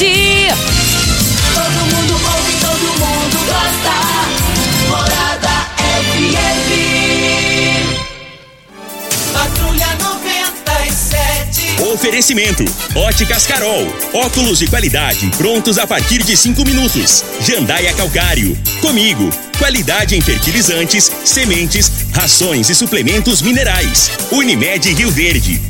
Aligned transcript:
Todo 0.00 0.08
mundo 1.84 2.14
ouve, 2.14 2.52
todo 2.58 2.88
mundo 2.98 3.36
gosta. 3.44 3.92
Morada 4.88 5.56
FM. 6.08 6.70
Patrulha 9.30 9.90
97. 10.00 11.82
Oferecimento: 11.92 12.64
Óticas 12.94 13.46
Carol. 13.46 13.94
Óculos 14.14 14.60
de 14.60 14.68
qualidade 14.68 15.30
prontos 15.36 15.76
a 15.76 15.86
partir 15.86 16.22
de 16.22 16.34
cinco 16.34 16.64
minutos. 16.64 17.22
Jandaia 17.42 17.92
Calcário. 17.92 18.56
Comigo. 18.80 19.30
Qualidade 19.58 20.16
em 20.16 20.22
fertilizantes, 20.22 21.12
sementes, 21.26 21.92
rações 22.14 22.70
e 22.70 22.74
suplementos 22.74 23.42
minerais. 23.42 24.10
Unimed 24.32 24.94
Rio 24.94 25.10
Verde. 25.10 25.69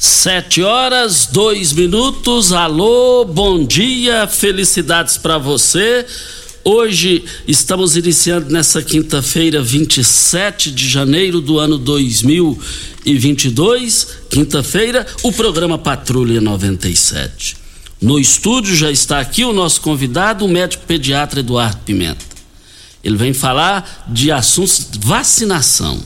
Sete 0.00 0.62
horas, 0.62 1.26
dois 1.26 1.72
minutos. 1.72 2.52
Alô, 2.52 3.24
bom 3.24 3.66
dia, 3.66 4.28
felicidades 4.28 5.16
para 5.16 5.38
você. 5.38 6.06
Hoje 6.62 7.24
estamos 7.48 7.96
iniciando 7.96 8.48
nessa 8.48 8.80
quinta-feira, 8.80 9.60
27 9.60 10.70
de 10.70 10.88
janeiro 10.88 11.40
do 11.40 11.58
ano 11.58 11.76
2022, 11.78 14.06
quinta-feira, 14.30 15.04
o 15.24 15.32
programa 15.32 15.76
Patrulha 15.76 16.40
97. 16.40 17.56
No 18.00 18.20
estúdio 18.20 18.76
já 18.76 18.92
está 18.92 19.18
aqui 19.18 19.44
o 19.44 19.52
nosso 19.52 19.80
convidado, 19.80 20.44
o 20.44 20.48
médico 20.48 20.84
pediatra 20.86 21.40
Eduardo 21.40 21.80
Pimenta. 21.84 22.24
Ele 23.02 23.16
vem 23.16 23.34
falar 23.34 24.06
de 24.06 24.30
assuntos 24.30 24.86
de 24.88 25.00
vacinação. 25.00 26.00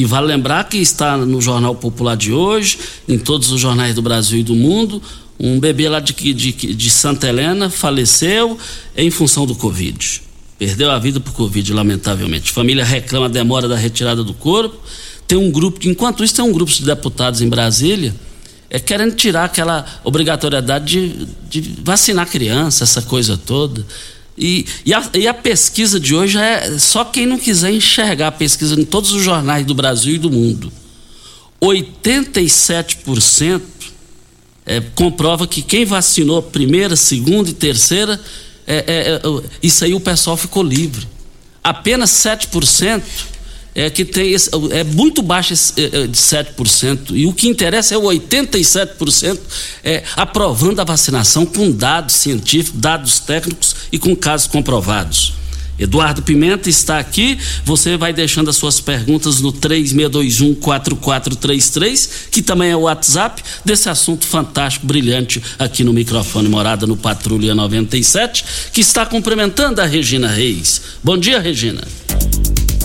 E 0.00 0.04
vale 0.06 0.28
lembrar 0.28 0.64
que 0.64 0.78
está 0.78 1.14
no 1.14 1.42
Jornal 1.42 1.74
Popular 1.74 2.16
de 2.16 2.32
hoje, 2.32 2.78
em 3.06 3.18
todos 3.18 3.52
os 3.52 3.60
jornais 3.60 3.94
do 3.94 4.00
Brasil 4.00 4.40
e 4.40 4.42
do 4.42 4.54
mundo, 4.54 5.02
um 5.38 5.60
bebê 5.60 5.90
lá 5.90 6.00
de, 6.00 6.14
de, 6.32 6.52
de 6.52 6.90
Santa 6.90 7.28
Helena 7.28 7.68
faleceu 7.68 8.58
em 8.96 9.10
função 9.10 9.44
do 9.44 9.54
Covid. 9.54 10.22
Perdeu 10.58 10.90
a 10.90 10.98
vida 10.98 11.20
por 11.20 11.34
Covid, 11.34 11.70
lamentavelmente. 11.74 12.50
Família 12.50 12.82
reclama 12.82 13.26
a 13.26 13.28
demora 13.28 13.68
da 13.68 13.76
retirada 13.76 14.24
do 14.24 14.32
corpo. 14.32 14.74
Tem 15.28 15.36
um 15.36 15.50
grupo, 15.50 15.86
enquanto 15.86 16.24
isso, 16.24 16.34
tem 16.34 16.46
um 16.46 16.52
grupo 16.52 16.72
de 16.72 16.82
deputados 16.82 17.42
em 17.42 17.48
Brasília 17.50 18.14
é, 18.70 18.78
querendo 18.78 19.14
tirar 19.16 19.44
aquela 19.44 19.84
obrigatoriedade 20.02 21.26
de, 21.50 21.60
de 21.60 21.74
vacinar 21.82 22.26
criança, 22.26 22.84
essa 22.84 23.02
coisa 23.02 23.36
toda. 23.36 23.84
E, 24.42 24.64
e, 24.86 24.94
a, 24.94 25.10
e, 25.12 25.28
a, 25.28 25.34
pesquisa 25.34 26.00
de 26.00 26.14
hoje 26.14 26.38
é 26.38 26.78
só 26.78 27.04
quem 27.04 27.26
não 27.26 27.38
quiser 27.38 27.70
enxergar 27.70 28.28
a 28.28 28.32
pesquisa 28.32 28.80
em 28.80 28.86
todos 28.86 29.12
os 29.12 29.22
jornais 29.22 29.66
do 29.66 29.74
Brasil 29.74 30.14
e 30.14 30.18
do 30.18 30.30
mundo. 30.30 30.72
87% 31.60 33.60
é, 34.64 34.80
comprova 34.94 35.46
que 35.46 35.60
quem 35.60 35.84
vacinou 35.84 36.42
primeira, 36.42 36.96
segunda 36.96 37.50
e 37.50 37.52
terceira, 37.52 38.18
é, 38.66 38.76
é, 38.76 39.16
é 39.16 39.20
isso 39.62 39.84
aí 39.84 39.92
o 39.92 40.00
pessoal 40.00 40.38
ficou 40.38 40.62
livre. 40.62 41.06
Apenas 41.62 42.10
7% 42.10 43.02
é 43.74 43.88
que 43.88 44.04
tem 44.04 44.32
esse, 44.32 44.50
é 44.72 44.84
muito 44.84 45.22
baixo 45.22 45.52
esse, 45.52 45.80
é, 45.80 46.06
de 46.06 46.16
7%. 46.16 47.10
E 47.10 47.26
o 47.26 47.32
que 47.32 47.48
interessa 47.48 47.94
é 47.94 47.98
o 47.98 48.02
87% 48.02 49.38
é, 49.84 50.02
aprovando 50.16 50.80
a 50.80 50.84
vacinação 50.84 51.46
com 51.46 51.70
dados 51.70 52.14
científicos, 52.14 52.80
dados 52.80 53.20
técnicos 53.20 53.76
e 53.92 53.98
com 53.98 54.14
casos 54.16 54.46
comprovados. 54.46 55.40
Eduardo 55.80 56.22
Pimenta 56.22 56.68
está 56.68 56.98
aqui. 56.98 57.38
Você 57.64 57.96
vai 57.96 58.12
deixando 58.12 58.50
as 58.50 58.56
suas 58.56 58.80
perguntas 58.80 59.40
no 59.40 59.50
3621-4433, 59.54 62.28
que 62.30 62.42
também 62.42 62.70
é 62.70 62.76
o 62.76 62.80
WhatsApp 62.80 63.42
desse 63.64 63.88
assunto 63.88 64.26
fantástico, 64.26 64.86
brilhante 64.86 65.42
aqui 65.58 65.82
no 65.82 65.94
microfone 65.94 66.50
Morada 66.50 66.86
no 66.86 66.98
Patrulha 66.98 67.54
97, 67.54 68.44
que 68.74 68.82
está 68.82 69.06
cumprimentando 69.06 69.80
a 69.80 69.86
Regina 69.86 70.28
Reis. 70.28 70.82
Bom 71.02 71.16
dia, 71.16 71.40
Regina. 71.40 71.80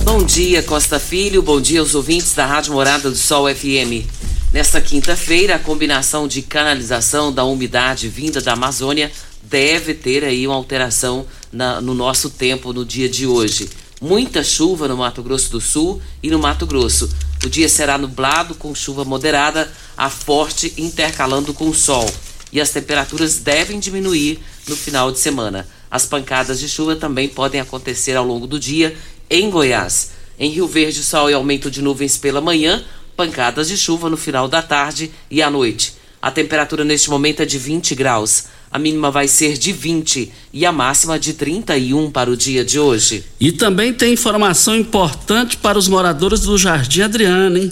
Bom 0.05 0.23
dia, 0.23 0.61
Costa 0.61 0.99
Filho. 0.99 1.41
Bom 1.41 1.59
dia 1.59 1.79
aos 1.79 1.95
ouvintes 1.95 2.35
da 2.35 2.45
Rádio 2.45 2.73
Morada 2.73 3.09
do 3.09 3.17
Sol 3.17 3.53
FM. 3.53 4.05
Nesta 4.53 4.79
quinta-feira, 4.79 5.55
a 5.55 5.59
combinação 5.59 6.27
de 6.27 6.43
canalização 6.43 7.33
da 7.33 7.43
umidade 7.43 8.07
vinda 8.07 8.39
da 8.39 8.53
Amazônia 8.53 9.12
deve 9.41 9.95
ter 9.95 10.24
aí 10.24 10.45
uma 10.45 10.56
alteração 10.56 11.25
na, 11.51 11.81
no 11.81 11.95
nosso 11.95 12.30
tempo 12.30 12.71
no 12.71 12.85
dia 12.85 13.09
de 13.09 13.25
hoje. 13.25 13.68
Muita 14.00 14.44
chuva 14.44 14.88
no 14.88 14.95
Mato 14.95 15.24
Grosso 15.24 15.50
do 15.50 15.59
Sul 15.59 16.00
e 16.21 16.30
no 16.30 16.38
Mato 16.38 16.68
Grosso. 16.68 17.09
O 17.44 17.50
dia 17.50 17.68
será 17.68 17.97
nublado 17.97 18.53
com 18.53 18.75
chuva 18.75 19.03
moderada 19.03 19.69
a 19.97 20.07
forte 20.07 20.71
intercalando 20.77 21.51
com 21.51 21.74
sol. 21.74 22.07
E 22.53 22.62
as 22.62 22.69
temperaturas 22.69 23.39
devem 23.39 23.80
diminuir 23.80 24.39
no 24.68 24.75
final 24.75 25.12
de 25.12 25.18
semana. 25.18 25.68
As 25.89 26.06
pancadas 26.06 26.59
de 26.59 26.69
chuva 26.69 26.95
também 26.95 27.27
podem 27.27 27.59
acontecer 27.59 28.15
ao 28.15 28.25
longo 28.25 28.45
do 28.45 28.59
dia 28.59 28.95
em 29.30 29.50
Goiás. 29.50 30.12
Em 30.38 30.50
Rio 30.50 30.68
Verde, 30.68 31.04
sol 31.04 31.30
e 31.30 31.33
aumento 31.33 31.72
de 31.72 31.81
nuvens 31.81 32.18
pela 32.18 32.42
manhã, 32.42 32.83
pancadas 33.16 33.68
de 33.68 33.77
chuva 33.77 34.10
no 34.10 34.18
final 34.18 34.48
da 34.48 34.62
tarde 34.62 35.12
e 35.31 35.42
à 35.42 35.50
noite. 35.50 35.94
A 36.22 36.31
temperatura 36.31 36.83
neste 36.83 37.10
momento 37.10 37.42
é 37.42 37.45
de 37.45 37.57
20 37.57 37.95
graus. 37.95 38.45
A 38.72 38.80
mínima 38.80 39.12
vai 39.12 39.27
ser 39.27 39.57
de 39.57 39.72
20 39.72 40.31
e 40.51 40.66
a 40.66 40.72
máxima 40.72 41.18
de 41.18 41.33
31 41.33 42.12
para 42.12 42.30
o 42.30 42.36
dia 42.36 42.66
de 42.66 42.80
hoje. 42.80 43.24
E 43.39 43.51
também 43.51 43.94
tem 43.94 44.13
informação 44.13 44.75
importante 44.75 45.56
para 45.56 45.78
os 45.78 45.88
moradores 45.88 46.42
do 46.42 46.57
Jardim 46.57 47.01
Adriano, 47.01 47.57
hein? 47.57 47.71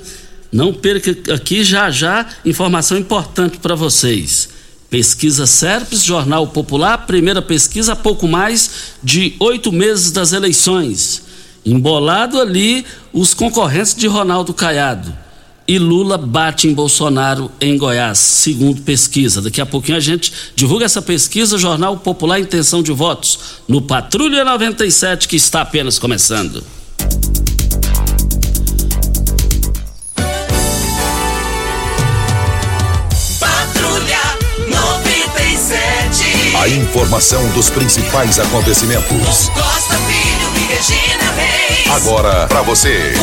Não 0.52 0.72
perca 0.72 1.34
aqui 1.34 1.64
já 1.64 1.90
já 1.90 2.30
informação 2.46 2.96
importante 2.98 3.58
para 3.58 3.74
vocês. 3.74 4.50
Pesquisa 4.88 5.48
Serpes, 5.48 6.04
Jornal 6.04 6.46
Popular, 6.46 7.08
primeira 7.08 7.42
pesquisa 7.42 7.94
há 7.94 7.96
pouco 7.96 8.28
mais 8.28 8.94
de 9.02 9.36
oito 9.40 9.72
meses 9.72 10.12
das 10.12 10.32
eleições. 10.32 11.23
Embolado 11.66 12.40
ali 12.40 12.86
os 13.14 13.34
concorrentes 13.34 13.96
de 13.96 14.08
Ronaldo 14.08 14.54
Caiado. 14.54 15.24
E 15.66 15.80
Lula 15.80 16.18
bate 16.18 16.68
em 16.68 16.74
Bolsonaro 16.74 17.50
em 17.62 17.78
Goiás, 17.78 18.18
segundo 18.18 18.82
pesquisa. 18.82 19.42
Daqui 19.42 19.62
a 19.62 19.66
pouquinho 19.66 19.96
a 19.96 20.02
gente 20.02 20.34
divulga 20.56 20.84
essa 20.84 21.02
pesquisa, 21.02 21.58
Jornal 21.58 21.96
Popular 21.98 22.38
Intenção 22.38 22.84
de 22.84 22.92
Votos, 22.92 23.40
no 23.66 23.82
Patrulha 23.82 24.44
97, 24.44 25.26
que 25.26 25.38
está 25.38 25.62
apenas 25.62 25.98
começando. 25.98 26.62
Patrulha 33.40 34.20
97. 34.68 36.58
A 36.58 36.68
informação 36.68 37.50
dos 37.52 37.70
principais 37.70 38.38
acontecimentos. 38.38 39.48
Costa 39.48 39.96
Filho 39.96 40.52
e 40.58 40.74
Regina. 40.74 41.43
Agora 41.90 42.48
pra 42.48 42.62
você. 42.62 43.14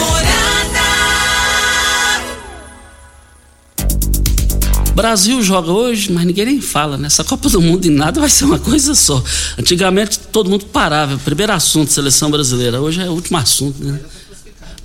Brasil 4.95 5.43
joga 5.43 5.73
hoje, 5.73 6.12
mas 6.12 6.27
ninguém 6.27 6.45
nem 6.45 6.61
fala, 6.61 6.99
né? 6.99 7.07
Essa 7.07 7.25
Copa 7.25 7.49
do 7.49 7.61
Mundo 7.61 7.87
em 7.87 7.91
nada 7.91 8.21
vai 8.21 8.29
ser 8.29 8.45
uma 8.45 8.59
coisa 8.59 8.95
só. 8.95 9.23
Antigamente 9.59 10.19
todo 10.19 10.51
mundo 10.51 10.67
parava, 10.67 11.19
primeiro 11.19 11.53
assunto, 11.53 11.91
seleção 11.91 12.31
brasileira. 12.31 12.81
Hoje 12.81 13.01
é 13.01 13.09
o 13.09 13.12
último 13.12 13.39
assunto, 13.39 13.83
né? 13.83 13.99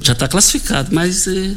Já 0.01 0.13
está 0.13 0.27
classificado, 0.27 0.93
mas 0.93 1.27
eh, 1.27 1.55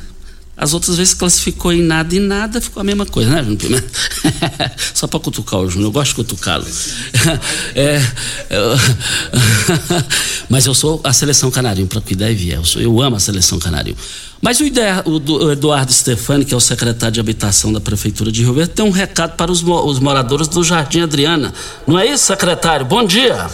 as 0.59 0.75
outras 0.75 0.97
vezes 0.97 1.15
classificou 1.15 1.73
em 1.73 1.81
nada 1.81 2.13
e 2.13 2.19
nada, 2.19 2.61
ficou 2.61 2.81
a 2.81 2.85
mesma 2.85 3.07
coisa, 3.07 3.31
né, 3.31 3.45
Júnior 3.45 3.59
Pimenta? 3.59 3.89
Só 4.93 5.07
para 5.07 5.21
cutucar 5.21 5.61
o 5.61 5.71
Júnior, 5.71 5.89
eu 5.89 5.93
gosto 5.93 6.11
de 6.11 6.17
cutucá-lo. 6.17 6.67
É, 7.75 8.01
mas 10.49 10.67
eu 10.67 10.75
sou 10.75 11.01
a 11.05 11.13
seleção 11.13 11.51
canarinho, 11.51 11.87
para 11.87 12.01
cuidar 12.01 12.31
e 12.31 12.35
vier. 12.35 12.57
Eu, 12.57 12.65
sou, 12.65 12.83
eu 12.83 13.01
amo 13.01 13.17
a 13.17 13.21
seleção 13.21 13.59
canarinho. 13.59 13.97
Mas 14.41 14.59
o, 14.61 15.53
Eduardo 15.53 15.93
Stefani, 15.93 16.45
que 16.45 16.55
é 16.55 16.57
o 16.57 16.61
secretário 16.61 17.15
de 17.15 17.21
Habitação 17.21 17.73
da 17.73 17.81
Prefeitura 17.81 18.33
de 18.33 18.43
Rio 18.43 18.55
Verde, 18.55 18.73
tem 18.73 18.85
um 18.85 18.91
recado 18.91 19.37
para 19.37 19.53
os 19.53 19.63
moradores 19.63 20.49
do 20.49 20.65
Jardim 20.65 21.03
Adriana. 21.03 21.53
Não 21.87 21.99
é 21.99 22.07
isso, 22.07 22.27
secretário? 22.27 22.85
Bom 22.85 23.05
dia. 23.05 23.49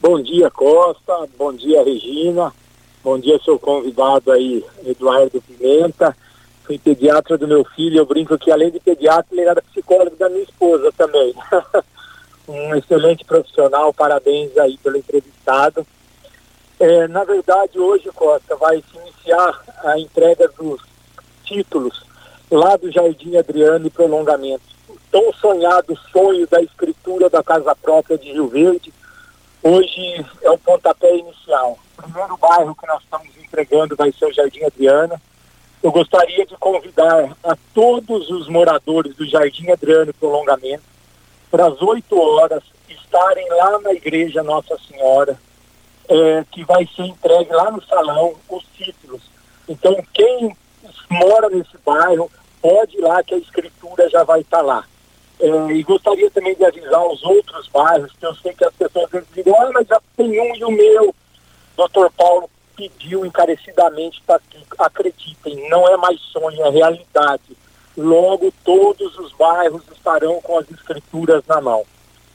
Bom 0.00 0.20
dia, 0.20 0.50
Costa. 0.50 1.28
Bom 1.38 1.52
dia, 1.52 1.84
Regina. 1.84 2.52
Bom 3.04 3.18
dia, 3.18 3.36
seu 3.44 3.58
convidado 3.58 4.30
aí, 4.30 4.64
Eduardo 4.86 5.42
Pimenta. 5.42 6.16
Fui 6.62 6.78
pediatra 6.78 7.36
do 7.36 7.48
meu 7.48 7.64
filho. 7.64 7.98
Eu 7.98 8.06
brinco 8.06 8.38
que, 8.38 8.48
além 8.48 8.70
de 8.70 8.78
pediatra, 8.78 9.26
ele 9.32 9.40
era 9.40 9.60
psicólogo 9.60 10.14
da 10.14 10.28
minha 10.28 10.44
esposa 10.44 10.92
também. 10.96 11.34
um 12.46 12.76
excelente 12.76 13.24
profissional. 13.24 13.92
Parabéns 13.92 14.56
aí 14.56 14.78
pelo 14.78 14.96
entrevistado. 14.96 15.84
É, 16.78 17.08
na 17.08 17.24
verdade, 17.24 17.76
hoje, 17.76 18.08
Costa, 18.14 18.54
vai 18.54 18.76
se 18.76 18.96
iniciar 18.96 19.60
a 19.82 19.98
entrega 19.98 20.46
dos 20.56 20.80
títulos 21.42 22.04
lá 22.48 22.76
do 22.76 22.88
Jardim 22.92 23.36
Adriano 23.36 23.84
e 23.84 23.90
prolongamento. 23.90 24.62
O 24.88 24.96
tão 25.10 25.32
sonhado 25.32 25.98
sonho 26.12 26.46
da 26.46 26.62
escritura 26.62 27.28
da 27.28 27.42
Casa 27.42 27.74
Própria 27.74 28.16
de 28.16 28.30
Rio 28.30 28.46
Verde, 28.46 28.94
hoje 29.60 30.24
é 30.40 30.50
o 30.52 30.58
pontapé 30.58 31.16
inicial. 31.16 31.76
Primeiro 32.02 32.36
bairro 32.36 32.74
que 32.74 32.86
nós 32.86 33.02
estamos 33.02 33.28
entregando 33.36 33.96
vai 33.96 34.12
ser 34.12 34.26
o 34.26 34.32
Jardim 34.32 34.64
Adriana. 34.64 35.20
Eu 35.82 35.92
gostaria 35.92 36.44
de 36.44 36.56
convidar 36.56 37.36
a 37.44 37.56
todos 37.72 38.28
os 38.30 38.48
moradores 38.48 39.14
do 39.14 39.26
Jardim 39.28 39.70
Adriano 39.70 40.12
prolongamento 40.14 40.82
para 41.50 41.66
as 41.66 41.80
8 41.80 42.20
horas 42.20 42.62
estarem 42.88 43.48
lá 43.50 43.78
na 43.80 43.92
igreja 43.92 44.42
Nossa 44.42 44.76
Senhora, 44.88 45.38
é, 46.08 46.44
que 46.50 46.64
vai 46.64 46.88
ser 46.96 47.02
entregue 47.02 47.52
lá 47.52 47.70
no 47.70 47.82
salão 47.84 48.34
os 48.48 48.64
títulos. 48.74 49.22
Então, 49.68 49.96
quem 50.12 50.56
mora 51.10 51.48
nesse 51.50 51.76
bairro 51.84 52.30
pode 52.60 52.96
ir 52.96 53.00
lá 53.00 53.22
que 53.22 53.34
a 53.34 53.38
escritura 53.38 54.08
já 54.08 54.24
vai 54.24 54.40
estar 54.40 54.58
tá 54.58 54.62
lá. 54.62 54.84
É, 55.40 55.72
e 55.72 55.82
gostaria 55.82 56.30
também 56.30 56.54
de 56.54 56.64
avisar 56.64 57.04
os 57.06 57.22
outros 57.22 57.68
bairros, 57.68 58.12
que 58.12 58.24
eu 58.24 58.34
sei 58.36 58.52
que 58.54 58.64
as 58.64 58.74
pessoas 58.74 59.10
dizem, 59.34 59.52
ah, 59.56 59.70
mas 59.72 59.86
já 59.86 60.00
tem 60.16 60.40
um 60.40 60.56
e 60.56 60.64
o 60.64 60.70
meu. 60.70 61.14
Doutor 61.76 62.10
Paulo 62.12 62.48
pediu 62.76 63.24
encarecidamente 63.24 64.22
para 64.26 64.40
que 64.50 64.58
acreditem, 64.78 65.68
não 65.68 65.88
é 65.88 65.96
mais 65.96 66.20
sonho, 66.20 66.64
é 66.64 66.70
realidade. 66.70 67.56
Logo, 67.96 68.52
todos 68.64 69.18
os 69.18 69.32
bairros 69.32 69.82
estarão 69.92 70.40
com 70.40 70.58
as 70.58 70.70
escrituras 70.70 71.42
na 71.46 71.60
mão. 71.60 71.84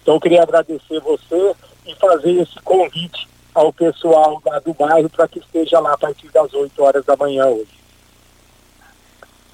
Então, 0.01 0.15
eu 0.15 0.21
queria 0.21 0.43
agradecer 0.43 0.99
você 1.01 1.53
e 1.85 1.95
fazer 1.95 2.31
esse 2.41 2.59
convite 2.61 3.27
ao 3.53 3.73
pessoal 3.73 4.41
lá 4.45 4.59
do 4.59 4.73
bairro 4.73 5.09
para 5.09 5.27
que 5.27 5.39
esteja 5.39 5.79
lá 5.79 5.93
a 5.93 5.97
partir 5.97 6.29
das 6.31 6.53
8 6.53 6.81
horas 6.83 7.05
da 7.05 7.17
manhã 7.17 7.47
hoje. 7.47 7.77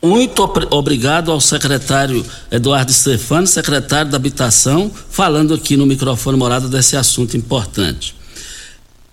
Muito 0.01 0.43
obrigado 0.71 1.31
ao 1.31 1.39
secretário 1.39 2.25
Eduardo 2.51 2.91
Stefano, 2.91 3.47
secretário 3.47 4.11
da 4.11 4.17
Habitação, 4.17 4.89
falando 4.89 5.53
aqui 5.53 5.77
no 5.77 5.85
microfone 5.85 6.37
morada 6.37 6.67
desse 6.67 6.97
assunto 6.97 7.37
importante. 7.37 8.13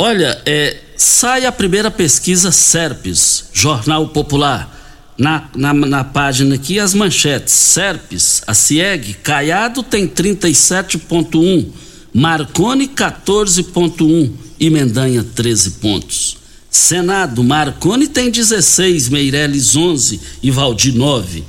Olha, 0.03 0.41
é, 0.47 0.79
sai 0.97 1.45
a 1.45 1.53
primeira 1.53 1.91
pesquisa 1.91 2.51
SERPES, 2.51 3.51
Jornal 3.53 4.09
Popular. 4.09 4.79
Na, 5.19 5.51
na, 5.55 5.75
na, 5.75 6.03
página 6.03 6.55
aqui 6.55 6.81
as 6.81 6.95
manchetes. 6.95 7.53
SERPES, 7.53 8.41
a 8.47 8.55
CIEG, 8.55 9.13
Caiado 9.23 9.83
tem 9.83 10.09
37,1, 10.09 11.69
Marconi 12.15 12.89
14,1 12.89 14.31
e 14.59 14.71
Mendanha 14.71 15.23
13 15.23 15.73
pontos. 15.73 16.39
Senado, 16.71 17.45
Marconi 17.45 18.09
tem 18.09 18.31
16, 18.31 19.11
Meirelles 19.11 19.77
11 19.77 20.19
e 20.43 20.51
Valdir 20.51 20.95
9. 20.95 21.45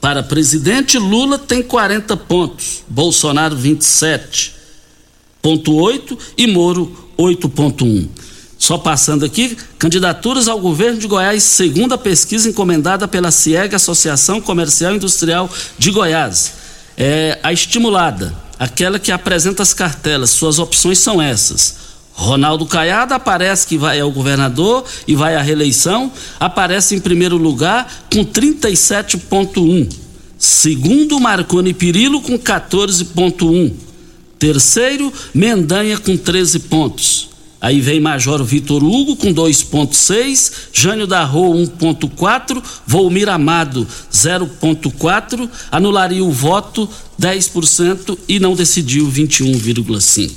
Para 0.00 0.22
presidente, 0.22 0.98
Lula 0.98 1.36
tem 1.36 1.64
40 1.64 2.16
pontos, 2.16 2.84
Bolsonaro 2.88 3.56
27,8 3.56 6.16
e 6.36 6.46
Moro 6.46 7.07
8,1. 7.18 8.08
Só 8.58 8.76
passando 8.76 9.24
aqui, 9.24 9.56
candidaturas 9.78 10.48
ao 10.48 10.58
governo 10.58 10.98
de 10.98 11.06
Goiás, 11.06 11.42
segunda 11.42 11.96
pesquisa 11.96 12.48
encomendada 12.48 13.06
pela 13.06 13.30
CIEG, 13.30 13.74
Associação 13.74 14.40
Comercial 14.40 14.92
e 14.92 14.96
Industrial 14.96 15.48
de 15.78 15.90
Goiás. 15.90 16.52
É 16.96 17.38
a 17.42 17.52
estimulada, 17.52 18.34
aquela 18.58 18.98
que 18.98 19.12
apresenta 19.12 19.62
as 19.62 19.72
cartelas. 19.72 20.30
Suas 20.30 20.58
opções 20.58 20.98
são 20.98 21.22
essas: 21.22 21.76
Ronaldo 22.12 22.66
Caiado 22.66 23.14
aparece 23.14 23.66
que 23.66 23.78
vai 23.78 24.00
ao 24.00 24.10
governador 24.10 24.84
e 25.06 25.14
vai 25.14 25.36
à 25.36 25.40
reeleição, 25.40 26.12
aparece 26.40 26.96
em 26.96 27.00
primeiro 27.00 27.36
lugar 27.36 28.06
com 28.12 28.24
37,1. 28.24 29.88
Segundo, 30.36 31.20
Marconi 31.20 31.72
Pirillo 31.72 32.20
com 32.20 32.36
14,1. 32.36 33.87
Terceiro, 34.38 35.12
Mendanha 35.34 35.98
com 35.98 36.16
13 36.16 36.60
pontos. 36.60 37.28
Aí 37.60 37.80
vem 37.80 37.98
Major 37.98 38.44
Vitor 38.44 38.84
Hugo 38.84 39.16
com 39.16 39.34
2,6, 39.34 40.52
Jânio 40.72 41.08
da 41.08 41.24
Rua 41.24 41.56
1,4, 41.56 42.62
Volmir 42.86 43.28
Amado 43.28 43.86
0,4, 44.12 45.50
anularia 45.70 46.24
o 46.24 46.30
voto 46.30 46.88
10% 47.20 48.16
e 48.28 48.38
não 48.38 48.54
decidiu 48.54 49.10
21,5%. 49.10 50.30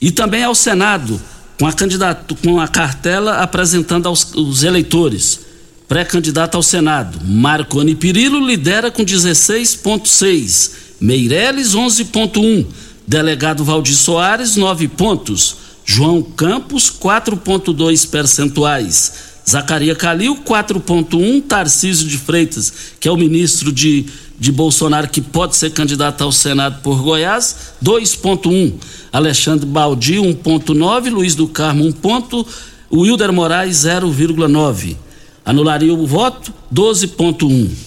E 0.00 0.10
também 0.10 0.44
ao 0.44 0.54
Senado, 0.54 1.20
com 1.58 1.66
a, 1.66 1.72
candidato, 1.72 2.34
com 2.36 2.58
a 2.58 2.68
cartela 2.68 3.38
apresentando 3.38 4.06
aos 4.06 4.32
os 4.34 4.62
eleitores. 4.62 5.40
Pré-candidato 5.86 6.56
ao 6.56 6.62
Senado, 6.62 7.20
Marconi 7.22 7.94
Pirillo 7.94 8.44
lidera 8.44 8.90
com 8.90 9.04
16,6, 9.04 10.72
Meireles 11.00 11.74
11,1, 11.74 12.66
delegado 13.06 13.64
Valdir 13.64 13.94
Soares 13.94 14.56
9 14.56 14.88
pontos, 14.88 15.56
João 15.84 16.22
Campos 16.22 16.90
4,2 16.90 18.08
percentuais, 18.08 19.12
Zacaria 19.48 19.94
Calil 19.94 20.36
4,1, 20.44 21.42
Tarcísio 21.42 22.08
de 22.08 22.18
Freitas, 22.18 22.72
que 22.98 23.06
é 23.06 23.12
o 23.12 23.16
ministro 23.16 23.72
de 23.72 24.06
de 24.38 24.52
Bolsonaro 24.52 25.08
que 25.08 25.20
pode 25.20 25.56
ser 25.56 25.70
candidato 25.70 26.22
ao 26.22 26.30
Senado 26.30 26.80
por 26.82 27.00
Goiás, 27.02 27.74
2.1. 27.82 28.74
Alexandre 29.12 29.66
Baldi, 29.66 30.16
1.9. 30.16 31.10
Luiz 31.10 31.34
do 31.34 31.48
Carmo, 31.48 31.84
1 31.84 31.92
ponto. 31.92 32.46
Wilder 32.92 33.32
Moraes, 33.32 33.78
0,9. 33.78 34.96
Anularia 35.44 35.92
o 35.92 36.06
voto, 36.06 36.52
12.1. 36.72 37.85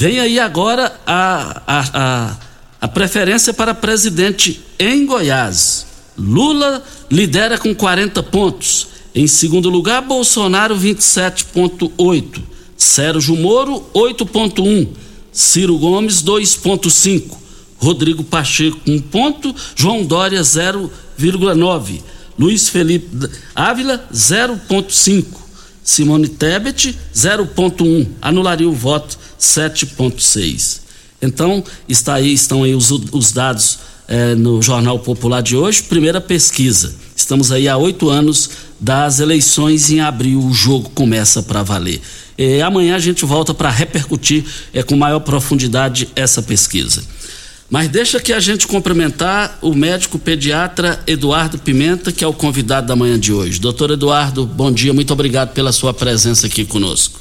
Vem 0.00 0.18
aí 0.18 0.40
agora 0.40 0.98
a, 1.06 1.62
a, 1.66 1.84
a, 1.92 2.36
a 2.80 2.88
preferência 2.88 3.52
para 3.52 3.74
presidente 3.74 4.58
em 4.78 5.04
Goiás. 5.04 5.84
Lula 6.16 6.82
lidera 7.10 7.58
com 7.58 7.74
40 7.74 8.22
pontos. 8.22 8.86
Em 9.14 9.26
segundo 9.26 9.68
lugar, 9.68 10.00
Bolsonaro, 10.00 10.74
27,8. 10.74 12.40
Sérgio 12.78 13.36
Moro, 13.36 13.84
8,1. 13.94 14.88
Ciro 15.30 15.76
Gomes 15.76 16.22
2,5, 16.22 17.36
Rodrigo 17.76 18.24
Pacheco 18.24 18.80
1 18.86 19.00
ponto, 19.02 19.54
João 19.76 20.02
Dória 20.02 20.40
0,9, 20.40 22.00
Luiz 22.38 22.70
Felipe 22.70 23.28
Ávila 23.54 24.08
0,5, 24.10 25.39
Simone 25.82 26.28
Tebet 26.28 26.96
0,1, 27.14 28.06
anularia 28.20 28.68
o 28.68 28.72
voto 28.72 29.18
7,6. 29.38 30.80
Então, 31.22 31.62
está 31.88 32.14
aí, 32.14 32.32
estão 32.32 32.62
aí 32.62 32.74
os, 32.74 32.90
os 32.90 33.32
dados 33.32 33.78
eh, 34.08 34.34
no 34.34 34.60
Jornal 34.62 34.98
Popular 34.98 35.42
de 35.42 35.56
hoje, 35.56 35.82
primeira 35.82 36.20
pesquisa. 36.20 36.94
Estamos 37.14 37.52
aí 37.52 37.68
há 37.68 37.76
oito 37.76 38.08
anos 38.08 38.50
das 38.80 39.20
eleições, 39.20 39.90
em 39.90 40.00
abril 40.00 40.42
o 40.42 40.54
jogo 40.54 40.88
começa 40.90 41.42
para 41.42 41.62
valer. 41.62 42.00
É, 42.36 42.62
amanhã 42.62 42.96
a 42.96 42.98
gente 42.98 43.24
volta 43.26 43.52
para 43.52 43.68
repercutir 43.68 44.44
é, 44.72 44.82
com 44.82 44.96
maior 44.96 45.20
profundidade 45.20 46.08
essa 46.16 46.40
pesquisa. 46.40 47.02
Mas 47.70 47.88
deixa 47.88 48.18
que 48.18 48.32
a 48.32 48.40
gente 48.40 48.66
cumprimentar 48.66 49.56
o 49.62 49.72
médico 49.72 50.18
pediatra 50.18 51.00
Eduardo 51.06 51.56
Pimenta, 51.56 52.10
que 52.10 52.24
é 52.24 52.26
o 52.26 52.32
convidado 52.32 52.88
da 52.88 52.96
manhã 52.96 53.16
de 53.16 53.32
hoje. 53.32 53.60
Doutor 53.60 53.92
Eduardo, 53.92 54.44
bom 54.44 54.72
dia, 54.72 54.92
muito 54.92 55.12
obrigado 55.12 55.52
pela 55.52 55.70
sua 55.70 55.94
presença 55.94 56.48
aqui 56.48 56.64
conosco. 56.64 57.20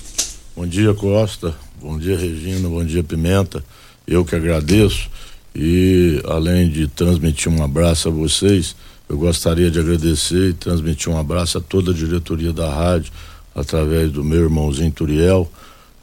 Bom 0.55 0.65
dia, 0.65 0.91
Costa. 0.95 1.55
Bom 1.79 1.99
dia, 1.99 2.17
Regina. 2.17 2.67
Bom 2.67 2.83
dia, 2.83 3.03
Pimenta. 3.03 3.63
Eu 4.07 4.25
que 4.25 4.35
agradeço. 4.35 5.07
E 5.53 6.19
além 6.25 6.67
de 6.67 6.87
transmitir 6.87 7.51
um 7.51 7.63
abraço 7.63 8.07
a 8.07 8.11
vocês, 8.11 8.75
eu 9.07 9.19
gostaria 9.19 9.69
de 9.69 9.79
agradecer 9.79 10.49
e 10.49 10.53
transmitir 10.53 11.11
um 11.11 11.17
abraço 11.19 11.59
a 11.59 11.61
toda 11.61 11.91
a 11.91 11.93
diretoria 11.93 12.51
da 12.51 12.73
rádio, 12.73 13.11
através 13.53 14.11
do 14.11 14.23
meu 14.23 14.41
irmãozinho 14.41 14.91
Turiel. 14.91 15.49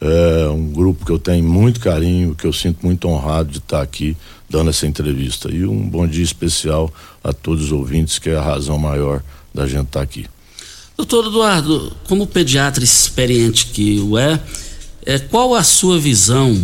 É 0.00 0.46
um 0.48 0.70
grupo 0.72 1.06
que 1.06 1.12
eu 1.12 1.18
tenho 1.18 1.42
muito 1.42 1.80
carinho, 1.80 2.34
que 2.34 2.46
eu 2.46 2.52
sinto 2.52 2.84
muito 2.84 3.08
honrado 3.08 3.50
de 3.50 3.58
estar 3.58 3.80
aqui 3.80 4.16
dando 4.48 4.70
essa 4.70 4.86
entrevista. 4.86 5.50
E 5.50 5.64
um 5.64 5.88
bom 5.88 6.06
dia 6.06 6.24
especial 6.24 6.92
a 7.24 7.32
todos 7.32 7.66
os 7.66 7.72
ouvintes, 7.72 8.18
que 8.18 8.30
é 8.30 8.36
a 8.36 8.42
razão 8.42 8.78
maior 8.78 9.22
da 9.54 9.66
gente 9.66 9.86
estar 9.86 10.02
aqui. 10.02 10.26
Doutor 10.96 11.26
Eduardo, 11.26 11.94
como 12.08 12.26
pediatra 12.26 12.82
experiente 12.82 13.66
que 13.66 14.00
o 14.00 14.16
é, 14.16 14.40
é 15.04 15.18
qual 15.18 15.54
a 15.54 15.62
sua 15.62 15.98
visão? 15.98 16.62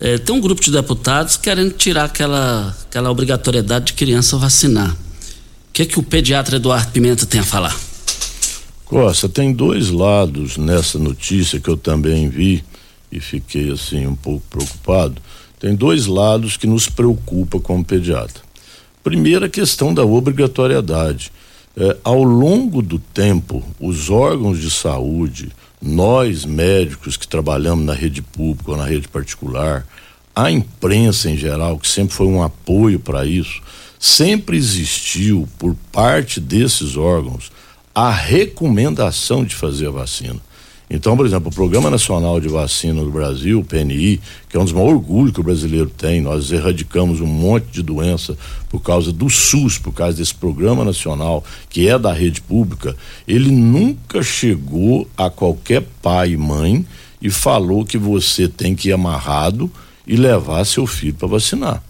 É, 0.00 0.18
tem 0.18 0.34
um 0.34 0.40
grupo 0.40 0.60
de 0.60 0.70
deputados 0.70 1.36
querendo 1.36 1.72
tirar 1.72 2.04
aquela, 2.04 2.76
aquela 2.88 3.10
obrigatoriedade 3.10 3.86
de 3.86 3.92
criança 3.92 4.36
vacinar. 4.36 4.90
O 4.90 5.72
que 5.72 5.82
é 5.82 5.86
que 5.86 5.98
o 5.98 6.02
pediatra 6.02 6.56
Eduardo 6.56 6.90
Pimenta 6.92 7.24
tem 7.24 7.40
a 7.40 7.44
falar? 7.44 7.91
Costa, 8.92 9.26
tem 9.26 9.54
dois 9.54 9.88
lados 9.88 10.58
nessa 10.58 10.98
notícia 10.98 11.58
que 11.58 11.70
eu 11.70 11.78
também 11.78 12.28
vi 12.28 12.62
e 13.10 13.20
fiquei 13.20 13.70
assim 13.70 14.06
um 14.06 14.14
pouco 14.14 14.42
preocupado. 14.50 15.14
Tem 15.58 15.74
dois 15.74 16.04
lados 16.04 16.58
que 16.58 16.66
nos 16.66 16.90
preocupa 16.90 17.58
como 17.58 17.82
pediatra. 17.82 18.42
Primeiro, 19.02 19.46
a 19.46 19.48
questão 19.48 19.94
da 19.94 20.04
obrigatoriedade. 20.04 21.32
É, 21.74 21.96
ao 22.04 22.22
longo 22.22 22.82
do 22.82 22.98
tempo, 22.98 23.64
os 23.80 24.10
órgãos 24.10 24.60
de 24.60 24.70
saúde, 24.70 25.48
nós 25.80 26.44
médicos 26.44 27.16
que 27.16 27.26
trabalhamos 27.26 27.86
na 27.86 27.94
rede 27.94 28.20
pública 28.20 28.72
ou 28.72 28.76
na 28.76 28.84
rede 28.84 29.08
particular, 29.08 29.86
a 30.36 30.50
imprensa 30.50 31.30
em 31.30 31.36
geral, 31.38 31.78
que 31.78 31.88
sempre 31.88 32.14
foi 32.14 32.26
um 32.26 32.42
apoio 32.42 33.00
para 33.00 33.24
isso, 33.24 33.62
sempre 33.98 34.58
existiu 34.58 35.48
por 35.58 35.74
parte 35.90 36.38
desses 36.38 36.94
órgãos 36.94 37.50
a 37.94 38.10
recomendação 38.10 39.44
de 39.44 39.54
fazer 39.54 39.88
a 39.88 39.90
vacina. 39.90 40.40
Então, 40.94 41.16
por 41.16 41.24
exemplo, 41.24 41.48
o 41.48 41.54
Programa 41.54 41.88
Nacional 41.88 42.38
de 42.38 42.48
Vacina 42.48 43.02
do 43.02 43.10
Brasil, 43.10 43.60
o 43.60 43.64
PNI, 43.64 44.20
que 44.46 44.58
é 44.58 44.60
um 44.60 44.64
dos 44.64 44.74
maiores 44.74 44.96
orgulhos 44.96 45.32
que 45.32 45.40
o 45.40 45.42
brasileiro 45.42 45.88
tem, 45.88 46.20
nós 46.20 46.52
erradicamos 46.52 47.18
um 47.22 47.26
monte 47.26 47.64
de 47.70 47.82
doença 47.82 48.36
por 48.68 48.82
causa 48.82 49.10
do 49.10 49.30
SUS, 49.30 49.78
por 49.78 49.94
causa 49.94 50.18
desse 50.18 50.34
Programa 50.34 50.84
Nacional, 50.84 51.42
que 51.70 51.88
é 51.88 51.98
da 51.98 52.12
rede 52.12 52.42
pública, 52.42 52.94
ele 53.26 53.50
nunca 53.50 54.22
chegou 54.22 55.08
a 55.16 55.30
qualquer 55.30 55.82
pai 56.02 56.32
e 56.32 56.36
mãe 56.36 56.84
e 57.22 57.30
falou 57.30 57.86
que 57.86 57.96
você 57.96 58.46
tem 58.46 58.74
que 58.74 58.90
ir 58.90 58.92
amarrado 58.92 59.70
e 60.06 60.14
levar 60.14 60.62
seu 60.66 60.86
filho 60.86 61.14
para 61.14 61.28
vacinar. 61.28 61.82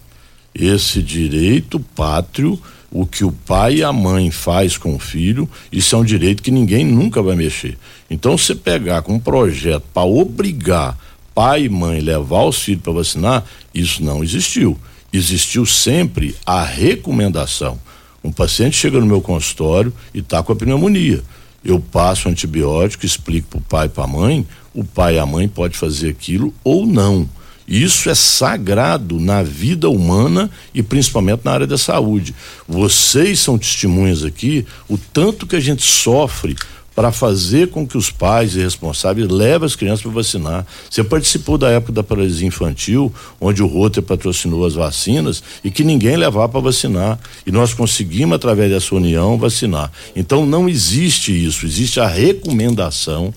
Esse 0.55 1.01
direito 1.01 1.77
pátrio 1.77 2.57
o 2.93 3.07
que 3.07 3.25
o 3.25 3.31
pai 3.31 3.77
e 3.77 3.83
a 3.83 3.91
mãe 3.91 4.29
faz 4.29 4.77
com 4.77 4.93
o 4.93 4.99
filho, 4.99 5.49
isso 5.71 5.95
é 5.95 5.97
um 5.97 6.03
direito 6.03 6.43
que 6.43 6.51
ninguém 6.51 6.85
nunca 6.85 7.23
vai 7.23 7.35
mexer. 7.35 7.75
Então, 8.07 8.37
você 8.37 8.53
pegar 8.53 9.01
com 9.01 9.15
um 9.15 9.19
projeto 9.19 9.83
para 9.91 10.03
obrigar 10.03 10.95
pai 11.33 11.63
e 11.63 11.69
mãe 11.69 11.99
levar 11.99 12.43
os 12.43 12.61
filhos 12.61 12.83
para 12.83 12.93
vacinar, 12.93 13.43
isso 13.73 14.03
não 14.03 14.23
existiu. 14.23 14.77
Existiu 15.11 15.65
sempre 15.65 16.35
a 16.45 16.63
recomendação. 16.63 17.79
Um 18.23 18.31
paciente 18.31 18.77
chega 18.77 18.99
no 18.99 19.07
meu 19.07 19.21
consultório 19.21 19.91
e 20.13 20.19
está 20.19 20.43
com 20.43 20.53
a 20.53 20.55
pneumonia. 20.55 21.23
Eu 21.65 21.79
passo 21.79 22.29
antibiótico, 22.29 23.07
explico 23.07 23.47
para 23.49 23.57
o 23.57 23.61
pai 23.61 23.85
e 23.87 23.89
para 23.89 24.03
a 24.03 24.07
mãe, 24.07 24.45
o 24.71 24.83
pai 24.83 25.15
e 25.15 25.19
a 25.19 25.25
mãe 25.25 25.47
pode 25.47 25.75
fazer 25.75 26.09
aquilo 26.09 26.53
ou 26.63 26.85
não. 26.85 27.27
Isso 27.67 28.09
é 28.09 28.15
sagrado 28.15 29.19
na 29.19 29.41
vida 29.41 29.89
humana 29.89 30.49
e 30.73 30.83
principalmente 30.83 31.41
na 31.43 31.51
área 31.51 31.67
da 31.67 31.77
saúde. 31.77 32.35
Vocês 32.67 33.39
são 33.39 33.57
testemunhas 33.57 34.23
aqui 34.23 34.65
o 34.89 34.97
tanto 34.97 35.47
que 35.47 35.55
a 35.55 35.59
gente 35.59 35.83
sofre 35.83 36.55
para 36.95 37.11
fazer 37.11 37.69
com 37.69 37.87
que 37.87 37.97
os 37.97 38.11
pais 38.11 38.55
e 38.55 38.59
responsáveis 38.59 39.27
levem 39.27 39.65
as 39.65 39.75
crianças 39.75 40.01
para 40.01 40.11
vacinar. 40.11 40.65
Você 40.89 41.03
participou 41.03 41.57
da 41.57 41.69
época 41.69 41.91
da 41.91 42.03
paralisia 42.03 42.47
infantil, 42.47 43.13
onde 43.39 43.63
o 43.63 43.67
Roter 43.67 44.03
patrocinou 44.03 44.65
as 44.65 44.75
vacinas 44.75 45.43
e 45.63 45.71
que 45.71 45.83
ninguém 45.83 46.15
levava 46.15 46.49
para 46.49 46.61
vacinar. 46.61 47.19
E 47.45 47.51
nós 47.51 47.73
conseguimos, 47.73 48.35
através 48.35 48.71
dessa 48.71 48.95
união, 48.95 49.37
vacinar. 49.37 49.91
Então 50.15 50.45
não 50.45 50.69
existe 50.69 51.31
isso, 51.31 51.65
existe 51.65 51.99
a 51.99 52.07
recomendação 52.07 53.33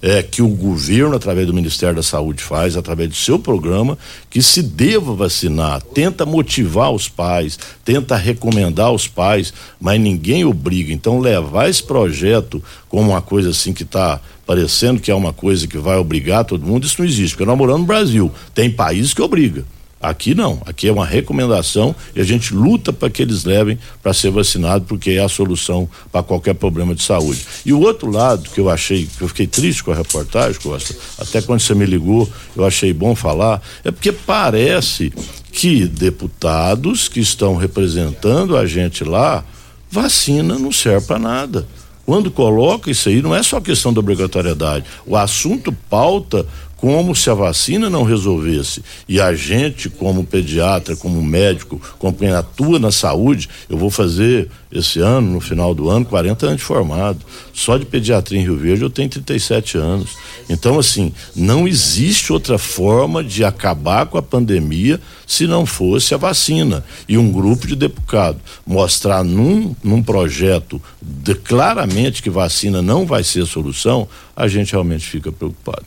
é, 0.00 0.22
que 0.22 0.42
o 0.42 0.48
governo, 0.48 1.16
através 1.16 1.46
do 1.46 1.54
Ministério 1.54 1.96
da 1.96 2.02
Saúde, 2.02 2.42
faz, 2.42 2.76
através 2.76 3.08
do 3.08 3.16
seu 3.16 3.38
programa, 3.38 3.98
que 4.30 4.42
se 4.42 4.62
deva 4.62 5.14
vacinar, 5.14 5.82
tenta 5.82 6.24
motivar 6.24 6.92
os 6.92 7.08
pais, 7.08 7.58
tenta 7.84 8.16
recomendar 8.16 8.92
os 8.92 9.08
pais, 9.08 9.52
mas 9.80 10.00
ninguém 10.00 10.44
obriga. 10.44 10.92
Então, 10.92 11.18
levar 11.18 11.68
esse 11.68 11.82
projeto 11.82 12.62
como 12.98 13.12
uma 13.12 13.22
coisa 13.22 13.50
assim 13.50 13.72
que 13.72 13.84
está 13.84 14.20
parecendo 14.44 15.00
que 15.00 15.08
é 15.08 15.14
uma 15.14 15.32
coisa 15.32 15.68
que 15.68 15.78
vai 15.78 15.96
obrigar 15.96 16.44
todo 16.44 16.66
mundo, 16.66 16.84
isso 16.84 16.96
não 16.98 17.06
existe, 17.06 17.36
porque 17.36 17.44
nós 17.44 17.56
moramos 17.56 17.82
no 17.82 17.86
Brasil, 17.86 18.32
tem 18.52 18.68
países 18.68 19.14
que 19.14 19.22
obriga. 19.22 19.64
Aqui 20.00 20.34
não, 20.34 20.60
aqui 20.66 20.88
é 20.88 20.92
uma 20.92 21.06
recomendação 21.06 21.94
e 22.12 22.20
a 22.20 22.24
gente 22.24 22.52
luta 22.52 22.92
para 22.92 23.08
que 23.08 23.22
eles 23.22 23.44
levem 23.44 23.78
para 24.02 24.12
ser 24.12 24.32
vacinado, 24.32 24.84
porque 24.84 25.12
é 25.12 25.20
a 25.20 25.28
solução 25.28 25.88
para 26.10 26.24
qualquer 26.24 26.54
problema 26.54 26.92
de 26.92 27.02
saúde. 27.04 27.46
E 27.64 27.72
o 27.72 27.80
outro 27.80 28.10
lado 28.10 28.50
que 28.50 28.58
eu 28.58 28.68
achei, 28.68 29.08
que 29.16 29.22
eu 29.22 29.28
fiquei 29.28 29.46
triste 29.46 29.84
com 29.84 29.92
a 29.92 29.94
reportagem, 29.94 30.60
Costa, 30.60 30.92
até 31.20 31.40
quando 31.40 31.60
você 31.60 31.74
me 31.76 31.86
ligou, 31.86 32.28
eu 32.56 32.64
achei 32.64 32.92
bom 32.92 33.14
falar, 33.14 33.62
é 33.84 33.92
porque 33.92 34.10
parece 34.10 35.12
que 35.52 35.86
deputados 35.86 37.06
que 37.06 37.20
estão 37.20 37.54
representando 37.54 38.56
a 38.56 38.66
gente 38.66 39.04
lá, 39.04 39.44
vacina 39.88 40.58
não 40.58 40.72
serve 40.72 41.06
para 41.06 41.18
nada. 41.20 41.77
Quando 42.08 42.30
coloca 42.30 42.90
isso 42.90 43.10
aí, 43.10 43.20
não 43.20 43.34
é 43.34 43.42
só 43.42 43.60
questão 43.60 43.92
da 43.92 44.00
obrigatoriedade. 44.00 44.86
O 45.04 45.14
assunto 45.14 45.70
pauta 45.90 46.46
como 46.78 47.12
se 47.12 47.28
a 47.28 47.34
vacina 47.34 47.90
não 47.90 48.04
resolvesse 48.04 48.84
e 49.08 49.20
a 49.20 49.34
gente, 49.34 49.90
como 49.90 50.22
pediatra, 50.22 50.94
como 50.94 51.20
médico, 51.20 51.80
como 51.98 52.16
quem 52.16 52.30
atua 52.30 52.78
na 52.78 52.92
saúde, 52.92 53.48
eu 53.68 53.76
vou 53.76 53.90
fazer 53.90 54.48
esse 54.70 55.00
ano, 55.00 55.32
no 55.32 55.40
final 55.40 55.74
do 55.74 55.90
ano, 55.90 56.04
40 56.04 56.46
anos 56.46 56.58
de 56.58 56.62
formado. 56.62 57.18
Só 57.52 57.76
de 57.76 57.84
pediatria 57.84 58.38
em 58.38 58.44
Rio 58.44 58.56
Verde 58.56 58.82
eu 58.82 58.90
tenho 58.90 59.08
37 59.08 59.76
anos. 59.76 60.10
Então, 60.48 60.78
assim, 60.78 61.12
não 61.34 61.66
existe 61.66 62.32
outra 62.32 62.58
forma 62.58 63.24
de 63.24 63.44
acabar 63.44 64.06
com 64.06 64.16
a 64.16 64.22
pandemia 64.22 65.00
se 65.26 65.48
não 65.48 65.66
fosse 65.66 66.14
a 66.14 66.16
vacina. 66.16 66.84
E 67.08 67.18
um 67.18 67.32
grupo 67.32 67.66
de 67.66 67.74
deputados 67.74 68.40
mostrar 68.64 69.24
num, 69.24 69.74
num 69.82 70.00
projeto 70.00 70.80
de, 71.02 71.34
claramente 71.34 72.22
que 72.22 72.30
vacina 72.30 72.80
não 72.80 73.04
vai 73.04 73.24
ser 73.24 73.44
solução, 73.46 74.08
a 74.36 74.46
gente 74.46 74.70
realmente 74.70 75.04
fica 75.04 75.32
preocupado. 75.32 75.84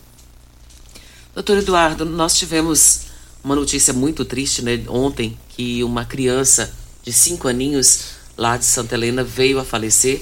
Doutor 1.33 1.59
Eduardo, 1.59 2.03
nós 2.03 2.37
tivemos 2.37 3.03
uma 3.41 3.55
notícia 3.55 3.93
muito 3.93 4.25
triste 4.25 4.61
né, 4.61 4.83
ontem 4.89 5.39
que 5.47 5.81
uma 5.81 6.03
criança 6.03 6.73
de 7.01 7.13
cinco 7.13 7.47
aninhos 7.47 8.01
lá 8.37 8.57
de 8.57 8.65
Santa 8.65 8.95
Helena 8.95 9.23
veio 9.23 9.57
a 9.57 9.63
falecer. 9.63 10.21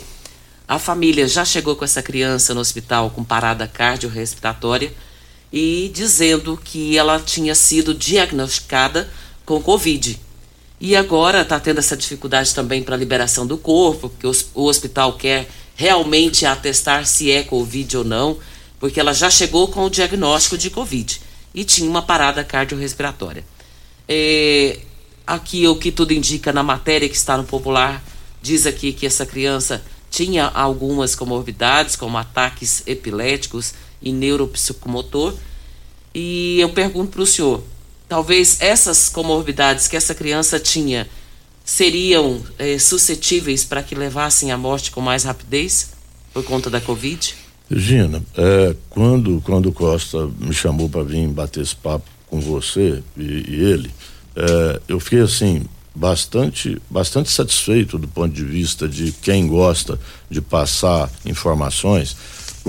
A 0.67 0.77
família 0.77 1.27
já 1.27 1.43
chegou 1.43 1.75
com 1.75 1.83
essa 1.83 2.03
criança 2.03 2.53
no 2.53 2.59
hospital 2.59 3.09
com 3.09 3.23
parada 3.23 3.67
cardiorrespiratória 3.67 4.93
e 5.51 5.89
dizendo 5.95 6.55
que 6.63 6.95
ela 6.95 7.19
tinha 7.19 7.55
sido 7.55 7.95
diagnosticada 7.95 9.09
com 9.47 9.59
Covid. 9.59 10.21
E 10.79 10.95
agora 10.95 11.41
está 11.41 11.59
tendo 11.59 11.79
essa 11.79 11.97
dificuldade 11.97 12.53
também 12.53 12.83
para 12.83 12.93
a 12.93 12.99
liberação 12.99 13.47
do 13.47 13.57
corpo, 13.57 14.09
porque 14.09 14.27
o 14.27 14.63
hospital 14.63 15.13
quer 15.13 15.49
realmente 15.75 16.45
atestar 16.45 17.07
se 17.07 17.31
é 17.31 17.41
Covid 17.41 17.97
ou 17.97 18.03
não 18.03 18.37
porque 18.79 18.99
ela 18.99 19.13
já 19.13 19.29
chegou 19.29 19.67
com 19.67 19.85
o 19.85 19.89
diagnóstico 19.89 20.57
de 20.57 20.69
Covid 20.69 21.21
e 21.53 21.63
tinha 21.63 21.89
uma 21.89 22.01
parada 22.01 22.43
cardiorrespiratória. 22.43 23.43
É, 24.07 24.79
aqui 25.27 25.67
o 25.67 25.75
que 25.75 25.91
tudo 25.91 26.13
indica 26.13 26.53
na 26.53 26.63
matéria 26.63 27.09
que 27.09 27.15
está 27.15 27.37
no 27.37 27.43
popular 27.43 28.03
diz 28.41 28.65
aqui 28.65 28.93
que 28.93 29.05
essa 29.05 29.25
criança 29.25 29.83
tinha 30.09 30.45
algumas 30.47 31.13
comorbidades, 31.13 31.95
como 31.95 32.17
ataques 32.17 32.81
epiléticos 32.87 33.73
e 34.01 34.11
neuropsicomotor. 34.11 35.35
E 36.13 36.59
eu 36.59 36.69
pergunto 36.69 37.11
para 37.11 37.21
o 37.21 37.27
senhor, 37.27 37.63
talvez 38.07 38.59
essas 38.61 39.09
comorbidades 39.09 39.87
que 39.87 39.95
essa 39.95 40.15
criança 40.15 40.59
tinha 40.59 41.07
seriam 41.63 42.41
é, 42.57 42.79
suscetíveis 42.79 43.63
para 43.63 43.83
que 43.83 43.93
levassem 43.93 44.51
à 44.51 44.57
morte 44.57 44.89
com 44.89 45.01
mais 45.01 45.23
rapidez 45.23 45.91
por 46.33 46.43
conta 46.43 46.69
da 46.69 46.81
Covid? 46.81 47.35
Regina, 47.69 48.23
é, 48.35 48.75
quando, 48.89 49.41
quando 49.41 49.71
Costa 49.71 50.27
me 50.39 50.53
chamou 50.53 50.89
para 50.89 51.03
vir 51.03 51.27
bater 51.27 51.61
esse 51.61 51.75
papo 51.75 52.05
com 52.27 52.39
você 52.39 53.03
e, 53.15 53.21
e 53.21 53.55
ele, 53.61 53.91
é, 54.35 54.81
eu 54.87 54.99
fiquei 54.99 55.21
assim 55.21 55.63
bastante 55.93 56.81
bastante 56.89 57.29
satisfeito 57.29 57.97
do 57.97 58.07
ponto 58.07 58.33
de 58.33 58.43
vista 58.43 58.87
de 58.87 59.11
quem 59.11 59.47
gosta 59.47 59.99
de 60.29 60.39
passar 60.39 61.11
informações 61.25 62.15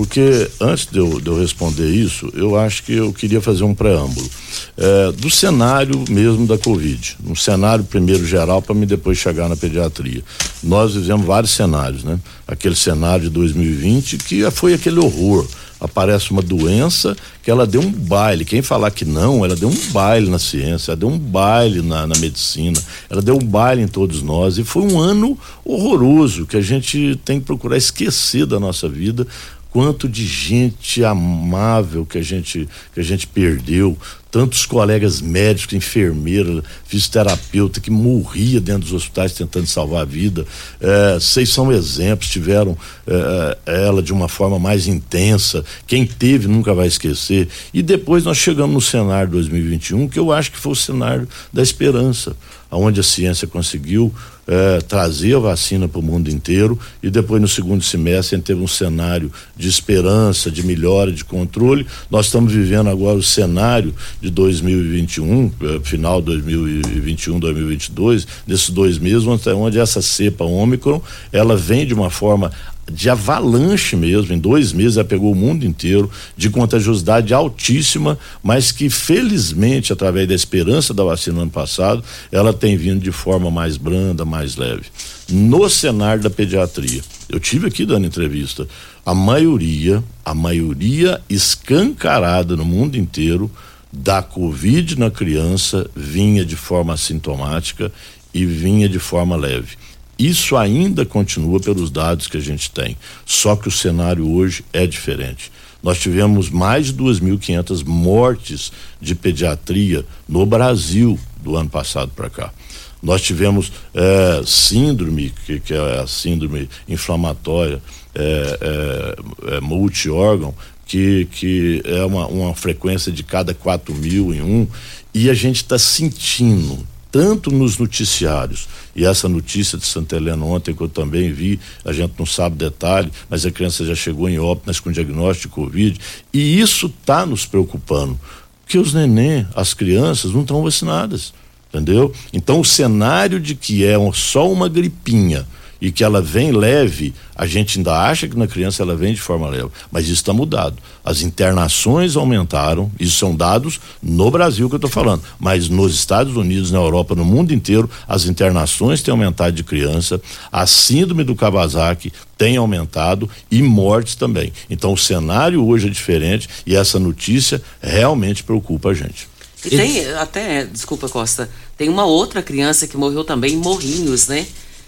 porque 0.01 0.49
antes 0.59 0.87
de 0.87 0.97
eu, 0.97 1.21
de 1.21 1.27
eu, 1.27 1.39
responder 1.39 1.87
isso, 1.87 2.27
eu 2.33 2.57
acho 2.57 2.81
que 2.81 2.93
eu 2.93 3.13
queria 3.13 3.39
fazer 3.39 3.63
um 3.63 3.75
preâmbulo 3.75 4.27
é, 4.75 5.11
do 5.11 5.29
cenário 5.29 6.03
mesmo 6.09 6.47
da 6.47 6.57
Covid. 6.57 7.17
Um 7.23 7.35
cenário 7.35 7.83
primeiro 7.83 8.25
geral 8.25 8.63
para 8.63 8.73
me 8.73 8.87
depois 8.87 9.19
chegar 9.19 9.47
na 9.47 9.55
pediatria. 9.55 10.23
Nós 10.63 10.95
vivemos 10.95 11.23
vários 11.23 11.51
cenários, 11.51 12.03
né? 12.03 12.19
Aquele 12.47 12.75
cenário 12.75 13.25
de 13.25 13.29
2020 13.29 14.17
que 14.17 14.49
foi 14.49 14.73
aquele 14.73 14.97
horror 14.99 15.47
aparece 15.79 16.31
uma 16.31 16.41
doença 16.41 17.15
que 17.43 17.49
ela 17.49 17.67
deu 17.67 17.81
um 17.81 17.91
baile. 17.91 18.43
Quem 18.43 18.63
falar 18.63 18.89
que 18.89 19.05
não, 19.05 19.45
ela 19.45 19.55
deu 19.55 19.69
um 19.69 19.91
baile 19.91 20.29
na 20.29 20.39
ciência, 20.39 20.91
ela 20.91 20.97
deu 20.97 21.09
um 21.09 21.17
baile 21.17 21.81
na, 21.81 22.05
na, 22.07 22.17
medicina, 22.19 22.79
ela 23.09 23.21
deu 23.21 23.35
um 23.35 23.43
baile 23.43 23.81
em 23.81 23.87
todos 23.87 24.21
nós. 24.23 24.57
E 24.57 24.63
foi 24.63 24.83
um 24.83 24.99
ano 24.99 25.37
horroroso 25.65 26.45
que 26.47 26.57
a 26.57 26.61
gente 26.61 27.19
tem 27.23 27.39
que 27.39 27.45
procurar 27.45 27.77
esquecer 27.77 28.45
da 28.45 28.59
nossa 28.59 28.89
vida 28.89 29.27
quanto 29.71 30.07
de 30.07 30.25
gente 30.25 31.03
amável 31.03 32.05
que 32.05 32.17
a 32.17 32.21
gente 32.21 32.67
que 32.93 32.99
a 32.99 33.03
gente 33.03 33.25
perdeu, 33.25 33.97
tantos 34.29 34.65
colegas 34.65 35.21
médicos, 35.21 35.73
enfermeiras, 35.73 36.63
fisioterapeuta 36.85 37.79
que 37.79 37.89
morria 37.89 38.59
dentro 38.61 38.81
dos 38.81 38.93
hospitais 38.93 39.33
tentando 39.33 39.67
salvar 39.67 40.01
a 40.01 40.05
vida. 40.05 40.45
É, 40.79 41.15
vocês 41.15 41.49
são 41.49 41.71
exemplos, 41.71 42.29
tiveram 42.29 42.77
é, 43.07 43.57
é, 43.65 43.85
ela 43.85 44.03
de 44.03 44.11
uma 44.11 44.27
forma 44.27 44.59
mais 44.59 44.87
intensa. 44.87 45.63
Quem 45.87 46.05
teve 46.05 46.47
nunca 46.47 46.73
vai 46.73 46.87
esquecer. 46.87 47.47
E 47.73 47.81
depois 47.81 48.25
nós 48.25 48.37
chegamos 48.37 48.73
no 48.73 48.81
cenário 48.81 49.31
2021, 49.31 50.07
que 50.07 50.19
eu 50.19 50.31
acho 50.31 50.51
que 50.51 50.57
foi 50.57 50.73
o 50.73 50.75
cenário 50.75 51.27
da 51.51 51.61
esperança, 51.61 52.35
onde 52.69 52.99
a 52.99 53.03
ciência 53.03 53.47
conseguiu 53.47 54.13
é, 54.47 54.79
trazer 54.81 55.35
a 55.35 55.39
vacina 55.39 55.87
para 55.87 55.99
o 55.99 56.03
mundo 56.03 56.29
inteiro 56.29 56.77
e 57.01 57.09
depois 57.09 57.41
no 57.41 57.47
segundo 57.47 57.83
semestre 57.83 58.35
a 58.35 58.37
gente 58.37 58.47
teve 58.47 58.61
um 58.61 58.67
cenário 58.67 59.31
de 59.55 59.67
esperança, 59.67 60.49
de 60.49 60.63
melhora, 60.63 61.11
de 61.11 61.23
controle. 61.23 61.85
Nós 62.09 62.25
estamos 62.27 62.51
vivendo 62.51 62.89
agora 62.89 63.17
o 63.17 63.23
cenário 63.23 63.93
de 64.19 64.29
2021, 64.29 65.51
é, 65.61 65.79
final 65.83 66.21
2021, 66.21 67.39
2022, 67.39 68.27
nesses 68.47 68.69
dois 68.69 68.97
meses, 68.97 69.25
onde, 69.25 69.49
onde 69.49 69.79
essa 69.79 70.01
cepa 70.01 70.43
Ômicron, 70.43 71.01
ela 71.31 71.55
vem 71.55 71.85
de 71.85 71.93
uma 71.93 72.09
forma 72.09 72.51
de 72.89 73.09
avalanche 73.09 73.95
mesmo, 73.95 74.33
em 74.33 74.39
dois 74.39 74.73
meses 74.73 74.97
ela 74.97 75.05
pegou 75.05 75.31
o 75.31 75.35
mundo 75.35 75.65
inteiro, 75.65 76.09
de 76.35 76.49
contagiosidade 76.49 77.33
altíssima, 77.33 78.17
mas 78.43 78.71
que 78.71 78.89
felizmente, 78.89 79.93
através 79.93 80.27
da 80.27 80.33
esperança 80.33 80.93
da 80.93 81.03
vacina 81.03 81.37
no 81.37 81.41
ano 81.43 81.51
passado, 81.51 82.03
ela 82.31 82.53
tem 82.53 82.75
vindo 82.75 83.01
de 83.01 83.11
forma 83.11 83.49
mais 83.49 83.77
branda, 83.77 84.25
mais 84.25 84.55
leve. 84.55 84.83
No 85.29 85.69
cenário 85.69 86.21
da 86.21 86.29
pediatria, 86.29 87.01
eu 87.29 87.39
tive 87.39 87.67
aqui 87.67 87.85
dando 87.85 88.07
entrevista, 88.07 88.67
a 89.05 89.13
maioria, 89.13 90.03
a 90.25 90.33
maioria 90.33 91.21
escancarada 91.29 92.55
no 92.55 92.65
mundo 92.65 92.97
inteiro 92.97 93.49
da 93.91 94.21
Covid 94.21 94.97
na 94.97 95.11
criança 95.11 95.89
vinha 95.95 96.45
de 96.45 96.55
forma 96.55 96.93
assintomática 96.93 97.91
e 98.33 98.45
vinha 98.45 98.87
de 98.87 98.99
forma 98.99 99.35
leve. 99.35 99.77
Isso 100.21 100.55
ainda 100.55 101.03
continua 101.03 101.59
pelos 101.59 101.89
dados 101.89 102.27
que 102.27 102.37
a 102.37 102.39
gente 102.39 102.69
tem, 102.69 102.95
só 103.25 103.55
que 103.55 103.67
o 103.67 103.71
cenário 103.71 104.29
hoje 104.29 104.63
é 104.71 104.85
diferente. 104.85 105.51
Nós 105.81 105.99
tivemos 105.99 106.47
mais 106.47 106.85
de 106.85 106.93
2.500 106.93 107.83
mortes 107.83 108.71
de 109.01 109.15
pediatria 109.15 110.05
no 110.29 110.45
Brasil 110.45 111.19
do 111.41 111.55
ano 111.57 111.71
passado 111.71 112.11
para 112.15 112.29
cá. 112.29 112.53
Nós 113.01 113.23
tivemos 113.23 113.71
é, 113.95 114.43
síndrome, 114.45 115.33
que, 115.43 115.59
que, 115.59 115.73
é 115.73 116.01
a 116.01 116.05
síndrome 116.05 116.69
inflamatória 116.87 117.81
é, 118.13 118.59
é, 118.61 119.55
é 119.55 119.59
multiórgão, 119.59 120.53
que, 120.85 121.27
que 121.31 121.81
é 121.83 122.05
uma, 122.05 122.27
uma 122.27 122.53
frequência 122.53 123.11
de 123.11 123.23
cada 123.23 123.55
4 123.55 123.95
mil 123.95 124.31
em 124.31 124.43
um, 124.43 124.67
e 125.15 125.31
a 125.31 125.33
gente 125.33 125.63
está 125.63 125.79
sentindo 125.79 126.77
tanto 127.11 127.51
nos 127.51 127.77
noticiários, 127.77 128.67
e 128.95 129.05
essa 129.05 129.27
notícia 129.27 129.77
de 129.77 129.85
Santa 129.85 130.15
Helena 130.15 130.45
ontem 130.45 130.73
que 130.73 130.81
eu 130.81 130.87
também 130.87 131.31
vi, 131.31 131.59
a 131.83 131.91
gente 131.91 132.13
não 132.17 132.25
sabe 132.25 132.55
detalhe, 132.55 133.11
mas 133.29 133.45
a 133.45 133.51
criança 133.51 133.85
já 133.85 133.93
chegou 133.93 134.29
em 134.29 134.39
óbitos 134.39 134.79
com 134.79 134.91
diagnóstico 134.91 135.49
de 135.49 135.53
Covid, 135.55 135.99
e 136.33 136.59
isso 136.59 136.87
está 136.87 137.25
nos 137.25 137.45
preocupando, 137.45 138.17
porque 138.63 138.77
os 138.77 138.93
neném, 138.93 139.45
as 139.53 139.73
crianças 139.73 140.31
não 140.31 140.41
estão 140.41 140.63
vacinadas, 140.63 141.33
entendeu? 141.69 142.13
Então 142.31 142.59
o 142.61 142.65
cenário 142.65 143.39
de 143.39 143.55
que 143.55 143.83
é 143.85 143.95
só 144.13 144.49
uma 144.49 144.69
gripinha, 144.69 145.45
e 145.81 145.91
que 145.91 146.03
ela 146.03 146.21
vem 146.21 146.51
leve, 146.51 147.13
a 147.35 147.47
gente 147.47 147.79
ainda 147.79 147.99
acha 147.99 148.27
que 148.27 148.37
na 148.37 148.45
criança 148.45 148.83
ela 148.83 148.95
vem 148.95 149.13
de 149.13 149.19
forma 149.19 149.49
leve, 149.49 149.69
mas 149.91 150.05
isso 150.05 150.21
está 150.21 150.31
mudado. 150.31 150.77
As 151.03 151.21
internações 151.21 152.15
aumentaram, 152.15 152.91
isso 152.99 153.17
são 153.17 153.35
dados 153.35 153.79
no 154.01 154.29
Brasil 154.29 154.69
que 154.69 154.75
eu 154.75 154.77
estou 154.77 154.91
falando, 154.91 155.23
mas 155.39 155.67
nos 155.67 155.95
Estados 155.95 156.37
Unidos, 156.37 156.69
na 156.69 156.77
Europa, 156.77 157.15
no 157.15 157.25
mundo 157.25 157.51
inteiro, 157.51 157.89
as 158.07 158.25
internações 158.25 159.01
têm 159.01 159.11
aumentado 159.11 159.55
de 159.55 159.63
criança, 159.63 160.21
a 160.51 160.67
síndrome 160.67 161.23
do 161.23 161.35
Kawasaki 161.35 162.13
tem 162.37 162.57
aumentado 162.57 163.27
e 163.49 163.61
mortes 163.63 164.13
também. 164.13 164.53
Então 164.69 164.93
o 164.93 164.97
cenário 164.97 165.65
hoje 165.65 165.87
é 165.87 165.89
diferente 165.89 166.47
e 166.65 166.75
essa 166.75 166.99
notícia 166.99 167.61
realmente 167.81 168.43
preocupa 168.43 168.89
a 168.89 168.93
gente. 168.93 169.27
E 169.65 169.69
tem 169.69 170.07
até, 170.15 170.65
desculpa 170.65 171.07
Costa, 171.07 171.49
tem 171.77 171.87
uma 171.87 172.05
outra 172.05 172.41
criança 172.41 172.87
que 172.87 172.97
morreu 172.97 173.23
também 173.23 173.53
em 173.53 173.57
Morrinhos, 173.57 174.27
né? 174.27 174.45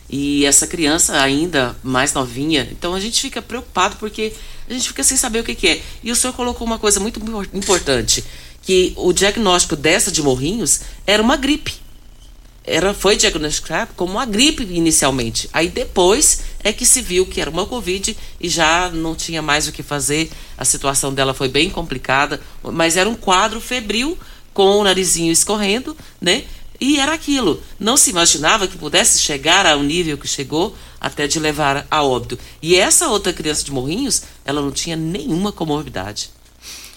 E 0.10 0.46
essa 0.46 0.68
criança 0.68 1.20
ainda 1.22 1.76
mais 1.84 2.14
novinha, 2.14 2.68
então 2.72 2.94
a 2.94 3.00
gente 3.00 3.20
fica 3.20 3.42
preocupado 3.42 3.96
porque 3.96 4.34
a 4.70 4.74
gente 4.74 4.88
fica 4.88 5.04
sem 5.04 5.18
saber 5.18 5.40
o 5.40 5.44
que, 5.44 5.56
que 5.56 5.68
é. 5.68 5.82
E 6.04 6.12
o 6.12 6.16
senhor 6.16 6.34
colocou 6.34 6.66
uma 6.66 6.80
coisa 6.80 7.00
muito 7.00 7.20
importante, 7.54 8.24
que 8.62 8.94
o 8.96 9.12
diagnóstico 9.12 9.76
dessa 9.76 10.12
de 10.12 10.22
Morrinhos 10.22 10.82
era 11.06 11.22
uma 11.22 11.36
gripe. 11.36 11.84
Era, 12.66 12.94
foi 12.94 13.18
diagnosticado 13.18 13.92
como 13.94 14.14
uma 14.14 14.26
gripe 14.26 14.64
inicialmente. 14.64 15.50
Aí 15.52 15.68
depois 15.68 16.44
é 16.64 16.72
que 16.72 16.86
se 16.86 17.02
viu 17.02 17.26
que 17.26 17.42
era 17.42 17.50
uma 17.50 17.66
Covid 17.66 18.16
e 18.40 18.48
já 18.48 18.90
não 18.90 19.16
tinha 19.16 19.42
mais 19.42 19.68
o 19.68 19.72
que 19.72 19.84
fazer. 19.84 20.32
A 20.58 20.64
situação 20.64 21.14
dela 21.14 21.34
foi 21.34 21.50
bem 21.50 21.70
complicada, 21.70 22.40
mas 22.64 22.96
era 22.96 23.10
um 23.10 23.16
quadro 23.16 23.60
febril 23.60 24.18
com 24.54 24.78
o 24.78 24.84
narizinho 24.84 25.32
escorrendo, 25.32 25.98
né? 26.22 26.44
E 26.80 27.00
era 27.00 27.14
aquilo. 27.14 27.62
Não 27.80 27.96
se 27.96 28.10
imaginava 28.10 28.68
que 28.68 28.78
pudesse 28.78 29.20
chegar 29.20 29.66
ao 29.66 29.82
nível 29.82 30.18
que 30.18 30.28
chegou 30.28 30.76
até 31.00 31.28
de 31.28 31.40
levar 31.40 31.86
a 31.90 32.04
óbito. 32.04 32.38
E 32.62 32.76
essa 32.76 33.08
outra 33.10 33.34
criança 33.34 33.64
de 33.64 33.72
Morrinhos, 33.72 34.24
ela 34.46 34.62
não 34.62 34.72
tinha 34.72 34.96
nenhuma 34.96 35.52
comorbidade. 35.52 36.30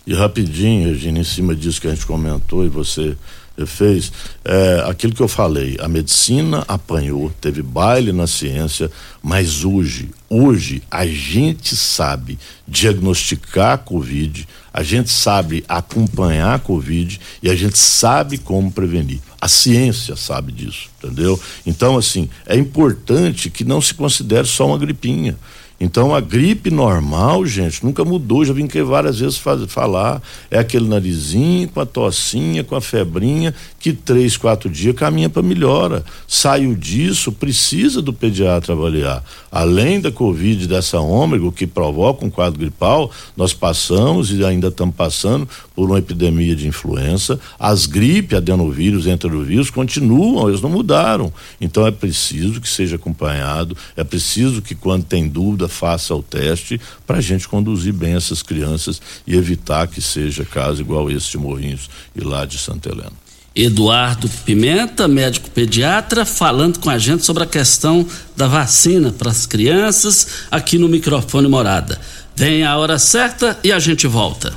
E 0.06 0.14
rapidinho, 0.14 0.88
Regina, 0.88 1.18
em 1.18 1.24
cima 1.24 1.54
disso 1.54 1.80
que 1.80 1.88
a 1.88 1.90
gente 1.90 2.06
comentou 2.06 2.64
e 2.64 2.68
você 2.68 3.16
fez, 3.64 4.12
é, 4.44 4.84
aquilo 4.86 5.14
que 5.14 5.22
eu 5.22 5.28
falei, 5.28 5.76
a 5.80 5.88
medicina 5.88 6.62
apanhou, 6.68 7.32
teve 7.40 7.62
baile 7.62 8.12
na 8.12 8.26
ciência, 8.26 8.90
mas 9.22 9.64
hoje, 9.64 10.10
hoje 10.28 10.82
a 10.90 11.06
gente 11.06 11.74
sabe 11.74 12.38
diagnosticar 12.68 13.72
a 13.72 13.78
Covid, 13.78 14.46
a 14.76 14.82
gente 14.82 15.08
sabe 15.08 15.64
acompanhar 15.66 16.54
a 16.54 16.58
Covid 16.58 17.18
e 17.42 17.48
a 17.48 17.56
gente 17.56 17.78
sabe 17.78 18.36
como 18.36 18.70
prevenir. 18.70 19.20
A 19.40 19.48
ciência 19.48 20.14
sabe 20.16 20.52
disso, 20.52 20.90
entendeu? 20.98 21.40
Então, 21.64 21.96
assim, 21.96 22.28
é 22.44 22.58
importante 22.58 23.48
que 23.48 23.64
não 23.64 23.80
se 23.80 23.94
considere 23.94 24.46
só 24.46 24.66
uma 24.66 24.76
gripinha. 24.76 25.34
Então 25.78 26.14
a 26.14 26.20
gripe 26.20 26.70
normal, 26.70 27.44
gente, 27.44 27.84
nunca 27.84 28.04
mudou. 28.04 28.44
Já 28.44 28.52
vim 28.52 28.64
aqui 28.64 28.82
várias 28.82 29.18
vezes 29.18 29.40
falar. 29.68 30.22
É 30.50 30.58
aquele 30.58 30.88
narizinho 30.88 31.68
com 31.68 31.80
a 31.80 31.86
tossinha, 31.86 32.64
com 32.64 32.74
a 32.74 32.80
febrinha, 32.80 33.54
que 33.78 33.92
três, 33.92 34.36
quatro 34.36 34.70
dias 34.70 34.94
caminha 34.96 35.28
para 35.28 35.42
melhora. 35.42 36.04
Saiu 36.26 36.74
disso, 36.74 37.30
precisa 37.30 38.00
do 38.00 38.12
pediatra 38.12 38.72
avaliar. 38.72 39.22
Além 39.52 40.00
da 40.00 40.10
Covid, 40.10 40.66
dessa 40.66 40.98
ômega, 40.98 41.50
que 41.52 41.66
provoca 41.66 42.24
um 42.24 42.30
quadro 42.30 42.58
gripal, 42.58 43.10
nós 43.36 43.52
passamos 43.52 44.30
e 44.30 44.44
ainda 44.44 44.68
estamos 44.68 44.94
passando 44.94 45.48
por 45.74 45.90
uma 45.90 45.98
epidemia 45.98 46.56
de 46.56 46.66
influenza. 46.66 47.38
As 47.58 47.84
gripes, 47.86 48.36
adenovírus, 48.36 49.06
enterovírus 49.06 49.70
continuam, 49.70 50.48
eles 50.48 50.62
não 50.62 50.70
mudaram. 50.70 51.32
Então 51.60 51.86
é 51.86 51.90
preciso 51.90 52.60
que 52.60 52.68
seja 52.68 52.96
acompanhado, 52.96 53.76
é 53.94 54.02
preciso 54.02 54.62
que 54.62 54.74
quando 54.74 55.04
tem 55.04 55.28
dúvida 55.28 55.65
faça 55.68 56.14
o 56.14 56.22
teste 56.22 56.80
para 57.06 57.18
a 57.18 57.20
gente 57.20 57.48
conduzir 57.48 57.92
bem 57.92 58.14
essas 58.14 58.42
crianças 58.42 59.00
e 59.26 59.36
evitar 59.36 59.86
que 59.86 60.00
seja 60.00 60.44
caso 60.44 60.80
igual 60.80 61.10
esse 61.10 61.30
de 61.30 61.38
Morrinhos 61.38 61.88
e 62.14 62.20
lá 62.20 62.44
de 62.44 62.58
Santa 62.58 62.90
Helena. 62.90 63.12
Eduardo 63.54 64.28
Pimenta, 64.44 65.08
médico 65.08 65.50
pediatra, 65.50 66.26
falando 66.26 66.78
com 66.78 66.90
a 66.90 66.98
gente 66.98 67.24
sobre 67.24 67.42
a 67.42 67.46
questão 67.46 68.06
da 68.36 68.46
vacina 68.46 69.10
para 69.10 69.30
as 69.30 69.46
crianças 69.46 70.26
aqui 70.50 70.76
no 70.76 70.88
microfone 70.88 71.48
Morada. 71.48 71.98
Vem 72.36 72.64
a 72.64 72.76
hora 72.76 72.98
certa 72.98 73.58
e 73.64 73.72
a 73.72 73.78
gente 73.78 74.06
volta. 74.06 74.54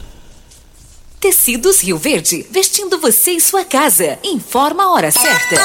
Tecidos 1.17 1.81
Rio 1.81 1.97
Verde, 1.97 2.45
vestindo 2.51 2.99
você 2.99 3.31
e 3.31 3.41
sua 3.41 3.63
casa. 3.63 4.19
Informa 4.23 4.83
a 4.83 4.91
hora 4.91 5.11
certa. 5.11 5.55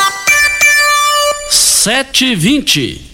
7h20. 1.50 3.13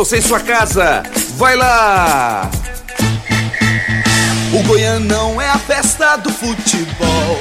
você 0.00 0.16
em 0.16 0.22
sua 0.22 0.40
casa. 0.40 1.02
Vai 1.36 1.54
lá! 1.56 2.50
O 4.50 4.62
Goianão 4.62 5.38
é 5.38 5.50
a 5.50 5.58
festa 5.58 6.16
do 6.16 6.32
futebol. 6.32 7.38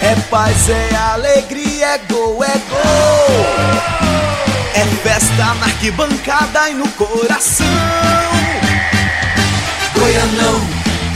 É 0.00 0.16
paz, 0.28 0.68
é 0.68 0.96
alegria, 1.12 1.86
é 1.86 1.98
gol, 2.10 2.42
é 2.42 2.58
gol. 2.68 3.46
É 4.74 4.84
festa 5.04 5.54
na 5.54 5.66
arquibancada 5.66 6.70
e 6.70 6.74
no 6.74 6.88
coração. 6.88 7.66
Goianão 9.94 10.60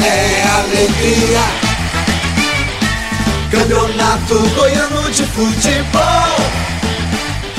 é 0.05 0.43
alegria. 0.61 1.41
Campeonato 3.51 4.39
Goiano 4.55 5.11
de 5.11 5.25
Futebol. 5.27 6.70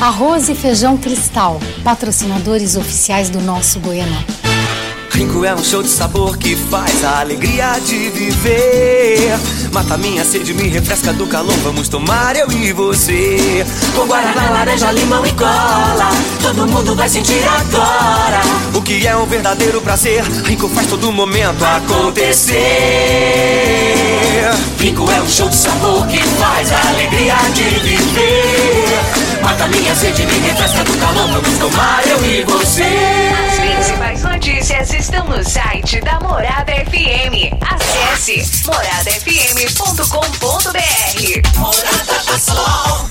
Arroz 0.02 0.50
e 0.50 0.56
feijão 0.56 0.98
cristal, 0.98 1.60
patrocinadores 1.84 2.76
oficiais 2.76 3.30
do 3.30 3.40
nosso 3.40 3.80
Goianão. 3.80 4.26
Rinco 5.12 5.46
é 5.46 5.54
um 5.54 5.64
show 5.64 5.84
de 5.84 5.90
sabor 5.90 6.40
que 6.40 6.56
faz 6.56 7.04
a 7.04 7.20
alegria 7.20 7.80
de 7.86 8.10
viver. 8.10 9.38
Mata 9.72 9.98
minha 10.00 10.26
sede, 10.26 10.56
me 10.56 10.68
refresca 10.70 11.14
do 11.14 11.28
calor. 11.28 11.54
Vamos 11.58 11.88
tomar 11.88 12.36
eu 12.36 12.52
e 12.52 12.74
você. 12.74 13.64
Com 13.96 14.08
guaraná, 14.08 14.50
laranja, 14.50 14.92
limão 14.92 15.24
e 15.24 15.32
cola. 15.34 16.10
Todo 16.42 16.66
mundo 16.66 16.96
vai 16.96 17.08
sentir 17.08 17.44
agora. 17.48 18.42
O 18.74 18.82
que 18.82 19.06
é 19.06 19.16
um 19.16 19.28
verdadeiro 19.28 19.82
prazer. 19.82 20.24
Rinco 20.24 20.68
faz 20.68 20.88
todo 20.88 21.12
momento 21.12 21.64
acontecer. 21.64 22.56
Rinco 24.80 25.12
é 25.12 25.22
um 25.22 25.30
show 25.30 25.48
de 25.48 25.56
sabor 25.56 26.08
que 26.08 26.18
faz 26.18 26.72
a 26.72 26.90
alegria 26.90 27.36
de 27.54 27.64
viver. 27.88 29.21
Mata 29.44 29.68
minha 29.68 29.94
sede, 29.96 30.26
me 30.26 30.40
refresca 30.40 30.84
do 30.84 30.98
calor. 30.98 31.28
Vamos 31.28 31.60
tomar 31.60 32.02
eu 32.08 32.26
e 32.26 32.44
você. 32.44 32.84
As 33.48 33.60
principais 33.60 34.24
notícias 34.24 34.92
estão 34.94 35.28
no 35.28 35.44
site 35.44 36.02
da 36.02 36.20
Morada 36.20 36.72
FM. 36.72 37.54
Acesse 37.62 38.66
moradafm.com.br. 38.66 41.60
Morada 41.60 42.24
do 42.26 42.40
Sol. 42.40 43.11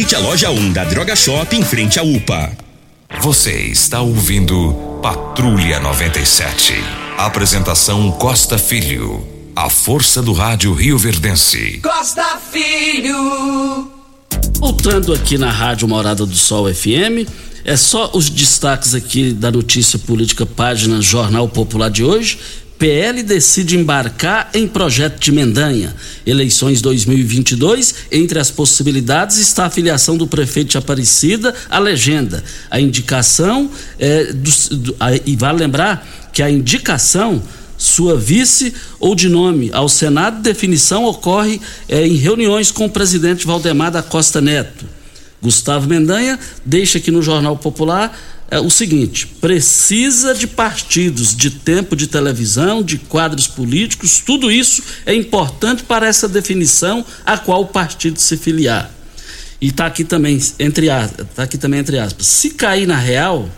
a 0.00 0.18
loja 0.18 0.50
1 0.50 0.72
da 0.72 0.82
Droga 0.84 1.14
Shop 1.14 1.54
em 1.54 1.62
frente 1.62 2.00
à 2.00 2.02
UPA. 2.02 2.50
Você 3.20 3.52
está 3.66 4.00
ouvindo 4.00 4.72
Patrulha 5.02 5.78
97. 5.78 6.72
Apresentação 7.18 8.10
Costa 8.12 8.56
Filho. 8.56 9.22
A 9.54 9.68
força 9.68 10.22
do 10.22 10.32
rádio 10.32 10.72
Rio 10.72 10.96
Verdense. 10.96 11.80
Costa 11.82 12.38
Filho. 12.50 13.90
Voltando 14.58 15.12
aqui 15.12 15.36
na 15.36 15.50
Rádio 15.50 15.86
Morada 15.86 16.24
do 16.24 16.34
Sol 16.34 16.72
FM, 16.72 17.28
é 17.62 17.76
só 17.76 18.10
os 18.14 18.30
destaques 18.30 18.94
aqui 18.94 19.32
da 19.32 19.50
notícia 19.52 19.98
política, 19.98 20.46
página 20.46 21.02
Jornal 21.02 21.46
Popular 21.46 21.90
de 21.90 22.02
hoje. 22.02 22.38
PL 22.80 23.22
decide 23.22 23.76
embarcar 23.76 24.48
em 24.54 24.66
projeto 24.66 25.20
de 25.20 25.30
Mendanha. 25.30 25.94
Eleições 26.24 26.80
2022, 26.80 27.94
entre 28.10 28.38
as 28.38 28.50
possibilidades 28.50 29.36
está 29.36 29.66
a 29.66 29.70
filiação 29.70 30.16
do 30.16 30.26
prefeito 30.26 30.70
de 30.70 30.78
Aparecida 30.78 31.54
à 31.68 31.78
legenda. 31.78 32.42
A 32.70 32.80
indicação 32.80 33.70
é 33.98 34.32
do, 34.32 34.76
do, 34.76 34.96
a, 34.98 35.14
e 35.14 35.36
vale 35.36 35.58
lembrar 35.58 36.30
que 36.32 36.42
a 36.42 36.50
indicação 36.50 37.42
sua 37.76 38.16
vice 38.16 38.72
ou 38.98 39.14
de 39.14 39.28
nome 39.28 39.70
ao 39.74 39.88
Senado, 39.88 40.40
definição 40.40 41.04
ocorre 41.04 41.60
é, 41.86 42.06
em 42.06 42.16
reuniões 42.16 42.70
com 42.70 42.86
o 42.86 42.90
presidente 42.90 43.46
Valdemar 43.46 43.90
da 43.90 44.02
Costa 44.02 44.40
Neto. 44.40 44.86
Gustavo 45.42 45.86
Mendanha 45.86 46.38
deixa 46.64 46.98
aqui 46.98 47.10
no 47.10 47.22
Jornal 47.22 47.56
Popular 47.56 48.18
é 48.50 48.58
o 48.58 48.68
seguinte: 48.68 49.26
precisa 49.40 50.34
de 50.34 50.46
partidos, 50.46 51.34
de 51.34 51.50
tempo 51.50 51.94
de 51.94 52.06
televisão, 52.06 52.82
de 52.82 52.98
quadros 52.98 53.46
políticos, 53.46 54.20
tudo 54.24 54.50
isso 54.50 54.82
é 55.06 55.14
importante 55.14 55.84
para 55.84 56.06
essa 56.06 56.28
definição 56.28 57.04
a 57.24 57.38
qual 57.38 57.62
o 57.62 57.66
partido 57.66 58.18
se 58.18 58.36
filiar. 58.36 58.90
E 59.60 59.68
está 59.68 59.86
aqui 59.86 60.04
também 60.04 60.40
entre 60.58 60.88
tá 61.34 61.42
aqui 61.42 61.58
também 61.58 61.80
entre 61.80 61.98
aspas. 61.98 62.26
Se 62.26 62.50
cair 62.50 62.86
na 62.86 62.96
real, 62.96 63.48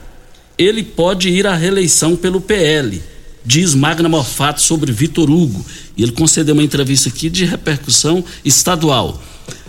ele 0.59 0.83
pode 0.83 1.29
ir 1.29 1.47
à 1.47 1.55
reeleição 1.55 2.17
pelo 2.17 2.41
PL, 2.41 3.01
diz 3.45 3.75
Magna 3.75 4.09
Morfato 4.09 4.61
sobre 4.61 4.93
Vitor 4.93 5.31
Hugo. 5.31 5.65
E 5.97 6.03
ele 6.03 6.13
concedeu 6.13 6.55
uma 6.55 6.63
entrevista 6.63 7.09
aqui 7.09 7.31
de 7.31 7.45
repercussão 7.45 8.25
estadual. 8.45 9.23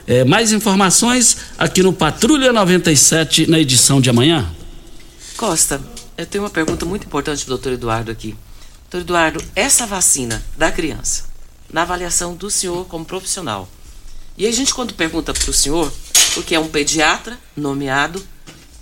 É, 0.06 0.24
mais 0.26 0.52
informações 0.52 1.38
aqui 1.58 1.82
no 1.82 1.94
Patrulha 1.94 2.52
97 2.52 3.50
na 3.50 3.60
edição 3.60 4.02
de 4.02 4.10
amanhã. 4.10 4.50
Costa, 5.34 5.82
eu 6.17 6.26
tenho 6.26 6.43
uma 6.43 6.50
pergunta 6.50 6.86
muito 6.86 7.06
importante 7.06 7.43
para 7.43 7.54
o 7.54 7.58
doutor 7.58 7.74
Eduardo 7.74 8.12
aqui. 8.12 8.36
Doutor 8.89 9.02
Eduardo, 9.02 9.43
essa 9.56 9.86
vacina 9.86 10.43
da 10.58 10.72
criança, 10.72 11.26
na 11.72 11.82
avaliação 11.82 12.36
do 12.36 12.52
senhor 12.52 12.86
como 12.86 13.04
profissional, 13.04 13.67
e 14.38 14.46
a 14.46 14.52
gente 14.52 14.74
quando 14.74 14.93
pergunta 14.93 15.34
para 15.34 15.50
o 15.50 15.54
senhor, 15.54 15.91
porque 16.34 16.56
é 16.56 16.60
um 16.60 16.67
pediatra 16.67 17.38
nomeado, 17.56 18.24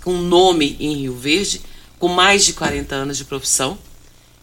com 0.02 0.12
nome 0.18 0.76
em 0.78 0.94
Rio 0.96 1.16
Verde, 1.16 1.62
com 1.98 2.08
mais 2.08 2.44
de 2.44 2.52
40 2.52 2.94
anos 2.94 3.16
de 3.16 3.24
profissão, 3.24 3.78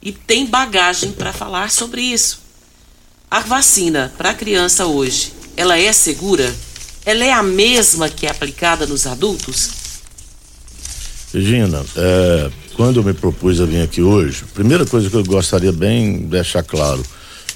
e 0.01 0.11
tem 0.11 0.45
bagagem 0.45 1.11
para 1.11 1.33
falar 1.33 1.69
sobre 1.69 2.01
isso. 2.01 2.41
A 3.29 3.41
vacina 3.41 4.13
para 4.17 4.31
a 4.31 4.33
criança 4.33 4.87
hoje, 4.87 5.33
ela 5.55 5.77
é 5.77 5.91
segura? 5.93 6.55
Ela 7.05 7.25
é 7.25 7.31
a 7.31 7.43
mesma 7.43 8.09
que 8.09 8.25
é 8.25 8.31
aplicada 8.31 8.87
nos 8.87 9.05
adultos? 9.05 9.78
Regina, 11.33 11.85
é, 11.95 12.51
quando 12.75 12.99
eu 12.99 13.03
me 13.03 13.13
propus 13.13 13.61
a 13.61 13.65
vir 13.65 13.83
aqui 13.83 14.01
hoje, 14.01 14.43
a 14.49 14.53
primeira 14.53 14.85
coisa 14.85 15.09
que 15.09 15.15
eu 15.15 15.23
gostaria 15.23 15.71
bem 15.71 16.19
de 16.19 16.25
deixar 16.25 16.63
claro, 16.63 17.03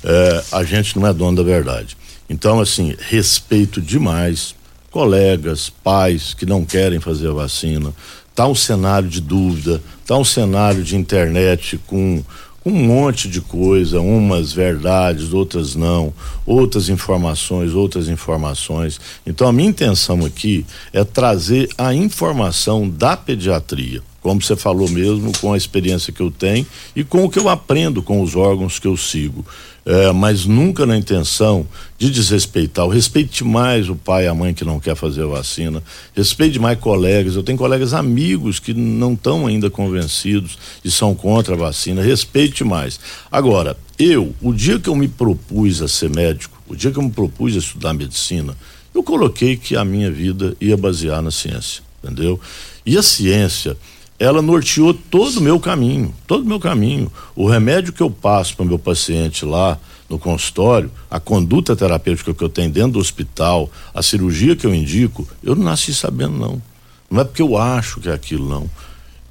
é, 0.03 0.43
a 0.51 0.63
gente 0.63 0.97
não 0.97 1.07
é 1.07 1.13
dono 1.13 1.37
da 1.37 1.43
verdade. 1.43 1.97
Então, 2.29 2.59
assim, 2.59 2.95
respeito 2.99 3.81
demais 3.81 4.55
colegas, 4.91 5.69
pais 5.69 6.35
que 6.35 6.45
não 6.45 6.63
querem 6.63 6.99
fazer 6.99 7.29
a 7.29 7.33
vacina. 7.33 7.91
Tá 8.35 8.47
um 8.47 8.53
cenário 8.53 9.09
de 9.09 9.19
dúvida, 9.19 9.81
tá 10.05 10.15
um 10.17 10.23
cenário 10.23 10.83
de 10.83 10.95
internet 10.95 11.79
com 11.87 12.23
um 12.65 12.71
monte 12.71 13.27
de 13.27 13.41
coisa, 13.41 13.99
umas 13.99 14.53
verdades, 14.53 15.33
outras 15.33 15.75
não, 15.75 16.13
outras 16.45 16.89
informações, 16.89 17.73
outras 17.73 18.07
informações. 18.07 18.99
Então 19.25 19.47
a 19.47 19.53
minha 19.53 19.69
intenção 19.69 20.25
aqui 20.25 20.65
é 20.91 21.03
trazer 21.03 21.69
a 21.77 21.93
informação 21.93 22.89
da 22.89 23.17
pediatria, 23.17 24.01
como 24.21 24.41
você 24.41 24.55
falou 24.55 24.89
mesmo, 24.89 25.31
com 25.39 25.51
a 25.51 25.57
experiência 25.57 26.13
que 26.13 26.21
eu 26.21 26.31
tenho 26.31 26.65
e 26.95 27.03
com 27.03 27.25
o 27.25 27.29
que 27.29 27.39
eu 27.39 27.49
aprendo 27.49 28.01
com 28.01 28.21
os 28.21 28.35
órgãos 28.35 28.79
que 28.79 28.87
eu 28.87 28.95
sigo 28.95 29.45
é, 29.85 30.11
mas 30.11 30.45
nunca 30.45 30.85
na 30.85 30.97
intenção 30.97 31.67
de 31.97 32.09
desrespeitar. 32.09 32.87
Respeite 32.87 33.43
mais 33.43 33.89
o 33.89 33.95
pai 33.95 34.25
e 34.25 34.27
a 34.27 34.33
mãe 34.33 34.53
que 34.53 34.63
não 34.63 34.79
quer 34.79 34.95
fazer 34.95 35.23
a 35.23 35.27
vacina, 35.27 35.83
respeite 36.15 36.59
mais 36.59 36.79
colegas. 36.79 37.35
Eu 37.35 37.43
tenho 37.43 37.57
colegas 37.57 37.93
amigos 37.93 38.59
que 38.59 38.73
não 38.73 39.13
estão 39.13 39.45
ainda 39.45 39.69
convencidos 39.69 40.57
e 40.83 40.89
são 40.89 41.13
contra 41.13 41.55
a 41.55 41.57
vacina. 41.57 42.01
Respeite 42.01 42.63
mais. 42.63 42.99
Agora, 43.31 43.77
eu, 43.99 44.33
o 44.41 44.53
dia 44.53 44.79
que 44.79 44.89
eu 44.89 44.95
me 44.95 45.07
propus 45.07 45.81
a 45.81 45.87
ser 45.87 46.09
médico, 46.09 46.61
o 46.67 46.75
dia 46.75 46.91
que 46.91 46.97
eu 46.97 47.03
me 47.03 47.11
propus 47.11 47.55
a 47.55 47.59
estudar 47.59 47.93
medicina, 47.93 48.55
eu 48.93 49.03
coloquei 49.03 49.57
que 49.57 49.75
a 49.75 49.83
minha 49.83 50.11
vida 50.11 50.55
ia 50.61 50.77
basear 50.77 51.21
na 51.21 51.31
ciência, 51.31 51.81
entendeu? 52.03 52.39
E 52.85 52.97
a 52.97 53.01
ciência 53.01 53.75
ela 54.19 54.41
norteou 54.41 54.93
todo 54.93 55.37
o 55.37 55.41
meu 55.41 55.59
caminho, 55.59 56.13
todo 56.27 56.43
o 56.43 56.47
meu 56.47 56.59
caminho. 56.59 57.11
O 57.35 57.47
remédio 57.47 57.93
que 57.93 58.01
eu 58.01 58.09
passo 58.09 58.55
para 58.55 58.63
o 58.63 58.67
meu 58.67 58.79
paciente 58.79 59.43
lá 59.43 59.77
no 60.09 60.19
consultório, 60.19 60.91
a 61.09 61.19
conduta 61.19 61.75
terapêutica 61.75 62.33
que 62.33 62.43
eu 62.43 62.49
tenho 62.49 62.69
dentro 62.69 62.93
do 62.93 62.99
hospital, 62.99 63.69
a 63.93 64.03
cirurgia 64.03 64.55
que 64.55 64.65
eu 64.65 64.73
indico, 64.73 65.27
eu 65.43 65.55
não 65.55 65.63
nasci 65.63 65.93
sabendo 65.93 66.37
não. 66.37 66.61
Não 67.09 67.21
é 67.21 67.23
porque 67.23 67.41
eu 67.41 67.57
acho 67.57 67.99
que 67.99 68.09
é 68.09 68.13
aquilo 68.13 68.47
não. 68.47 68.69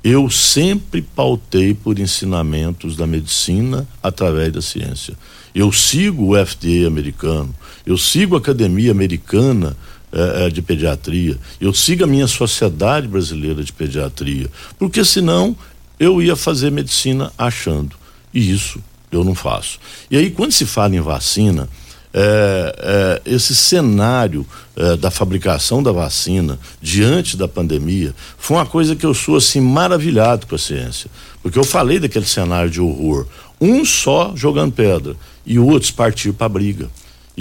Eu 0.02 0.28
sempre 0.28 1.00
pautei 1.00 1.74
por 1.74 1.98
ensinamentos 1.98 2.96
da 2.96 3.06
medicina 3.06 3.86
através 4.02 4.52
da 4.52 4.60
ciência. 4.60 5.16
Eu 5.54 5.70
sigo 5.70 6.34
o 6.34 6.46
FDA 6.46 6.88
americano, 6.88 7.54
eu 7.86 7.96
sigo 7.96 8.34
a 8.34 8.38
academia 8.38 8.90
americana 8.90 9.76
é, 10.12 10.51
de 10.51 10.61
pediatria, 10.61 11.38
eu 11.61 11.72
sigo 11.72 12.05
a 12.05 12.07
minha 12.07 12.27
sociedade 12.27 13.09
brasileira 13.09 13.64
de 13.64 13.72
pediatria, 13.72 14.48
porque 14.79 15.05
senão 15.05 15.57
eu 15.98 16.20
ia 16.20 16.37
fazer 16.37 16.70
medicina 16.70 17.33
achando. 17.38 17.96
E 18.35 18.53
isso 18.53 18.81
eu 19.11 19.25
não 19.25 19.35
faço. 19.35 19.79
E 20.11 20.16
aí, 20.16 20.31
quando 20.31 20.53
se 20.53 20.66
fala 20.66 20.94
em 20.96 21.01
vacina, 21.01 21.68
é, 22.14 23.20
é, 23.25 23.35
esse 23.35 23.55
cenário 23.55 24.46
é, 24.77 24.96
da 24.96 25.11
fabricação 25.11 25.83
da 25.83 25.92
vacina 25.92 26.59
diante 26.81 27.38
da 27.38 27.48
pandemia 27.48 28.14
foi 28.37 28.59
uma 28.59 28.66
coisa 28.66 28.94
que 28.94 29.07
eu 29.07 29.14
sou 29.14 29.37
assim 29.37 29.61
maravilhado 29.61 30.46
com 30.46 30.55
a 30.55 30.59
ciência, 30.59 31.11
porque 31.42 31.59
eu 31.59 31.64
falei 31.64 31.98
daquele 31.98 32.27
cenário 32.27 32.70
de 32.70 32.81
horror, 32.81 33.27
um 33.59 33.83
só 33.85 34.33
jogando 34.37 34.72
pedra 34.72 35.16
e 35.46 35.59
outros 35.59 35.90
partir 35.90 36.33
para 36.33 36.48
briga. 36.48 36.90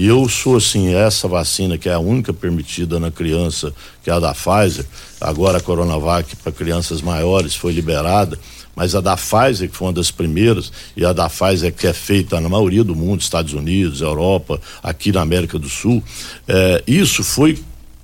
E 0.02 0.08
eu 0.08 0.28
sou 0.28 0.58
assim, 0.58 0.96
essa 0.96 1.28
vacina 1.28 1.78
que 1.78 1.88
é 1.88 1.94
a 1.94 2.00
única 2.00 2.34
permitida 2.34 3.00
na 3.00 3.12
criança, 3.12 3.72
que 4.04 4.10
é 4.10 4.14
a 4.14 4.20
da 4.20 4.34
Pfizer, 4.34 4.84
agora 5.22 5.60
a 5.60 5.62
Coronavac 5.62 6.36
para 6.38 6.52
crianças 6.52 7.04
maiores 7.04 7.54
foi 7.54 7.72
liberada, 7.72 8.36
mas 8.76 8.96
a 8.96 9.00
da 9.00 9.16
Pfizer, 9.16 9.70
que 9.70 9.78
foi 9.78 9.90
uma 9.90 9.94
das 9.94 10.10
primeiras, 10.10 10.72
e 10.98 11.06
a 11.06 11.14
da 11.14 11.30
Pfizer 11.30 11.72
que 11.72 11.86
é 11.86 11.94
feita 11.94 12.42
na 12.42 12.50
maioria 12.50 12.84
do 12.84 12.96
mundo, 12.96 13.22
Estados 13.22 13.54
Unidos, 13.54 14.02
Europa, 14.02 14.60
aqui 14.82 15.12
na 15.12 15.22
América 15.22 15.60
do 15.60 15.70
Sul, 15.70 16.04
é, 16.48 16.84
isso 16.88 17.24
foi 17.24 17.60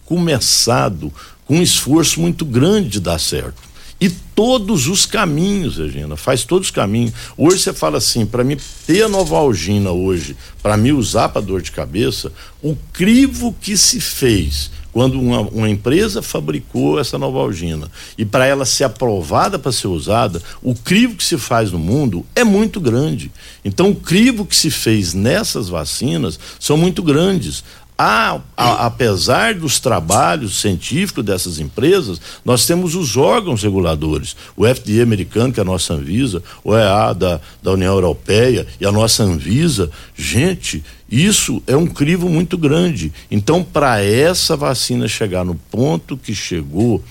começado 0.06 1.12
com 1.48 1.56
um 1.56 1.64
esforço 1.64 2.22
muito 2.22 2.46
grande 2.46 2.90
de 2.90 3.00
dar 3.00 3.18
certo 3.18 3.67
e 4.00 4.10
todos 4.10 4.88
os 4.88 5.06
caminhos, 5.06 5.78
Regina, 5.78 6.16
faz 6.16 6.44
todos 6.44 6.68
os 6.68 6.72
caminhos. 6.72 7.14
Hoje 7.36 7.60
você 7.60 7.74
fala 7.74 7.98
assim, 7.98 8.26
para 8.26 8.44
mim 8.44 8.58
ter 8.86 9.04
a 9.04 9.10
Novalgina 9.10 9.92
hoje, 9.92 10.38
para 10.62 10.78
me 10.78 10.92
usar 10.92 11.30
para 11.30 11.42
dor 11.42 11.62
de 11.62 11.72
cabeça, 11.72 12.32
o 12.62 12.76
crivo 12.94 13.56
que 13.60 13.76
se 13.76 14.00
fez 14.00 14.70
quando 14.98 15.20
uma, 15.20 15.42
uma 15.42 15.70
empresa 15.70 16.24
fabricou 16.24 17.00
essa 17.00 17.20
Novalgina 17.20 17.92
e 18.18 18.26
para 18.26 18.48
ela 18.48 18.66
ser 18.66 18.84
aprovada 18.84 19.60
para 19.60 19.72
ser 19.72 19.88
usada, 19.88 20.42
o 20.62 20.74
crivo 20.74 21.16
que 21.16 21.24
se 21.24 21.38
faz 21.38 21.72
no 21.72 21.78
mundo 21.78 22.26
é 22.36 22.44
muito 22.44 22.80
grande. 22.80 23.32
Então, 23.64 23.92
o 23.92 23.96
crivo 23.96 24.44
que 24.44 24.56
se 24.56 24.72
fez 24.72 25.14
nessas 25.14 25.70
vacinas 25.70 26.40
são 26.60 26.78
muito 26.78 27.04
grandes. 27.04 27.64
A, 28.00 28.40
apesar 28.56 29.56
dos 29.56 29.80
trabalhos 29.80 30.62
científicos 30.62 31.26
dessas 31.26 31.58
empresas, 31.58 32.22
nós 32.46 32.68
temos 32.68 32.94
os 32.94 33.18
órgãos 33.18 33.64
reguladores, 33.64 34.36
o 34.56 34.68
FDA 34.68 35.02
americano, 35.02 35.52
que 35.52 35.60
é 35.60 35.64
a 35.64 35.66
nossa 35.66 35.96
Anvisa, 35.96 36.44
o 36.64 36.76
EA 36.76 37.12
da, 37.14 37.42
da 37.62 37.72
União 37.72 37.92
Europeia 37.92 38.68
e 38.80 38.86
a 38.86 38.92
nossa 38.92 39.24
Anvisa. 39.24 39.90
Gente, 40.16 40.84
isso 41.10 41.64
é 41.66 41.76
um 41.76 41.88
crivo 41.88 42.30
muito 42.30 42.56
grande. 42.56 43.12
Então, 43.32 43.64
para 43.64 44.04
essa 44.04 44.56
vacina 44.56 45.08
chegar 45.08 45.44
no 45.44 45.56
ponto 45.56 46.16
que 46.16 46.36
chegou, 46.36 47.04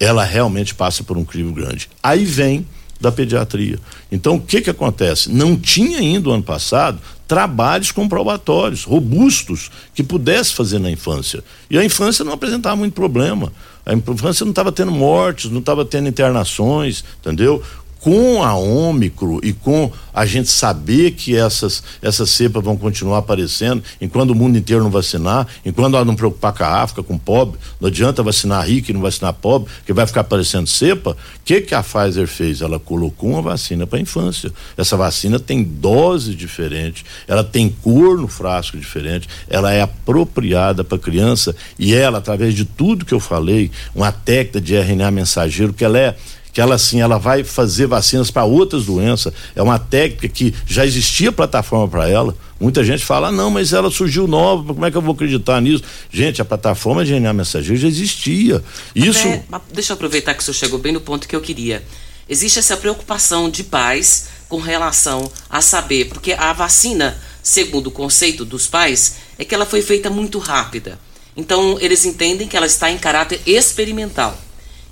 ela 0.00 0.24
realmente 0.24 0.74
passa 0.74 1.04
por 1.04 1.16
um 1.16 1.24
crivo 1.24 1.52
grande. 1.52 1.88
Aí 2.02 2.24
vem 2.24 2.66
da 3.04 3.12
pediatria. 3.12 3.78
Então, 4.10 4.36
o 4.36 4.40
que 4.40 4.60
que 4.60 4.70
acontece? 4.70 5.30
Não 5.30 5.56
tinha 5.56 5.98
ainda 5.98 6.30
o 6.30 6.32
ano 6.32 6.42
passado 6.42 6.98
trabalhos 7.28 7.90
comprobatórios, 7.90 8.84
robustos, 8.84 9.70
que 9.94 10.02
pudesse 10.02 10.52
fazer 10.52 10.78
na 10.78 10.90
infância. 10.90 11.42
E 11.70 11.78
a 11.78 11.84
infância 11.84 12.24
não 12.24 12.32
apresentava 12.32 12.76
muito 12.76 12.94
problema. 12.94 13.52
A 13.86 13.94
infância 13.94 14.44
não 14.44 14.50
estava 14.50 14.72
tendo 14.72 14.90
mortes, 14.90 15.50
não 15.50 15.60
estava 15.60 15.84
tendo 15.84 16.08
internações, 16.08 17.04
entendeu? 17.20 17.62
Com 18.04 18.42
a 18.42 18.54
Ômicro 18.54 19.40
e 19.42 19.54
com 19.54 19.90
a 20.12 20.26
gente 20.26 20.50
saber 20.50 21.12
que 21.12 21.34
essas, 21.34 21.82
essas 22.02 22.28
cepas 22.28 22.62
vão 22.62 22.76
continuar 22.76 23.16
aparecendo, 23.16 23.82
enquanto 23.98 24.32
o 24.32 24.34
mundo 24.34 24.58
inteiro 24.58 24.84
não 24.84 24.90
vacinar, 24.90 25.46
enquanto 25.64 25.94
ela 25.94 26.04
não 26.04 26.14
preocupar 26.14 26.52
com 26.52 26.64
a 26.64 26.82
África, 26.82 27.02
com 27.02 27.14
o 27.14 27.18
pobre, 27.18 27.58
não 27.80 27.88
adianta 27.88 28.22
vacinar 28.22 28.68
rico 28.68 28.90
e 28.90 28.94
não 28.94 29.00
vacinar 29.00 29.32
pobre, 29.32 29.72
que 29.86 29.92
vai 29.94 30.06
ficar 30.06 30.20
aparecendo 30.20 30.66
cepa. 30.66 31.12
O 31.12 31.16
que, 31.46 31.62
que 31.62 31.74
a 31.74 31.82
Pfizer 31.82 32.26
fez? 32.26 32.60
Ela 32.60 32.78
colocou 32.78 33.30
uma 33.30 33.40
vacina 33.40 33.86
para 33.86 33.98
infância. 33.98 34.52
Essa 34.76 34.98
vacina 34.98 35.40
tem 35.40 35.64
dose 35.64 36.34
diferente, 36.34 37.06
ela 37.26 37.42
tem 37.42 37.70
cor 37.70 38.18
no 38.18 38.28
frasco 38.28 38.76
diferente, 38.76 39.26
ela 39.48 39.72
é 39.72 39.80
apropriada 39.80 40.84
para 40.84 40.98
criança 40.98 41.56
e 41.78 41.94
ela, 41.94 42.18
através 42.18 42.52
de 42.52 42.66
tudo 42.66 43.06
que 43.06 43.14
eu 43.14 43.20
falei, 43.20 43.70
uma 43.94 44.12
técnica 44.12 44.60
de 44.60 44.76
RNA 44.76 45.10
mensageiro, 45.10 45.72
que 45.72 45.82
ela 45.86 45.98
é 45.98 46.14
que 46.54 46.60
ela 46.60 46.76
assim, 46.76 47.00
ela 47.00 47.18
vai 47.18 47.42
fazer 47.42 47.88
vacinas 47.88 48.30
para 48.30 48.44
outras 48.44 48.84
doenças. 48.84 49.34
É 49.56 49.62
uma 49.62 49.76
técnica 49.76 50.28
que 50.28 50.54
já 50.64 50.86
existia 50.86 51.32
plataforma 51.32 51.88
para 51.88 52.08
ela. 52.08 52.34
Muita 52.60 52.84
gente 52.84 53.04
fala, 53.04 53.28
ah, 53.28 53.32
não, 53.32 53.50
mas 53.50 53.72
ela 53.72 53.90
surgiu 53.90 54.28
nova, 54.28 54.72
como 54.72 54.86
é 54.86 54.90
que 54.90 54.96
eu 54.96 55.02
vou 55.02 55.14
acreditar 55.14 55.60
nisso? 55.60 55.82
Gente, 56.12 56.40
a 56.40 56.44
plataforma 56.44 57.04
de 57.04 57.10
DNA 57.10 57.32
mensageiro 57.32 57.76
já 57.76 57.88
existia. 57.88 58.62
Isso. 58.94 59.26
Até, 59.50 59.64
deixa 59.74 59.92
eu 59.92 59.94
aproveitar 59.94 60.32
que 60.32 60.40
o 60.40 60.44
senhor 60.44 60.54
chegou 60.54 60.78
bem 60.78 60.92
no 60.92 61.00
ponto 61.00 61.26
que 61.26 61.34
eu 61.34 61.40
queria. 61.40 61.82
Existe 62.28 62.60
essa 62.60 62.76
preocupação 62.76 63.50
de 63.50 63.64
pais 63.64 64.28
com 64.48 64.60
relação 64.60 65.28
a 65.50 65.60
saber, 65.60 66.04
porque 66.04 66.34
a 66.34 66.52
vacina, 66.52 67.18
segundo 67.42 67.88
o 67.88 67.90
conceito 67.90 68.44
dos 68.44 68.68
pais, 68.68 69.16
é 69.36 69.44
que 69.44 69.56
ela 69.56 69.66
foi 69.66 69.82
feita 69.82 70.08
muito 70.08 70.38
rápida. 70.38 71.00
Então, 71.36 71.76
eles 71.80 72.04
entendem 72.04 72.46
que 72.46 72.56
ela 72.56 72.66
está 72.66 72.92
em 72.92 72.96
caráter 72.96 73.40
experimental. 73.44 74.38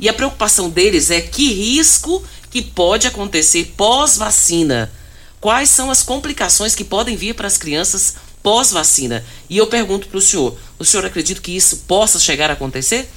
E 0.02 0.08
a 0.08 0.12
preocupação 0.12 0.68
deles 0.68 1.12
é 1.12 1.20
que 1.20 1.52
risco 1.52 2.24
que 2.50 2.60
pode 2.60 3.06
acontecer 3.06 3.72
pós-vacina. 3.76 4.90
Quais 5.40 5.70
são 5.70 5.92
as 5.92 6.02
complicações 6.02 6.74
que 6.74 6.82
podem 6.82 7.16
vir 7.16 7.36
para 7.36 7.46
as 7.46 7.56
crianças 7.56 8.16
pós-vacina? 8.42 9.24
E 9.48 9.56
eu 9.56 9.68
pergunto 9.68 10.08
para 10.08 10.18
o 10.18 10.20
senhor: 10.20 10.58
o 10.76 10.84
senhor 10.84 11.06
acredita 11.06 11.40
que 11.40 11.52
isso 11.52 11.84
possa 11.86 12.18
chegar 12.18 12.50
a 12.50 12.54
acontecer? 12.54 13.08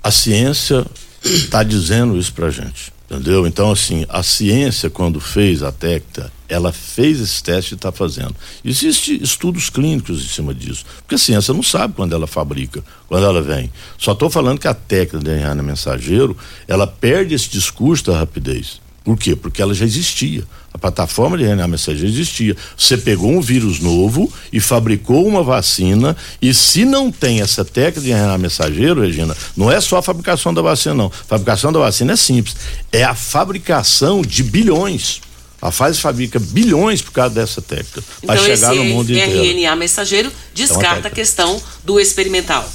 A 0.00 0.12
ciência 0.12 0.86
está 1.24 1.64
dizendo 1.64 2.16
isso 2.16 2.32
para 2.32 2.50
gente. 2.50 2.92
Entendeu? 3.08 3.46
Então, 3.46 3.70
assim, 3.70 4.04
a 4.08 4.22
ciência, 4.22 4.90
quando 4.90 5.20
fez 5.20 5.62
a 5.62 5.70
técnica, 5.70 6.32
ela 6.48 6.72
fez 6.72 7.20
esse 7.20 7.40
teste 7.42 7.74
e 7.74 7.76
está 7.76 7.92
fazendo. 7.92 8.34
Existem 8.64 9.22
estudos 9.22 9.70
clínicos 9.70 10.24
em 10.24 10.28
cima 10.28 10.52
disso. 10.52 10.84
Porque 10.98 11.14
a 11.14 11.18
ciência 11.18 11.54
não 11.54 11.62
sabe 11.62 11.94
quando 11.94 12.14
ela 12.14 12.26
fabrica, 12.26 12.84
quando 13.08 13.24
ela 13.24 13.40
vem. 13.40 13.70
Só 13.96 14.12
estou 14.12 14.28
falando 14.28 14.58
que 14.58 14.66
a 14.66 14.74
técnica 14.74 15.18
de 15.18 15.30
RNA 15.30 15.62
mensageiro, 15.62 16.36
ela 16.66 16.86
perde 16.86 17.34
esse 17.34 17.48
discurso 17.48 18.06
da 18.06 18.18
rapidez. 18.18 18.80
Por 19.04 19.16
quê? 19.16 19.36
Porque 19.36 19.62
ela 19.62 19.72
já 19.72 19.84
existia. 19.84 20.42
A 20.76 20.78
plataforma 20.78 21.38
de 21.38 21.44
RNA 21.44 21.68
mensageiro 21.68 22.06
existia. 22.06 22.54
Você 22.76 22.98
pegou 22.98 23.30
um 23.30 23.40
vírus 23.40 23.80
novo 23.80 24.30
e 24.52 24.60
fabricou 24.60 25.26
uma 25.26 25.42
vacina 25.42 26.14
e 26.40 26.52
se 26.52 26.84
não 26.84 27.10
tem 27.10 27.40
essa 27.40 27.64
técnica 27.64 28.02
de 28.02 28.10
RNA 28.10 28.36
mensageiro, 28.36 29.00
Regina, 29.00 29.34
não 29.56 29.72
é 29.72 29.80
só 29.80 29.96
a 29.96 30.02
fabricação 30.02 30.52
da 30.52 30.60
vacina 30.60 30.94
não. 30.94 31.06
A 31.06 31.24
fabricação 31.24 31.72
da 31.72 31.78
vacina 31.78 32.12
é 32.12 32.16
simples. 32.16 32.54
É 32.92 33.02
a 33.04 33.14
fabricação 33.14 34.20
de 34.20 34.42
bilhões. 34.42 35.22
A 35.62 35.70
Pfizer 35.70 35.94
fabrica 35.94 36.38
bilhões 36.38 37.00
por 37.00 37.12
causa 37.12 37.34
dessa 37.34 37.62
técnica 37.62 38.02
então, 38.22 38.26
para 38.26 38.44
chegar 38.44 38.74
no 38.74 38.84
mundo 38.84 39.10
inteiro. 39.10 39.42
RNA 39.42 39.76
mensageiro 39.76 40.28
então, 40.28 40.66
descarta 40.66 41.08
é 41.08 41.10
a 41.10 41.14
questão 41.14 41.58
do 41.84 41.98
experimental. 41.98 42.70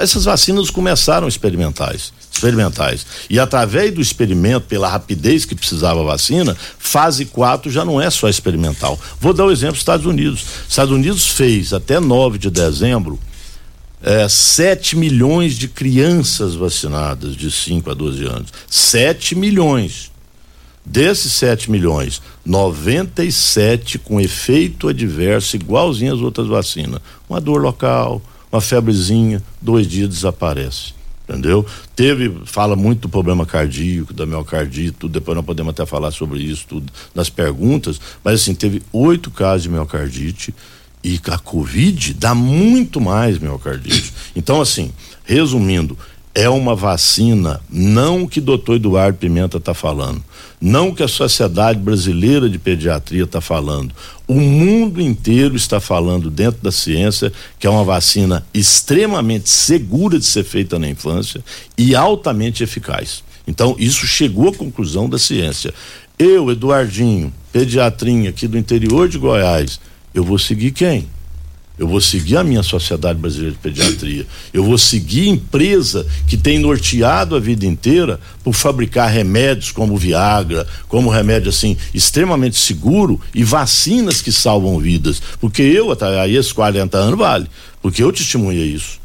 Essas 0.00 0.24
vacinas 0.24 0.70
começaram 0.70 1.28
experimentais 1.28 2.12
experimentais. 2.32 3.06
E 3.28 3.38
através 3.38 3.92
do 3.92 4.00
experimento, 4.00 4.66
pela 4.66 4.88
rapidez 4.88 5.44
que 5.44 5.54
precisava 5.54 6.00
a 6.00 6.04
vacina, 6.04 6.56
fase 6.78 7.24
4 7.26 7.70
já 7.70 7.84
não 7.84 8.00
é 8.00 8.10
só 8.10 8.28
experimental. 8.28 8.98
Vou 9.20 9.32
dar 9.32 9.44
o 9.44 9.48
um 9.48 9.52
exemplo 9.52 9.74
dos 9.74 9.82
Estados 9.82 10.06
Unidos. 10.06 10.44
Estados 10.68 10.92
Unidos 10.92 11.28
fez 11.28 11.72
até 11.72 12.00
9 12.00 12.38
de 12.38 12.50
dezembro 12.50 13.18
é, 14.02 14.28
7 14.28 14.96
milhões 14.96 15.54
de 15.54 15.68
crianças 15.68 16.54
vacinadas 16.54 17.36
de 17.36 17.50
5 17.50 17.90
a 17.90 17.94
12 17.94 18.24
anos. 18.24 18.52
7 18.68 19.36
milhões. 19.36 20.10
Desses 20.84 21.32
7 21.34 21.70
milhões, 21.70 22.20
97 22.44 24.00
com 24.00 24.20
efeito 24.20 24.88
adverso 24.88 25.54
igualzinho 25.54 26.12
às 26.12 26.20
outras 26.20 26.48
vacinas. 26.48 27.00
Uma 27.30 27.40
dor 27.40 27.62
local, 27.62 28.20
uma 28.50 28.60
febrezinha, 28.60 29.40
dois 29.60 29.86
dias 29.86 30.08
desaparece. 30.08 30.92
Entendeu? 31.32 31.64
Teve, 31.96 32.30
fala 32.44 32.76
muito 32.76 33.00
do 33.02 33.08
problema 33.08 33.46
cardíaco, 33.46 34.12
da 34.12 34.26
miocardite, 34.26 34.92
tudo, 34.92 35.12
depois 35.12 35.34
nós 35.34 35.46
podemos 35.46 35.70
até 35.70 35.86
falar 35.86 36.10
sobre 36.10 36.40
isso, 36.40 36.66
tudo, 36.68 36.92
nas 37.14 37.30
perguntas, 37.30 37.98
mas 38.22 38.42
assim, 38.42 38.54
teve 38.54 38.82
oito 38.92 39.30
casos 39.30 39.62
de 39.62 39.70
miocardite 39.70 40.54
e 41.02 41.18
a 41.30 41.38
Covid 41.38 42.14
dá 42.14 42.34
muito 42.34 43.00
mais 43.00 43.38
miocardite. 43.38 44.12
Então, 44.36 44.60
assim, 44.60 44.92
resumindo, 45.24 45.96
é 46.34 46.48
uma 46.48 46.74
vacina, 46.74 47.60
não 47.68 48.24
o 48.24 48.28
que 48.28 48.38
o 48.38 48.42
doutor 48.42 48.76
Eduardo 48.76 49.18
Pimenta 49.18 49.56
está 49.56 49.74
falando, 49.74 50.22
não 50.62 50.90
o 50.90 50.94
que 50.94 51.02
a 51.02 51.08
Sociedade 51.08 51.80
Brasileira 51.80 52.48
de 52.48 52.56
Pediatria 52.56 53.24
está 53.24 53.40
falando. 53.40 53.92
O 54.28 54.34
mundo 54.34 55.00
inteiro 55.00 55.56
está 55.56 55.80
falando 55.80 56.30
dentro 56.30 56.62
da 56.62 56.70
ciência 56.70 57.32
que 57.58 57.66
é 57.66 57.70
uma 57.70 57.82
vacina 57.82 58.46
extremamente 58.54 59.50
segura 59.50 60.20
de 60.20 60.24
ser 60.24 60.44
feita 60.44 60.78
na 60.78 60.88
infância 60.88 61.42
e 61.76 61.96
altamente 61.96 62.62
eficaz. 62.62 63.24
Então, 63.44 63.74
isso 63.76 64.06
chegou 64.06 64.50
à 64.50 64.54
conclusão 64.54 65.08
da 65.08 65.18
ciência. 65.18 65.74
Eu, 66.16 66.48
Eduardinho, 66.48 67.34
pediatrinha 67.52 68.30
aqui 68.30 68.46
do 68.46 68.56
interior 68.56 69.08
de 69.08 69.18
Goiás, 69.18 69.80
eu 70.14 70.22
vou 70.22 70.38
seguir 70.38 70.70
quem? 70.70 71.08
Eu 71.78 71.88
vou 71.88 72.00
seguir 72.00 72.36
a 72.36 72.44
minha 72.44 72.62
Sociedade 72.62 73.18
Brasileira 73.18 73.52
de 73.52 73.58
Pediatria. 73.58 74.26
Eu 74.52 74.62
vou 74.62 74.76
seguir 74.76 75.28
empresa 75.28 76.06
que 76.28 76.36
tem 76.36 76.58
norteado 76.58 77.34
a 77.34 77.40
vida 77.40 77.66
inteira 77.66 78.20
por 78.44 78.52
fabricar 78.52 79.10
remédios 79.10 79.72
como 79.72 79.96
Viagra, 79.96 80.66
como 80.86 81.10
remédio 81.10 81.48
assim 81.48 81.76
extremamente 81.94 82.56
seguro 82.56 83.20
e 83.34 83.42
vacinas 83.42 84.20
que 84.20 84.30
salvam 84.30 84.78
vidas. 84.78 85.20
Porque 85.40 85.62
eu, 85.62 85.90
até 85.90 86.28
esses 86.28 86.52
40 86.52 86.96
anos 86.96 87.18
vale. 87.18 87.46
Porque 87.80 88.02
eu 88.02 88.12
testemunhei 88.12 88.66
isso. 88.66 89.01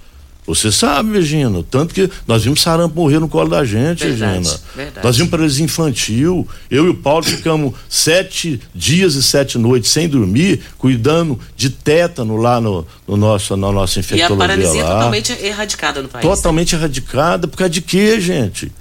Você 0.47 0.71
sabe, 0.71 1.12
Regina, 1.12 1.62
tanto 1.69 1.93
que 1.93 2.10
nós 2.25 2.45
vimos 2.45 2.62
sarampo 2.62 2.95
morrer 2.95 3.19
no 3.19 3.27
colo 3.27 3.49
da 3.49 3.65
gente, 3.65 4.07
verdade, 4.07 4.38
Regina. 4.38 4.60
Verdade. 4.73 5.05
Nós 5.05 5.17
vimos 5.17 5.29
paralisia 5.29 5.65
infantil. 5.65 6.47
Eu 6.71 6.86
e 6.86 6.89
o 6.89 6.93
Paulo 6.93 7.23
ficamos 7.23 7.73
sete 7.89 8.62
dias 8.73 9.15
e 9.15 9.21
sete 9.21 9.57
noites 9.57 9.91
sem 9.91 10.07
dormir, 10.07 10.62
cuidando 10.77 11.38
de 11.53 11.69
tétano 11.69 12.38
lá 12.38 12.62
no, 12.62 12.88
no 13.05 13.17
nosso, 13.17 13.57
na 13.57 13.73
nossa 13.73 13.99
infectologia. 13.99 14.33
E 14.33 14.33
a 14.33 14.38
paralisia 14.38 14.83
lá. 14.86 14.93
totalmente 14.95 15.33
erradicada 15.33 16.01
no 16.01 16.07
país. 16.07 16.25
Totalmente 16.25 16.75
né? 16.75 16.81
erradicada. 16.81 17.47
Por 17.49 17.57
causa 17.57 17.69
de 17.69 17.81
quê, 17.81 18.21
gente? 18.21 18.71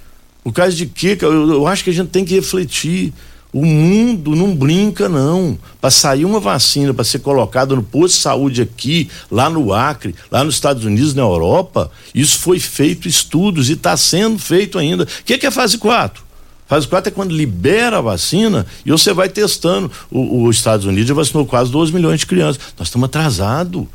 Por 0.45 0.53
causa 0.53 0.73
de 0.73 0.85
quê? 0.85 1.17
Eu, 1.19 1.51
eu 1.51 1.67
acho 1.67 1.83
que 1.83 1.89
a 1.89 1.93
gente 1.93 2.07
tem 2.07 2.23
que 2.23 2.33
refletir. 2.33 3.13
O 3.57 3.65
mundo 3.65 4.35
não 4.35 4.55
brinca, 4.55 5.09
não. 5.09 5.57
Para 5.81 5.89
sair 5.89 6.25
uma 6.25 6.39
vacina, 6.39 6.93
para 6.93 7.03
ser 7.03 7.17
colocada 7.17 7.75
no 7.75 7.81
posto 7.81 8.13
de 8.13 8.21
saúde 8.21 8.61
aqui, 8.61 9.09
lá 9.31 9.49
no 9.49 9.73
Acre, 9.73 10.13
lá 10.29 10.43
nos 10.43 10.53
Estados 10.53 10.85
Unidos, 10.85 11.15
na 11.15 11.23
Europa, 11.23 11.89
isso 12.13 12.37
foi 12.37 12.59
feito 12.59 13.07
estudos 13.07 13.71
e 13.71 13.73
está 13.73 13.97
sendo 13.97 14.37
feito 14.37 14.77
ainda. 14.77 15.05
O 15.05 15.07
que, 15.25 15.39
que 15.39 15.47
é 15.47 15.49
fase 15.49 15.79
4? 15.79 16.23
Fase 16.67 16.87
4 16.87 17.09
é 17.09 17.11
quando 17.11 17.35
libera 17.35 17.97
a 17.97 18.01
vacina 18.01 18.63
e 18.85 18.91
você 18.91 19.11
vai 19.11 19.27
testando. 19.27 19.89
Os 20.11 20.55
Estados 20.55 20.85
Unidos 20.85 21.07
já 21.07 21.15
vacinou 21.15 21.43
quase 21.43 21.71
12 21.71 21.91
milhões 21.91 22.19
de 22.19 22.27
crianças. 22.27 22.61
Nós 22.77 22.89
estamos 22.89 23.05
atrasados. 23.05 23.87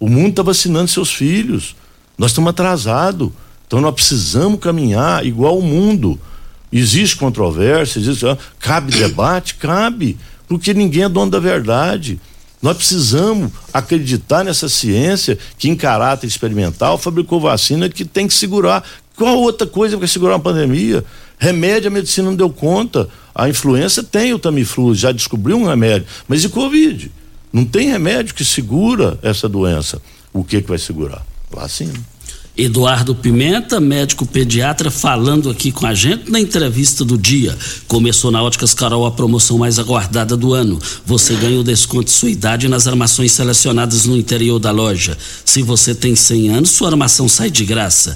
O 0.00 0.08
mundo 0.08 0.30
está 0.30 0.42
vacinando 0.42 0.88
seus 0.88 1.12
filhos. 1.12 1.76
Nós 2.16 2.30
estamos 2.30 2.48
atrasados. 2.48 3.28
Então 3.66 3.78
nós 3.78 3.94
precisamos 3.94 4.58
caminhar 4.58 5.26
igual 5.26 5.58
o 5.58 5.62
mundo. 5.62 6.18
Existe 6.72 7.16
controvérsia, 7.16 7.98
existe, 7.98 8.26
ah, 8.26 8.38
cabe 8.58 8.92
debate? 8.92 9.56
Cabe, 9.56 10.16
porque 10.48 10.72
ninguém 10.72 11.04
é 11.04 11.08
dono 11.08 11.30
da 11.30 11.38
verdade. 11.38 12.18
Nós 12.62 12.76
precisamos 12.76 13.50
acreditar 13.72 14.44
nessa 14.44 14.68
ciência 14.68 15.36
que, 15.58 15.68
em 15.68 15.74
caráter 15.74 16.26
experimental, 16.26 16.96
fabricou 16.96 17.40
vacina 17.40 17.88
que 17.88 18.04
tem 18.04 18.28
que 18.28 18.34
segurar. 18.34 18.84
Qual 19.16 19.36
outra 19.38 19.66
coisa 19.66 19.96
vai 19.96 20.06
segurar 20.06 20.34
uma 20.34 20.40
pandemia? 20.40 21.04
Remédio 21.38 21.88
a 21.88 21.90
medicina 21.90 22.30
não 22.30 22.36
deu 22.36 22.48
conta. 22.48 23.08
A 23.34 23.48
influenza 23.48 24.02
tem 24.02 24.32
o 24.32 24.38
Tamiflu, 24.38 24.94
já 24.94 25.10
descobriu 25.10 25.56
um 25.56 25.66
remédio. 25.66 26.06
Mas 26.28 26.44
e 26.44 26.48
Covid? 26.48 27.10
Não 27.52 27.64
tem 27.64 27.88
remédio 27.88 28.34
que 28.34 28.44
segura 28.44 29.18
essa 29.22 29.48
doença. 29.48 30.00
O 30.32 30.44
que 30.44 30.62
que 30.62 30.68
vai 30.68 30.78
segurar? 30.78 31.26
Vacina. 31.50 32.11
Eduardo 32.56 33.14
Pimenta, 33.14 33.80
médico 33.80 34.26
pediatra, 34.26 34.90
falando 34.90 35.48
aqui 35.48 35.72
com 35.72 35.86
a 35.86 35.94
gente 35.94 36.30
na 36.30 36.38
entrevista 36.38 37.02
do 37.02 37.16
dia. 37.16 37.56
Começou 37.88 38.30
na 38.30 38.42
Óticas 38.42 38.74
Carol 38.74 39.06
a 39.06 39.10
promoção 39.10 39.56
mais 39.56 39.78
aguardada 39.78 40.36
do 40.36 40.52
ano. 40.52 40.78
Você 41.06 41.34
ganha 41.34 41.58
o 41.58 41.64
desconto 41.64 42.04
de 42.04 42.10
sua 42.10 42.28
idade 42.28 42.68
nas 42.68 42.86
armações 42.86 43.32
selecionadas 43.32 44.04
no 44.04 44.18
interior 44.18 44.58
da 44.58 44.70
loja. 44.70 45.16
Se 45.46 45.62
você 45.62 45.94
tem 45.94 46.14
100 46.14 46.50
anos, 46.50 46.70
sua 46.72 46.88
armação 46.88 47.26
sai 47.26 47.50
de 47.50 47.64
graça. 47.64 48.14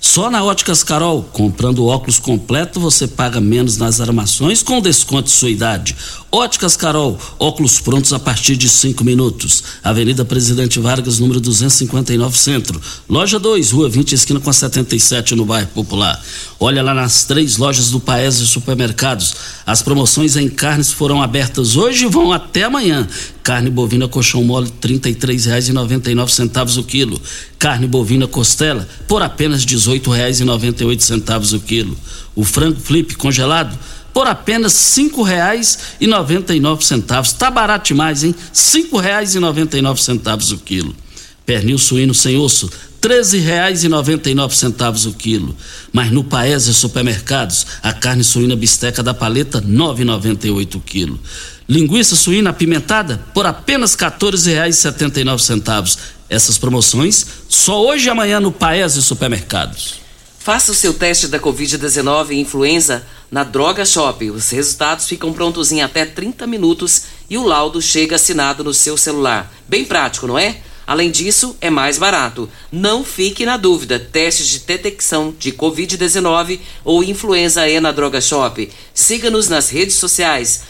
Só 0.00 0.30
na 0.30 0.44
Óticas 0.44 0.82
Carol, 0.82 1.22
comprando 1.32 1.86
óculos 1.86 2.18
completo, 2.18 2.78
você 2.78 3.08
paga 3.08 3.40
menos 3.40 3.76
nas 3.76 4.00
armações 4.00 4.62
com 4.62 4.80
desconto 4.80 5.24
de 5.24 5.34
sua 5.34 5.50
idade. 5.50 5.96
Óticas 6.36 6.76
Carol, 6.76 7.18
óculos 7.38 7.80
prontos 7.80 8.12
a 8.12 8.18
partir 8.18 8.58
de 8.58 8.68
cinco 8.68 9.02
minutos. 9.02 9.64
Avenida 9.82 10.22
Presidente 10.22 10.78
Vargas, 10.78 11.18
número 11.18 11.40
259 11.40 12.36
Centro. 12.36 12.78
Loja 13.08 13.38
2, 13.38 13.70
Rua 13.70 13.88
20, 13.88 14.12
esquina 14.12 14.38
com 14.38 14.50
a 14.50 14.52
77, 14.52 15.34
no 15.34 15.46
bairro 15.46 15.68
Popular. 15.68 16.22
Olha 16.60 16.82
lá 16.82 16.92
nas 16.92 17.24
três 17.24 17.56
lojas 17.56 17.90
do 17.90 17.98
Paes 17.98 18.36
e 18.36 18.46
Supermercados. 18.46 19.34
As 19.64 19.80
promoções 19.80 20.36
em 20.36 20.46
carnes 20.46 20.92
foram 20.92 21.22
abertas 21.22 21.74
hoje 21.74 22.04
e 22.04 22.08
vão 22.08 22.30
até 22.30 22.64
amanhã. 22.64 23.08
Carne 23.42 23.70
bovina 23.70 24.06
colchão 24.06 24.44
mole 24.44 24.66
R$ 24.66 24.72
33,99 24.98 26.78
o 26.78 26.84
quilo. 26.84 27.18
Carne 27.58 27.86
bovina 27.86 28.26
costela 28.26 28.86
por 29.08 29.22
apenas 29.22 29.62
R$ 29.62 29.68
18,98 29.74 31.56
o 31.56 31.60
quilo. 31.60 31.96
O 32.34 32.44
frango 32.44 32.78
flip 32.78 33.14
congelado 33.14 33.74
por 34.16 34.26
apenas 34.26 34.72
cinco 34.72 35.22
reais 35.22 35.78
e 36.00 36.06
noventa 36.06 36.54
e 36.54 36.58
nove 36.58 36.82
centavos. 36.82 37.34
Tá 37.34 37.50
barato 37.50 37.88
demais, 37.88 38.24
hein? 38.24 38.34
Cinco 38.50 38.98
reais 38.98 39.34
e 39.34 39.38
noventa 39.38 39.76
e 39.76 39.82
nove 39.82 40.02
centavos 40.02 40.52
o 40.52 40.56
quilo. 40.56 40.96
Pernil 41.44 41.76
suíno 41.76 42.14
sem 42.14 42.38
osso, 42.38 42.70
treze 42.98 43.36
reais 43.36 43.84
e 43.84 43.88
noventa 43.90 44.30
e 44.30 44.34
nove 44.34 44.56
centavos 44.56 45.04
o 45.04 45.12
quilo. 45.12 45.54
Mas 45.92 46.10
no 46.10 46.24
Paese 46.24 46.72
Supermercados, 46.72 47.66
a 47.82 47.92
carne 47.92 48.24
suína 48.24 48.56
bisteca 48.56 49.02
da 49.02 49.12
paleta, 49.12 49.60
nove 49.60 50.02
noventa 50.02 50.46
e 50.46 50.50
oito 50.50 50.78
o 50.78 50.80
quilo. 50.80 51.20
Linguiça 51.68 52.16
suína 52.16 52.48
apimentada 52.48 53.20
por 53.34 53.44
apenas 53.44 53.94
quatorze 53.94 54.50
reais 54.50 54.76
setenta 54.76 55.20
e 55.20 55.24
nove 55.24 55.42
centavos. 55.42 55.98
Essas 56.30 56.56
promoções 56.56 57.26
só 57.50 57.84
hoje 57.86 58.06
e 58.06 58.08
amanhã 58.08 58.40
no 58.40 58.50
Paese 58.50 59.02
Supermercados. 59.02 60.05
Faça 60.46 60.70
o 60.70 60.74
seu 60.76 60.94
teste 60.94 61.26
da 61.26 61.40
Covid-19 61.40 62.30
e 62.30 62.38
influenza 62.38 63.04
na 63.28 63.42
Droga 63.42 63.84
Shop. 63.84 64.30
Os 64.30 64.48
resultados 64.50 65.08
ficam 65.08 65.32
prontos 65.32 65.72
em 65.72 65.82
até 65.82 66.06
30 66.06 66.46
minutos 66.46 67.02
e 67.28 67.36
o 67.36 67.42
laudo 67.44 67.82
chega 67.82 68.14
assinado 68.14 68.62
no 68.62 68.72
seu 68.72 68.96
celular. 68.96 69.52
Bem 69.66 69.84
prático, 69.84 70.28
não 70.28 70.38
é? 70.38 70.58
Além 70.86 71.10
disso, 71.10 71.56
é 71.60 71.68
mais 71.68 71.98
barato. 71.98 72.48
Não 72.70 73.02
fique 73.02 73.44
na 73.44 73.56
dúvida. 73.56 73.98
Testes 73.98 74.46
de 74.46 74.60
detecção 74.60 75.34
de 75.36 75.50
Covid-19 75.50 76.60
ou 76.84 77.02
influenza 77.02 77.68
E 77.68 77.80
na 77.80 77.90
Droga 77.90 78.20
Shop. 78.20 78.70
Siga-nos 78.94 79.48
nas 79.48 79.68
redes 79.68 79.96
sociais, 79.96 80.62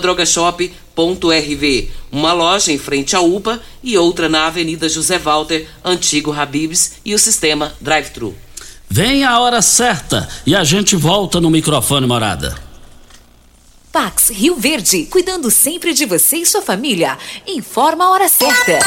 drogashop.rv. 0.00 1.90
Uma 2.10 2.32
loja 2.32 2.72
em 2.72 2.78
frente 2.78 3.14
à 3.14 3.20
UPA 3.20 3.62
e 3.84 3.96
outra 3.96 4.28
na 4.28 4.48
Avenida 4.48 4.88
José 4.88 5.16
Walter, 5.16 5.68
antigo 5.84 6.32
Habibs 6.32 6.94
e 7.04 7.14
o 7.14 7.18
sistema 7.20 7.72
Drive-Thru. 7.80 8.34
Vem 8.94 9.24
a 9.24 9.40
hora 9.40 9.62
certa 9.62 10.28
e 10.44 10.54
a 10.54 10.62
gente 10.64 10.94
volta 10.96 11.40
no 11.40 11.48
microfone 11.48 12.06
morada. 12.06 12.54
Pax 13.90 14.28
Rio 14.28 14.54
Verde, 14.56 15.06
cuidando 15.06 15.50
sempre 15.50 15.94
de 15.94 16.04
você 16.04 16.36
e 16.36 16.44
sua 16.44 16.60
família. 16.60 17.16
Informa 17.46 18.04
a 18.04 18.10
hora 18.10 18.28
certa. 18.28 18.80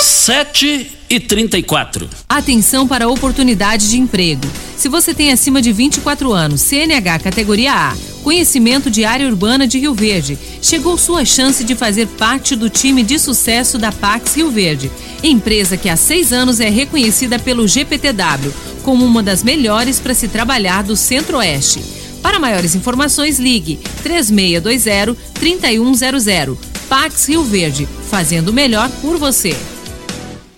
7 0.00 0.90
e 1.14 1.20
34. 1.20 2.08
Atenção 2.26 2.88
para 2.88 3.04
a 3.04 3.08
oportunidade 3.08 3.90
de 3.90 3.98
emprego. 3.98 4.46
Se 4.78 4.88
você 4.88 5.12
tem 5.12 5.30
acima 5.30 5.60
de 5.60 5.70
24 5.70 6.32
anos, 6.32 6.62
CNH 6.62 7.18
categoria 7.18 7.74
A 7.74 7.94
conhecimento 8.22 8.88
de 8.88 9.04
área 9.04 9.26
urbana 9.26 9.66
de 9.66 9.78
Rio 9.78 9.92
Verde. 9.94 10.38
Chegou 10.62 10.96
sua 10.96 11.24
chance 11.24 11.64
de 11.64 11.74
fazer 11.74 12.06
parte 12.06 12.54
do 12.56 12.70
time 12.70 13.02
de 13.02 13.18
sucesso 13.18 13.78
da 13.78 13.90
Pax 13.90 14.36
Rio 14.36 14.48
Verde, 14.50 14.92
empresa 15.22 15.76
que 15.76 15.88
há 15.88 15.96
seis 15.96 16.32
anos 16.32 16.60
é 16.60 16.70
reconhecida 16.70 17.36
pelo 17.38 17.66
GPTW 17.66 18.52
como 18.82 19.04
uma 19.04 19.22
das 19.22 19.42
melhores 19.42 20.00
para 20.00 20.14
se 20.14 20.28
trabalhar 20.28 20.82
do 20.82 20.96
Centro-Oeste. 20.96 21.82
Para 22.22 22.38
maiores 22.38 22.74
informações, 22.74 23.38
ligue 23.38 23.80
3620-3100. 24.04 26.56
Pax 26.88 27.28
Rio 27.28 27.42
Verde, 27.42 27.86
fazendo 28.08 28.50
melhor 28.52 28.88
por 29.00 29.18
você. 29.18 29.56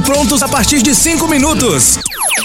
prontos 0.00 0.40
a 0.40 0.46
partir 0.46 0.82
de 0.82 0.94
cinco 0.94 1.26
minutos. 1.26 1.98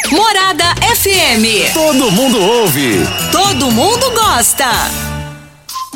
Morada 0.09 0.73
FM. 0.93 1.69
Todo 1.75 2.09
mundo 2.09 2.41
ouve. 2.41 3.07
Todo 3.31 3.69
mundo 3.69 4.11
gosta. 4.15 5.18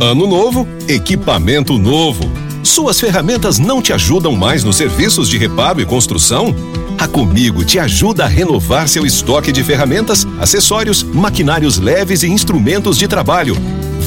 Ano 0.00 0.26
novo, 0.26 0.66
equipamento 0.88 1.78
novo. 1.78 2.24
Suas 2.62 3.00
ferramentas 3.00 3.58
não 3.58 3.80
te 3.80 3.92
ajudam 3.92 4.34
mais 4.34 4.64
nos 4.64 4.76
serviços 4.76 5.28
de 5.28 5.38
reparo 5.38 5.80
e 5.80 5.86
construção? 5.86 6.54
A 6.98 7.06
Comigo 7.06 7.64
te 7.64 7.78
ajuda 7.78 8.24
a 8.24 8.28
renovar 8.28 8.88
seu 8.88 9.06
estoque 9.06 9.52
de 9.52 9.62
ferramentas, 9.62 10.26
acessórios, 10.40 11.02
maquinários 11.02 11.78
leves 11.78 12.22
e 12.22 12.28
instrumentos 12.28 12.98
de 12.98 13.06
trabalho 13.06 13.56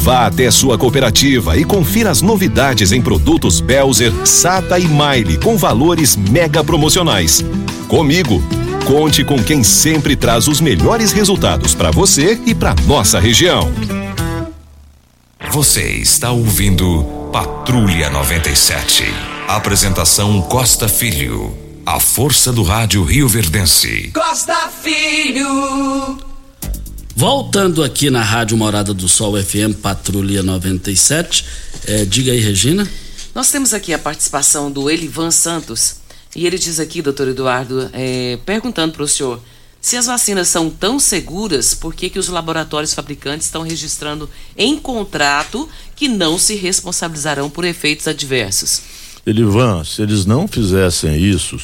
Vá 0.01 0.25
até 0.25 0.49
sua 0.49 0.79
cooperativa 0.79 1.57
e 1.57 1.63
confira 1.63 2.09
as 2.09 2.23
novidades 2.23 2.91
em 2.91 3.01
produtos 3.01 3.59
Belzer, 3.59 4.11
Sata 4.25 4.79
e 4.79 4.87
Maile 4.87 5.37
com 5.37 5.55
valores 5.55 6.15
mega 6.15 6.63
promocionais. 6.63 7.45
Comigo, 7.87 8.41
conte 8.85 9.23
com 9.23 9.37
quem 9.37 9.63
sempre 9.63 10.15
traz 10.15 10.47
os 10.47 10.59
melhores 10.59 11.11
resultados 11.11 11.75
para 11.75 11.91
você 11.91 12.39
e 12.47 12.55
para 12.55 12.73
nossa 12.87 13.19
região. 13.19 13.71
Você 15.51 15.83
está 15.97 16.31
ouvindo 16.31 17.03
Patrulha 17.33 18.09
97. 18.09 19.03
Apresentação 19.49 20.41
Costa 20.43 20.87
Filho. 20.87 21.53
A 21.85 21.99
força 21.99 22.53
do 22.53 22.63
rádio 22.63 23.03
Rio 23.03 23.27
Verdense. 23.27 24.11
Costa 24.13 24.69
Filho. 24.69 26.17
Voltando 27.13 27.83
aqui 27.83 28.09
na 28.09 28.23
Rádio 28.23 28.55
Morada 28.55 28.93
do 28.93 29.09
Sol 29.09 29.33
FM 29.43 29.75
Patrulha 29.81 30.41
97, 30.41 31.45
é, 31.85 32.05
diga 32.05 32.31
aí, 32.31 32.39
Regina. 32.39 32.89
Nós 33.35 33.51
temos 33.51 33.73
aqui 33.73 33.93
a 33.93 33.99
participação 33.99 34.71
do 34.71 34.89
Elivan 34.89 35.31
Santos 35.31 35.97
e 36.33 36.47
ele 36.47 36.57
diz 36.57 36.79
aqui, 36.79 37.01
doutor 37.01 37.27
Eduardo, 37.27 37.89
é, 37.91 38.39
perguntando 38.45 38.93
para 38.93 39.03
o 39.03 39.07
senhor 39.07 39.41
se 39.81 39.97
as 39.97 40.05
vacinas 40.05 40.47
são 40.47 40.69
tão 40.69 40.99
seguras, 40.99 41.73
por 41.73 41.95
que, 41.95 42.07
que 42.07 42.19
os 42.19 42.27
laboratórios 42.27 42.93
fabricantes 42.93 43.47
estão 43.47 43.63
registrando 43.63 44.29
em 44.55 44.77
contrato 44.77 45.67
que 45.95 46.07
não 46.07 46.37
se 46.37 46.55
responsabilizarão 46.55 47.49
por 47.49 47.65
efeitos 47.65 48.07
adversos? 48.07 48.83
Elivan, 49.25 49.83
se 49.83 50.03
eles 50.03 50.23
não 50.23 50.47
fizessem 50.47 51.17
isso, 51.17 51.57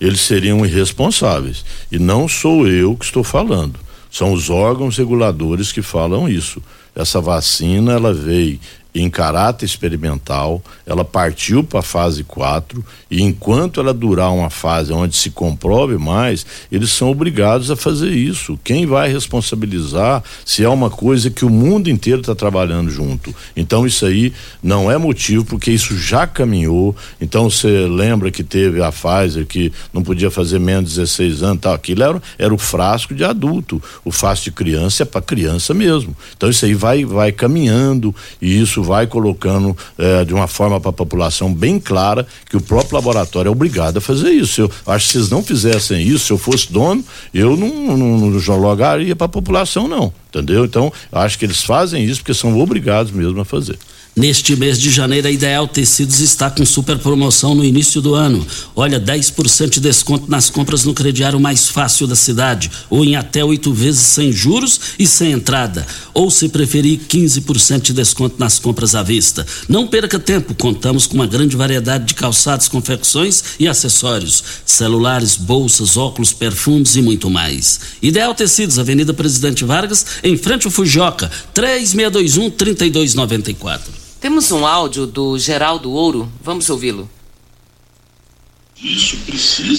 eles 0.00 0.20
seriam 0.20 0.64
irresponsáveis. 0.64 1.64
E 1.90 1.98
não 1.98 2.28
sou 2.28 2.68
eu 2.68 2.96
que 2.96 3.04
estou 3.04 3.24
falando. 3.24 3.80
São 4.08 4.32
os 4.32 4.50
órgãos 4.50 4.96
reguladores 4.96 5.72
que 5.72 5.82
falam 5.82 6.28
isso. 6.28 6.62
Essa 6.94 7.20
vacina 7.20 7.92
ela 7.92 8.14
veio 8.14 8.60
em 8.94 9.10
caráter 9.10 9.64
experimental, 9.64 10.62
ela 10.86 11.04
partiu 11.04 11.64
para 11.64 11.80
a 11.80 11.82
fase 11.82 12.22
4 12.22 12.84
e 13.10 13.22
enquanto 13.22 13.80
ela 13.80 13.92
durar 13.92 14.32
uma 14.32 14.50
fase 14.50 14.92
onde 14.92 15.16
se 15.16 15.30
comprove 15.30 15.98
mais, 15.98 16.46
eles 16.70 16.90
são 16.90 17.10
obrigados 17.10 17.72
a 17.72 17.76
fazer 17.76 18.10
isso. 18.10 18.58
Quem 18.62 18.86
vai 18.86 19.10
responsabilizar 19.10 20.22
se 20.44 20.62
é 20.62 20.68
uma 20.68 20.90
coisa 20.90 21.28
que 21.28 21.44
o 21.44 21.50
mundo 21.50 21.90
inteiro 21.90 22.20
está 22.20 22.36
trabalhando 22.36 22.88
junto? 22.88 23.34
Então 23.56 23.84
isso 23.84 24.06
aí 24.06 24.32
não 24.62 24.88
é 24.88 24.96
motivo 24.96 25.44
porque 25.44 25.72
isso 25.72 25.98
já 25.98 26.24
caminhou. 26.24 26.94
Então 27.20 27.50
você 27.50 27.88
lembra 27.88 28.30
que 28.30 28.44
teve 28.44 28.80
a 28.80 28.92
Pfizer 28.92 29.44
que 29.44 29.72
não 29.92 30.04
podia 30.04 30.30
fazer 30.30 30.60
menos 30.60 30.90
de 30.90 31.00
16 31.00 31.42
anos, 31.42 31.60
tal. 31.62 31.74
Aquilo 31.74 32.04
era, 32.04 32.22
era 32.38 32.54
o 32.54 32.58
frasco 32.58 33.12
de 33.12 33.24
adulto, 33.24 33.82
o 34.04 34.12
frasco 34.12 34.44
de 34.44 34.52
criança 34.52 35.02
é 35.02 35.06
para 35.06 35.20
criança 35.20 35.74
mesmo. 35.74 36.16
Então 36.36 36.48
isso 36.48 36.64
aí 36.64 36.74
vai 36.74 37.04
vai 37.04 37.32
caminhando 37.32 38.14
e 38.40 38.60
isso 38.60 38.83
vai 38.84 39.06
colocando 39.06 39.76
eh, 39.98 40.24
de 40.24 40.32
uma 40.32 40.46
forma 40.46 40.80
para 40.80 40.90
a 40.90 40.92
população 40.92 41.52
bem 41.52 41.80
clara 41.80 42.26
que 42.48 42.56
o 42.56 42.60
próprio 42.60 42.94
laboratório 42.94 43.48
é 43.48 43.52
obrigado 43.52 43.96
a 43.96 44.00
fazer 44.00 44.30
isso. 44.30 44.60
Eu 44.62 44.70
acho 44.86 45.12
que 45.12 45.24
se 45.24 45.30
não 45.30 45.42
fizessem 45.42 46.06
isso, 46.06 46.26
se 46.26 46.32
eu 46.32 46.38
fosse 46.38 46.72
dono, 46.72 47.04
eu 47.32 47.56
não, 47.56 47.96
não, 47.96 48.18
não 48.18 48.38
jogaria 48.38 49.16
para 49.16 49.26
a 49.26 49.28
população, 49.28 49.88
não. 49.88 50.12
Entendeu? 50.28 50.64
Então, 50.64 50.92
acho 51.10 51.38
que 51.38 51.44
eles 51.44 51.62
fazem 51.62 52.04
isso 52.04 52.20
porque 52.20 52.34
são 52.34 52.58
obrigados 52.60 53.12
mesmo 53.12 53.40
a 53.40 53.44
fazer. 53.44 53.78
Neste 54.16 54.54
mês 54.54 54.78
de 54.78 54.92
janeiro, 54.92 55.26
a 55.26 55.30
Ideal 55.30 55.66
Tecidos 55.66 56.20
está 56.20 56.48
com 56.48 56.64
super 56.64 56.96
promoção 56.98 57.52
no 57.52 57.64
início 57.64 58.00
do 58.00 58.14
ano. 58.14 58.46
Olha, 58.76 59.00
10% 59.00 59.70
de 59.70 59.80
desconto 59.80 60.30
nas 60.30 60.48
compras 60.48 60.84
no 60.84 60.94
crediário 60.94 61.40
mais 61.40 61.68
fácil 61.68 62.06
da 62.06 62.14
cidade, 62.14 62.70
ou 62.88 63.04
em 63.04 63.16
até 63.16 63.44
oito 63.44 63.72
vezes 63.72 64.02
sem 64.02 64.30
juros 64.30 64.80
e 65.00 65.04
sem 65.04 65.32
entrada. 65.32 65.84
Ou, 66.14 66.30
se 66.30 66.48
preferir, 66.48 67.00
15% 67.08 67.82
de 67.82 67.92
desconto 67.92 68.36
nas 68.38 68.56
compras 68.56 68.94
à 68.94 69.02
vista. 69.02 69.44
Não 69.68 69.88
perca 69.88 70.16
tempo, 70.16 70.54
contamos 70.54 71.08
com 71.08 71.16
uma 71.16 71.26
grande 71.26 71.56
variedade 71.56 72.04
de 72.04 72.14
calçados, 72.14 72.68
confecções 72.68 73.42
e 73.58 73.66
acessórios: 73.66 74.44
celulares, 74.64 75.34
bolsas, 75.34 75.96
óculos, 75.96 76.32
perfumes 76.32 76.94
e 76.94 77.02
muito 77.02 77.28
mais. 77.28 77.80
Ideal 78.00 78.32
Tecidos, 78.32 78.78
Avenida 78.78 79.12
Presidente 79.12 79.64
Vargas, 79.64 80.06
em 80.22 80.36
frente 80.36 80.66
ao 80.66 80.70
Fujoca, 80.70 81.28
3621 81.52 82.50
3294. 82.50 84.03
Temos 84.24 84.50
um 84.52 84.64
áudio 84.64 85.06
do 85.06 85.38
Geraldo 85.38 85.90
Ouro, 85.90 86.26
vamos 86.42 86.70
ouvi-lo. 86.70 87.10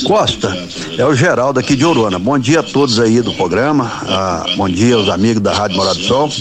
Costa, 0.06 0.56
é 0.96 1.04
o 1.04 1.16
Geraldo 1.16 1.60
aqui 1.60 1.76
de 1.76 1.84
Orona. 1.84 2.20
Bom 2.20 2.38
dia 2.38 2.60
a 2.60 2.64
todos 2.64 3.00
aí 3.00 3.24
do 3.24 3.34
programa. 3.34 3.92
Ah, 4.08 4.46
bom 4.56 4.70
dia 4.70 4.98
aos 4.98 5.10
amigos 5.10 5.42
da 5.42 5.52
Rádio 5.52 5.78
Morado 5.78 5.98
do 5.98 6.06
Sol. 6.06 6.32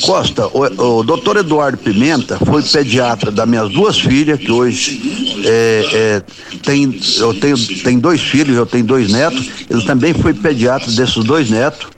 Costa, 0.00 0.46
o, 0.46 1.00
o 1.00 1.02
doutor 1.02 1.36
Eduardo 1.36 1.76
Pimenta 1.76 2.38
foi 2.38 2.62
pediatra 2.62 3.30
das 3.30 3.46
minhas 3.46 3.70
duas 3.70 4.00
filhas, 4.00 4.40
que 4.40 4.50
hoje 4.50 4.98
é, 5.44 5.84
é, 5.92 6.22
tem, 6.62 6.98
eu 7.18 7.34
tenho 7.34 7.58
tem 7.82 7.98
dois 7.98 8.22
filhos, 8.22 8.56
eu 8.56 8.64
tenho 8.64 8.86
dois 8.86 9.12
netos. 9.12 9.50
Ele 9.68 9.82
também 9.82 10.14
foi 10.14 10.32
pediatra 10.32 10.90
desses 10.90 11.22
dois 11.22 11.50
netos. 11.50 11.88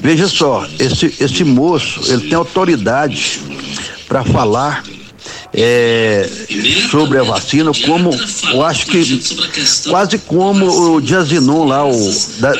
Veja 0.00 0.26
só, 0.28 0.66
esse, 0.78 1.14
esse 1.20 1.44
moço, 1.44 2.10
ele 2.10 2.22
tem 2.22 2.34
autoridade 2.34 3.50
para 4.10 4.24
falar 4.24 4.82
é, 5.52 6.28
sobre 6.90 7.18
a 7.18 7.22
vacina, 7.22 7.72
como 7.86 8.10
eu 8.52 8.64
acho 8.64 8.86
que 8.86 9.20
quase 9.88 10.18
como 10.18 10.94
o 10.94 11.00
Diazinon 11.00 11.64
lá, 11.64 11.86
o 11.86 12.14
da, 12.38 12.54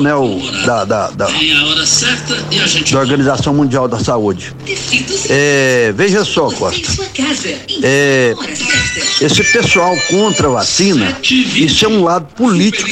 né, 0.00 0.14
o 0.14 0.38
da, 0.66 0.84
da, 0.84 1.10
da, 1.10 1.26
da 1.26 2.98
Organização 2.98 3.54
Mundial 3.54 3.88
da 3.88 3.98
Saúde. 3.98 4.54
É, 5.28 5.92
veja 5.96 6.24
só, 6.24 6.50
Costa, 6.50 6.88
é, 7.82 8.34
esse 9.20 9.42
pessoal 9.44 9.96
contra 10.10 10.48
a 10.48 10.50
vacina, 10.50 11.16
isso 11.22 11.84
é 11.84 11.88
um 11.88 12.04
lado 12.04 12.26
político 12.34 12.88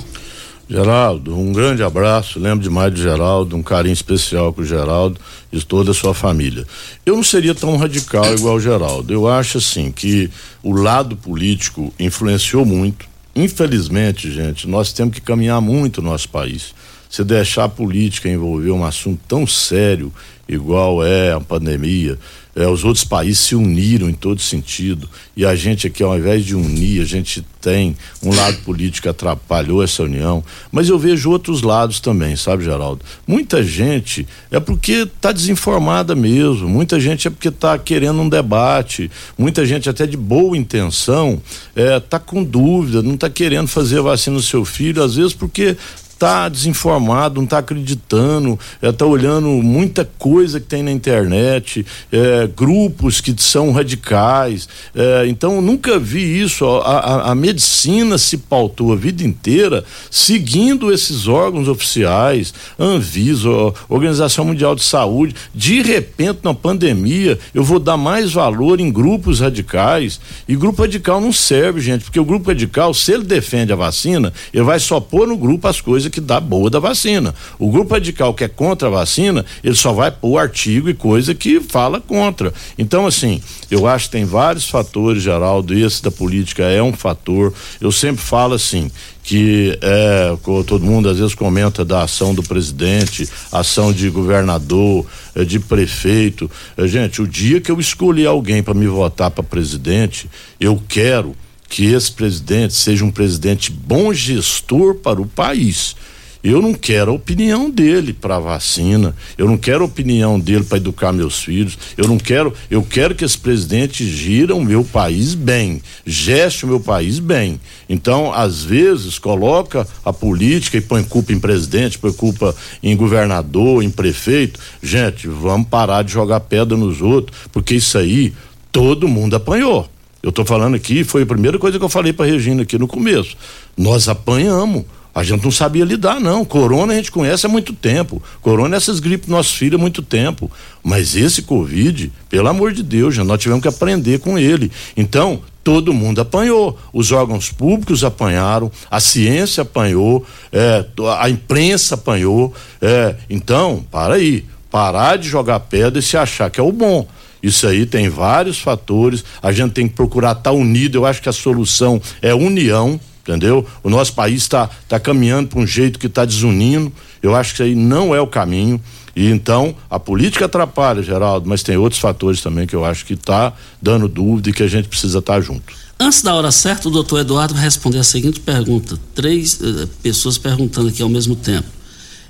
Geraldo, 0.71 1.37
um 1.37 1.51
grande 1.51 1.83
abraço, 1.83 2.39
lembro 2.39 2.63
demais 2.63 2.93
do 2.93 3.01
Geraldo, 3.01 3.57
um 3.57 3.61
carinho 3.61 3.91
especial 3.91 4.53
com 4.53 4.61
o 4.61 4.65
Geraldo 4.65 5.19
e 5.51 5.61
toda 5.61 5.91
a 5.91 5.93
sua 5.93 6.13
família. 6.13 6.65
Eu 7.05 7.17
não 7.17 7.23
seria 7.23 7.53
tão 7.53 7.75
radical 7.75 8.33
igual 8.33 8.55
o 8.55 8.59
Geraldo. 8.61 9.11
Eu 9.11 9.27
acho 9.27 9.57
assim 9.57 9.91
que 9.91 10.29
o 10.63 10.71
lado 10.71 11.17
político 11.17 11.93
influenciou 11.99 12.63
muito. 12.63 13.05
Infelizmente, 13.35 14.31
gente, 14.31 14.65
nós 14.65 14.93
temos 14.93 15.13
que 15.13 15.19
caminhar 15.19 15.59
muito 15.59 16.01
no 16.01 16.09
nosso 16.09 16.29
país. 16.29 16.73
Se 17.09 17.21
deixar 17.21 17.65
a 17.65 17.69
política 17.69 18.29
envolver 18.29 18.71
um 18.71 18.85
assunto 18.85 19.19
tão 19.27 19.45
sério, 19.45 20.09
igual 20.47 21.05
é 21.05 21.33
a 21.33 21.41
pandemia, 21.41 22.17
é, 22.55 22.67
os 22.67 22.83
outros 22.83 23.03
países 23.03 23.39
se 23.39 23.55
uniram 23.55 24.09
em 24.09 24.13
todo 24.13 24.41
sentido. 24.41 25.09
E 25.35 25.45
a 25.45 25.55
gente 25.55 25.87
aqui 25.87 26.03
ao 26.03 26.17
invés 26.17 26.45
de 26.45 26.55
unir 26.55 27.01
a 27.01 27.05
gente 27.05 27.45
tem 27.61 27.95
um 28.23 28.33
lado 28.35 28.57
político 28.63 29.03
que 29.03 29.09
atrapalhou 29.09 29.83
essa 29.83 30.03
união. 30.03 30.43
Mas 30.71 30.89
eu 30.89 30.99
vejo 30.99 31.29
outros 31.29 31.61
lados 31.61 31.99
também 31.99 32.35
sabe 32.35 32.63
Geraldo? 32.63 33.03
Muita 33.25 33.63
gente 33.63 34.27
é 34.49 34.59
porque 34.59 35.03
está 35.03 35.31
desinformada 35.31 36.15
mesmo. 36.15 36.67
Muita 36.67 36.99
gente 36.99 37.27
é 37.27 37.31
porque 37.31 37.47
está 37.49 37.77
querendo 37.77 38.21
um 38.21 38.29
debate. 38.29 39.09
Muita 39.37 39.65
gente 39.65 39.89
até 39.89 40.05
de 40.05 40.17
boa 40.17 40.57
intenção 40.57 41.41
está 41.75 42.17
é, 42.17 42.19
com 42.19 42.43
dúvida 42.43 43.01
não 43.01 43.15
está 43.15 43.29
querendo 43.29 43.67
fazer 43.67 44.01
vacina 44.01 44.35
no 44.35 44.41
seu 44.41 44.65
filho 44.65 45.03
às 45.03 45.15
vezes 45.15 45.33
porque 45.33 45.77
está 46.21 46.47
desinformado, 46.47 47.35
não 47.37 47.45
está 47.45 47.57
acreditando, 47.57 48.57
é, 48.79 49.03
olhando 49.03 49.47
muita 49.47 50.07
coisa 50.19 50.59
que 50.59 50.67
tem 50.67 50.83
na 50.83 50.91
internet, 50.91 51.83
é, 52.11 52.47
grupos 52.55 53.19
que 53.19 53.33
são 53.41 53.71
radicais. 53.71 54.69
É, 54.93 55.25
então, 55.27 55.59
nunca 55.61 55.97
vi 55.97 56.39
isso. 56.41 56.63
A, 56.65 56.99
a, 56.99 57.31
a, 57.31 57.35
medicina 57.35 58.19
se 58.19 58.37
pautou 58.37 58.93
a 58.93 58.95
vida 58.95 59.23
inteira 59.23 59.83
seguindo 60.11 60.93
esses 60.93 61.27
órgãos 61.27 61.67
oficiais, 61.67 62.53
Anvisa, 62.77 63.49
Organização 63.89 64.45
Mundial 64.45 64.75
de 64.75 64.83
Saúde. 64.83 65.35
De 65.55 65.81
repente, 65.81 66.39
na 66.43 66.53
pandemia, 66.53 67.39
eu 67.53 67.63
vou 67.63 67.79
dar 67.79 67.97
mais 67.97 68.31
valor 68.31 68.79
em 68.79 68.91
grupos 68.91 69.39
radicais. 69.39 70.19
E 70.47 70.55
grupo 70.55 70.83
radical 70.83 71.19
não 71.19 71.33
serve, 71.33 71.81
gente, 71.81 72.03
porque 72.03 72.19
o 72.19 72.25
grupo 72.25 72.49
radical, 72.49 72.93
se 72.93 73.11
ele 73.11 73.23
defende 73.23 73.73
a 73.73 73.75
vacina, 73.75 74.31
ele 74.53 74.63
vai 74.63 74.79
só 74.79 74.99
pôr 74.99 75.27
no 75.27 75.35
grupo 75.35 75.67
as 75.67 75.81
coisas 75.81 76.10
que 76.11 76.21
dá 76.21 76.39
boa 76.39 76.69
da 76.69 76.79
vacina. 76.79 77.33
O 77.57 77.71
grupo 77.71 77.93
radical 77.93 78.33
que 78.33 78.43
é 78.43 78.47
contra 78.47 78.87
a 78.87 78.91
vacina, 78.91 79.45
ele 79.63 79.75
só 79.75 79.91
vai 79.93 80.11
pôr 80.11 80.37
artigo 80.37 80.89
e 80.89 80.93
coisa 80.93 81.33
que 81.33 81.59
fala 81.59 81.99
contra. 81.99 82.53
Então, 82.77 83.07
assim, 83.07 83.41
eu 83.69 83.87
acho 83.87 84.05
que 84.05 84.11
tem 84.11 84.25
vários 84.25 84.69
fatores, 84.69 85.23
Geraldo, 85.23 85.73
esse 85.73 86.03
da 86.03 86.11
política 86.11 86.63
é 86.63 86.83
um 86.83 86.93
fator. 86.93 87.53
Eu 87.79 87.91
sempre 87.91 88.21
falo 88.21 88.53
assim, 88.53 88.91
que 89.23 89.77
é, 89.81 90.35
todo 90.65 90.85
mundo 90.85 91.09
às 91.09 91.17
vezes 91.17 91.35
comenta 91.35 91.85
da 91.85 92.03
ação 92.03 92.33
do 92.33 92.43
presidente, 92.43 93.27
ação 93.51 93.93
de 93.93 94.09
governador, 94.09 95.05
é, 95.35 95.43
de 95.43 95.59
prefeito. 95.59 96.49
É, 96.75 96.87
gente, 96.87 97.21
o 97.21 97.27
dia 97.27 97.61
que 97.61 97.71
eu 97.71 97.79
escolhi 97.79 98.25
alguém 98.25 98.63
para 98.63 98.73
me 98.73 98.87
votar 98.87 99.31
para 99.31 99.43
presidente, 99.43 100.29
eu 100.59 100.81
quero 100.87 101.35
que 101.71 101.85
esse 101.85 102.11
presidente 102.11 102.73
seja 102.73 103.05
um 103.05 103.09
presidente 103.09 103.71
bom 103.71 104.13
gestor 104.13 104.95
para 104.95 105.21
o 105.21 105.25
país. 105.25 105.95
Eu 106.43 106.61
não 106.61 106.73
quero 106.73 107.11
a 107.11 107.13
opinião 107.13 107.69
dele 107.69 108.11
para 108.11 108.39
vacina, 108.39 109.15
eu 109.37 109.47
não 109.47 109.57
quero 109.57 109.83
a 109.83 109.85
opinião 109.85 110.37
dele 110.37 110.65
para 110.65 110.79
educar 110.79 111.13
meus 111.13 111.41
filhos, 111.41 111.77
eu 111.95 112.07
não 112.09 112.17
quero, 112.17 112.53
eu 112.69 112.83
quero 112.83 113.15
que 113.15 113.23
esse 113.23 113.37
presidente 113.37 114.05
gira 114.05 114.53
o 114.53 114.65
meu 114.65 114.83
país 114.83 115.33
bem, 115.33 115.81
geste 116.05 116.65
o 116.65 116.67
meu 116.67 116.79
país 116.79 117.19
bem. 117.19 117.61
Então, 117.87 118.33
às 118.33 118.63
vezes, 118.63 119.17
coloca 119.17 119.87
a 120.03 120.11
política 120.11 120.77
e 120.77 120.81
põe 120.81 121.03
culpa 121.03 121.31
em 121.31 121.39
presidente, 121.39 121.99
põe 121.99 122.11
culpa 122.11 122.53
em 122.83 122.97
governador, 122.97 123.81
em 123.81 123.89
prefeito. 123.89 124.59
Gente, 124.83 125.25
vamos 125.27 125.69
parar 125.69 126.03
de 126.03 126.11
jogar 126.11 126.41
pedra 126.41 126.75
nos 126.75 127.01
outros, 127.01 127.37
porque 127.51 127.75
isso 127.75 127.97
aí 127.97 128.33
todo 128.73 129.07
mundo 129.07 129.37
apanhou. 129.37 129.87
Eu 130.21 130.29
estou 130.29 130.45
falando 130.45 130.75
aqui, 130.75 131.03
foi 131.03 131.23
a 131.23 131.25
primeira 131.25 131.57
coisa 131.57 131.79
que 131.79 131.83
eu 131.83 131.89
falei 131.89 132.13
para 132.13 132.25
Regina 132.25 132.61
aqui 132.61 132.77
no 132.77 132.87
começo. 132.87 133.35
Nós 133.75 134.07
apanhamos. 134.07 134.85
A 135.13 135.23
gente 135.23 135.43
não 135.43 135.51
sabia 135.51 135.83
lidar, 135.83 136.21
não. 136.21 136.45
Corona 136.45 136.93
a 136.93 136.95
gente 136.95 137.11
conhece 137.11 137.45
há 137.45 137.49
muito 137.49 137.73
tempo. 137.73 138.23
Corona 138.41 138.75
é 138.75 138.77
essas 138.77 138.99
gripes 138.99 139.27
nossos 139.27 139.53
filhos 139.53 139.77
há 139.77 139.81
muito 139.81 140.01
tempo. 140.01 140.49
Mas 140.81 141.15
esse 141.15 141.41
Covid, 141.41 142.11
pelo 142.29 142.47
amor 142.47 142.71
de 142.71 142.81
Deus, 142.81 143.15
já 143.15 143.23
nós 143.23 143.41
tivemos 143.41 143.61
que 143.61 143.67
aprender 143.67 144.19
com 144.19 144.39
ele. 144.39 144.71
Então, 144.95 145.41
todo 145.63 145.93
mundo 145.93 146.21
apanhou. 146.21 146.79
Os 146.93 147.11
órgãos 147.11 147.51
públicos 147.51 148.05
apanharam, 148.05 148.71
a 148.89 149.01
ciência 149.01 149.63
apanhou, 149.63 150.25
é, 150.51 150.85
a 151.19 151.29
imprensa 151.29 151.95
apanhou. 151.95 152.53
É, 152.81 153.15
então, 153.29 153.85
para 153.91 154.13
aí. 154.13 154.45
Parar 154.69 155.17
de 155.17 155.27
jogar 155.27 155.59
pedra 155.59 155.99
e 155.99 156.01
se 156.01 156.15
achar 156.15 156.49
que 156.49 156.57
é 156.57 156.63
o 156.63 156.71
bom. 156.71 157.05
Isso 157.41 157.67
aí 157.67 157.85
tem 157.85 158.09
vários 158.09 158.59
fatores. 158.59 159.23
A 159.41 159.51
gente 159.51 159.71
tem 159.71 159.87
que 159.87 159.95
procurar 159.95 160.31
estar 160.31 160.43
tá 160.43 160.51
unido. 160.51 160.97
Eu 160.97 161.05
acho 161.05 161.21
que 161.21 161.29
a 161.29 161.33
solução 161.33 162.01
é 162.21 162.33
união, 162.33 162.99
entendeu? 163.23 163.65
O 163.83 163.89
nosso 163.89 164.13
país 164.13 164.41
está 164.43 164.69
tá 164.87 164.99
caminhando 164.99 165.49
para 165.49 165.59
um 165.59 165.67
jeito 165.67 165.99
que 165.99 166.07
está 166.07 166.25
desunindo. 166.25 166.91
Eu 167.21 167.35
acho 167.35 167.51
que 167.51 167.55
isso 167.55 167.63
aí 167.63 167.75
não 167.75 168.13
é 168.13 168.21
o 168.21 168.27
caminho. 168.27 168.81
E 169.15 169.29
então 169.29 169.75
a 169.89 169.99
política 169.99 170.45
atrapalha, 170.45 171.03
Geraldo, 171.03 171.47
mas 171.47 171.63
tem 171.63 171.77
outros 171.77 171.99
fatores 171.99 172.41
também 172.41 172.65
que 172.65 172.75
eu 172.75 172.85
acho 172.85 173.05
que 173.05 173.13
está 173.13 173.53
dando 173.81 174.07
dúvida 174.07 174.49
e 174.49 174.53
que 174.53 174.63
a 174.63 174.67
gente 174.67 174.87
precisa 174.87 175.19
estar 175.19 175.35
tá 175.35 175.41
junto. 175.41 175.73
Antes 175.99 176.21
da 176.23 176.33
hora 176.33 176.49
certa, 176.51 176.87
o 176.87 176.91
doutor 176.91 177.19
Eduardo 177.19 177.53
vai 177.53 177.63
responder 177.63 177.99
a 177.99 178.03
seguinte 178.03 178.39
pergunta. 178.39 178.97
Três 179.13 179.59
eh, 179.61 179.87
pessoas 180.01 180.37
perguntando 180.37 180.87
aqui 180.87 181.03
ao 181.03 181.09
mesmo 181.09 181.35
tempo. 181.35 181.67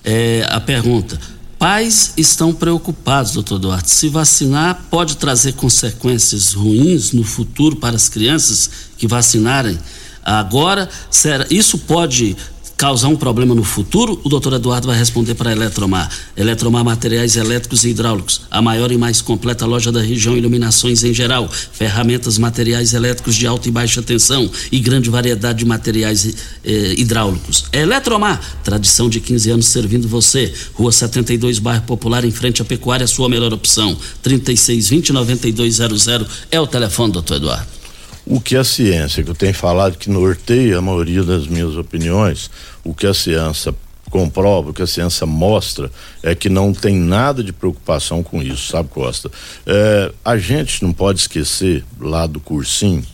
É, 0.04 0.46
a 0.50 0.60
pergunta: 0.60 1.18
Pais 1.62 2.14
estão 2.18 2.52
preocupados, 2.52 3.34
doutor 3.34 3.60
Duarte. 3.60 3.92
Se 3.92 4.10
vacinar 4.10 4.88
pode 4.90 5.16
trazer 5.18 5.54
consequências 5.54 6.54
ruins 6.54 7.12
no 7.12 7.24
futuro 7.24 7.76
para 7.76 7.96
as 7.96 8.10
crianças 8.10 8.68
que 8.98 9.06
vacinarem 9.06 9.78
agora. 10.24 10.90
Será, 11.12 11.46
isso 11.52 11.78
pode 11.78 12.36
causar 12.82 13.10
um 13.10 13.16
problema 13.16 13.54
no 13.54 13.64
futuro? 13.64 14.20
O 14.24 14.28
doutor 14.28 14.54
Eduardo 14.54 14.88
vai 14.88 14.98
responder 14.98 15.36
para 15.36 15.52
a 15.52 15.54
Eletromar. 15.54 16.10
Eletromar 16.36 16.84
Materiais 16.84 17.36
Elétricos 17.36 17.84
e 17.84 17.90
Hidráulicos, 17.90 18.42
a 18.50 18.60
maior 18.60 18.92
e 18.92 18.98
mais 18.98 19.22
completa 19.22 19.68
loja 19.68 19.92
da 19.92 20.02
região, 20.02 20.36
iluminações 20.36 21.04
em 21.04 21.14
geral, 21.14 21.48
ferramentas, 21.48 22.40
materiais 22.40 22.96
elétricos 22.96 23.36
de 23.36 23.46
alta 23.46 23.68
e 23.70 23.72
baixa 23.72 24.02
tensão 24.02 24.50
e 24.72 24.80
grande 24.80 25.12
variedade 25.12 25.60
de 25.60 25.66
materiais 25.66 26.26
eh, 26.66 26.96
hidráulicos. 26.98 27.66
Eletromar, 27.72 28.42
tradição 28.64 29.08
de 29.08 29.20
15 29.20 29.52
anos 29.52 29.68
servindo 29.68 30.08
você. 30.08 30.52
Rua 30.74 30.92
72, 30.92 31.60
bairro 31.60 31.84
Popular, 31.84 32.26
em 32.26 32.32
frente 32.32 32.64
à 32.64 32.66
Pecuária, 32.66 33.06
sua 33.06 33.30
melhor 33.30 33.54
opção. 33.54 33.96
3620 34.24 35.14
9200 35.14 36.08
é 36.50 36.60
o 36.60 36.66
telefone, 36.66 37.14
doutor 37.14 37.38
Eduardo 37.38 37.81
o 38.26 38.40
que 38.40 38.56
a 38.56 38.64
ciência, 38.64 39.24
que 39.24 39.30
eu 39.30 39.36
tenho 39.36 39.54
falado 39.54 39.98
que 39.98 40.10
norteia 40.10 40.78
a 40.78 40.82
maioria 40.82 41.24
das 41.24 41.48
minhas 41.48 41.76
opiniões, 41.76 42.50
o 42.84 42.94
que 42.94 43.08
a 43.08 43.14
ciência 43.14 43.74
comprova, 44.10 44.70
o 44.70 44.74
que 44.74 44.82
a 44.82 44.88
ciência 44.88 45.26
mostra 45.26 45.90
é 46.22 46.36
que 46.36 46.50
não 46.50 46.74
tem 46.74 46.96
nada 46.96 47.44
de 47.44 47.54
preocupação 47.54 48.22
com 48.22 48.42
isso, 48.42 48.68
sabe, 48.68 48.90
Costa? 48.90 49.32
É, 49.66 50.12
a 50.24 50.38
gente 50.38 50.84
não 50.84 50.92
pode 50.92 51.22
esquecer 51.22 51.84
lá 52.00 52.28
do 52.28 52.40
cursinho, 52.40 53.06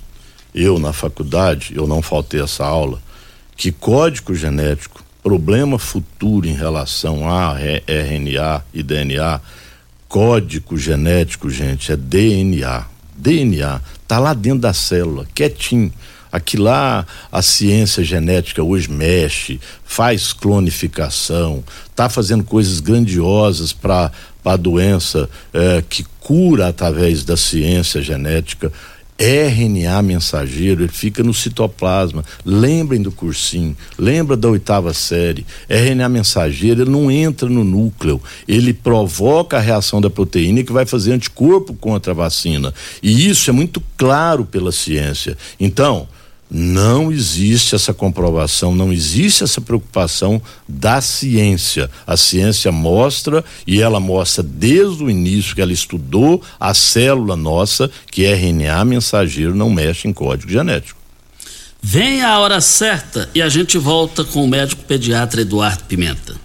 eu 0.54 0.80
na 0.80 0.92
faculdade, 0.92 1.74
eu 1.76 1.88
não 1.88 2.02
faltei 2.02 2.42
essa 2.42 2.66
aula, 2.66 3.00
que 3.56 3.72
código 3.72 4.34
genético, 4.34 5.04
problema 5.22 5.78
futuro 5.78 6.48
em 6.48 6.54
relação 6.54 7.30
a 7.30 7.56
RNA 7.56 8.64
e 8.74 8.82
DNA, 8.82 9.40
código 10.08 10.78
genético, 10.78 11.50
gente, 11.50 11.92
é 11.92 11.98
DNA. 11.98 12.97
DNA 13.18 13.82
Está 14.08 14.20
lá 14.20 14.34
dentro 14.34 14.60
da 14.60 14.72
célula, 14.72 15.28
quietinho. 15.36 15.92
Aqui 16.32 16.56
lá 16.56 17.06
a 17.30 17.42
ciência 17.42 18.02
genética 18.02 18.64
hoje 18.64 18.90
mexe, 18.90 19.60
faz 19.84 20.32
clonificação, 20.32 21.62
está 21.90 22.08
fazendo 22.08 22.46
coisas 22.46 22.80
grandiosas 22.80 23.74
para 23.74 24.10
a 24.46 24.56
doença 24.56 25.30
é, 25.54 25.84
que 25.90 26.06
cura 26.22 26.70
através 26.70 27.26
da 27.26 27.36
ciência 27.36 28.02
genética. 28.02 28.72
RNA 29.18 30.02
mensageiro, 30.04 30.84
ele 30.84 30.92
fica 30.92 31.24
no 31.24 31.34
citoplasma. 31.34 32.24
Lembrem 32.46 33.02
do 33.02 33.12
cursinho, 33.12 33.76
lembra 33.98 34.38
da 34.38 34.48
oitava 34.48 34.94
série. 34.94 35.46
RNA 35.68 36.08
mensageiro, 36.10 36.84
ele 36.84 36.92
não 36.92 37.10
entra 37.10 37.50
no 37.50 37.64
núcleo, 37.64 38.22
ele 38.48 38.74
provoca 38.74 39.58
a 39.58 39.62
reação 39.62 40.00
da 40.00 40.10
proteína 40.10 40.64
que 40.64 40.72
vai 40.72 40.86
fazer 40.86 41.14
anticorpo 41.14 41.74
contra 41.74 42.12
a 42.12 42.16
vacina. 42.16 42.74
E 43.02 43.28
isso 43.28 43.50
é 43.50 43.54
muito 43.54 43.82
claro 43.98 44.46
pela 44.46 44.72
ciência. 44.72 45.38
Então, 45.60 46.08
não 46.50 47.12
existe 47.12 47.76
essa 47.76 47.94
comprovação, 47.94 48.74
não 48.74 48.92
existe 48.92 49.44
essa 49.44 49.60
preocupação 49.60 50.42
da 50.68 51.02
ciência. 51.02 51.90
A 52.06 52.16
ciência 52.16 52.72
mostra, 52.72 53.44
e 53.66 53.82
ela 53.82 54.00
mostra 54.00 54.42
desde 54.44 55.04
o 55.04 55.10
início 55.10 55.54
que 55.54 55.62
ela 55.62 55.74
estudou 55.74 56.42
a 56.60 56.74
célula 56.74 57.36
nossa, 57.36 57.90
que 58.12 58.26
é 58.26 58.34
RNA 58.34 58.86
mensageiro, 58.86 59.56
não 59.56 59.70
mexe 59.70 60.08
em 60.08 60.14
código 60.14 60.52
genético. 60.52 60.98
Vem 61.82 62.24
a 62.24 62.40
hora 62.40 62.60
certa 62.60 63.30
e 63.36 63.42
a 63.42 63.50
gente 63.50 63.78
volta 63.78 64.24
com 64.24 64.44
o 64.44 64.48
médico 64.48 64.84
pediatra 64.84 65.42
Eduardo 65.42 65.84
Pimenta. 65.84 66.36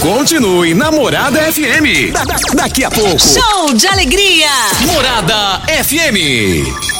Continue 0.00 0.74
Namorada 0.74 1.40
FM. 1.52 2.12
Da, 2.12 2.24
da, 2.24 2.36
daqui 2.54 2.84
a 2.84 2.90
pouco. 2.90 3.18
Show 3.18 3.74
de 3.74 3.86
alegria. 3.86 4.48
Morada 4.86 5.60
FM. 5.84 6.99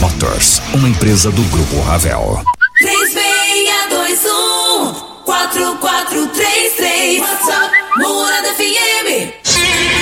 Motors, 0.00 0.60
uma 0.74 0.88
empresa 0.88 1.30
do 1.30 1.42
Grupo 1.44 1.80
Ravel. 1.80 2.42
3621 2.78 4.94
4433 5.24 7.20
WhatsApp 7.20 7.72
Morada 7.98 8.48
FM 8.54 10.01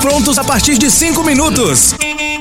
prontos 0.00 0.38
a 0.38 0.44
partir 0.44 0.76
de 0.76 0.90
cinco 0.90 1.22
minutos. 1.22 1.94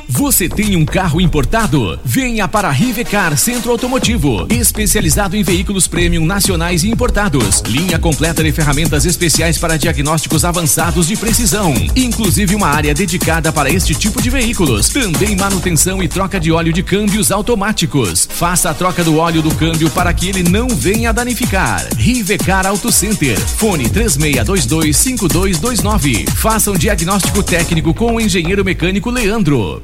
Você 0.07 0.49
tem 0.49 0.75
um 0.75 0.83
carro 0.85 1.21
importado? 1.21 1.99
Venha 2.03 2.47
para 2.47 2.67
a 2.67 2.71
Rivecar 2.71 3.37
Centro 3.37 3.71
Automotivo, 3.71 4.47
especializado 4.49 5.37
em 5.37 5.43
veículos 5.43 5.87
premium 5.87 6.25
nacionais 6.25 6.83
e 6.83 6.89
importados. 6.89 7.61
Linha 7.67 7.99
completa 7.99 8.43
de 8.43 8.51
ferramentas 8.51 9.05
especiais 9.05 9.57
para 9.57 9.77
diagnósticos 9.77 10.43
avançados 10.43 11.07
de 11.07 11.15
precisão, 11.15 11.73
inclusive 11.95 12.55
uma 12.55 12.67
área 12.67 12.93
dedicada 12.93 13.51
para 13.53 13.69
este 13.69 13.93
tipo 13.93 14.21
de 14.21 14.29
veículos. 14.29 14.89
Também 14.89 15.35
manutenção 15.35 16.01
e 16.03 16.07
troca 16.07 16.39
de 16.39 16.51
óleo 16.51 16.73
de 16.73 16.83
câmbios 16.83 17.31
automáticos. 17.31 18.27
Faça 18.31 18.69
a 18.69 18.73
troca 18.73 19.03
do 19.03 19.17
óleo 19.17 19.41
do 19.41 19.53
câmbio 19.55 19.89
para 19.91 20.13
que 20.13 20.27
ele 20.27 20.43
não 20.43 20.67
venha 20.67 21.13
danificar. 21.13 21.87
Rivecar 21.95 22.65
Auto 22.65 22.91
Center. 22.91 23.39
Fone 23.39 23.89
3622 23.89 24.97
5229. 24.97 26.25
Faça 26.35 26.71
um 26.71 26.75
diagnóstico 26.75 27.10
diagnóstico 27.11 27.43
técnico 27.43 27.93
com 27.93 28.15
o 28.15 28.21
engenheiro 28.21 28.63
mecânico 28.63 29.09
Leandro. 29.09 29.83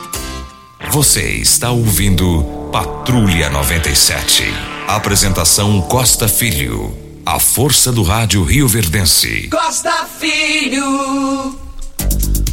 Você 0.89 1.21
está 1.35 1.71
ouvindo 1.71 2.43
Patrulha 2.71 3.49
97. 3.49 4.43
Apresentação 4.87 5.79
Costa 5.83 6.27
Filho. 6.27 6.97
A 7.25 7.39
força 7.39 7.93
do 7.93 8.03
rádio 8.03 8.43
Rio 8.43 8.67
Verdense. 8.67 9.47
Costa 9.49 10.05
Filho. 10.19 11.55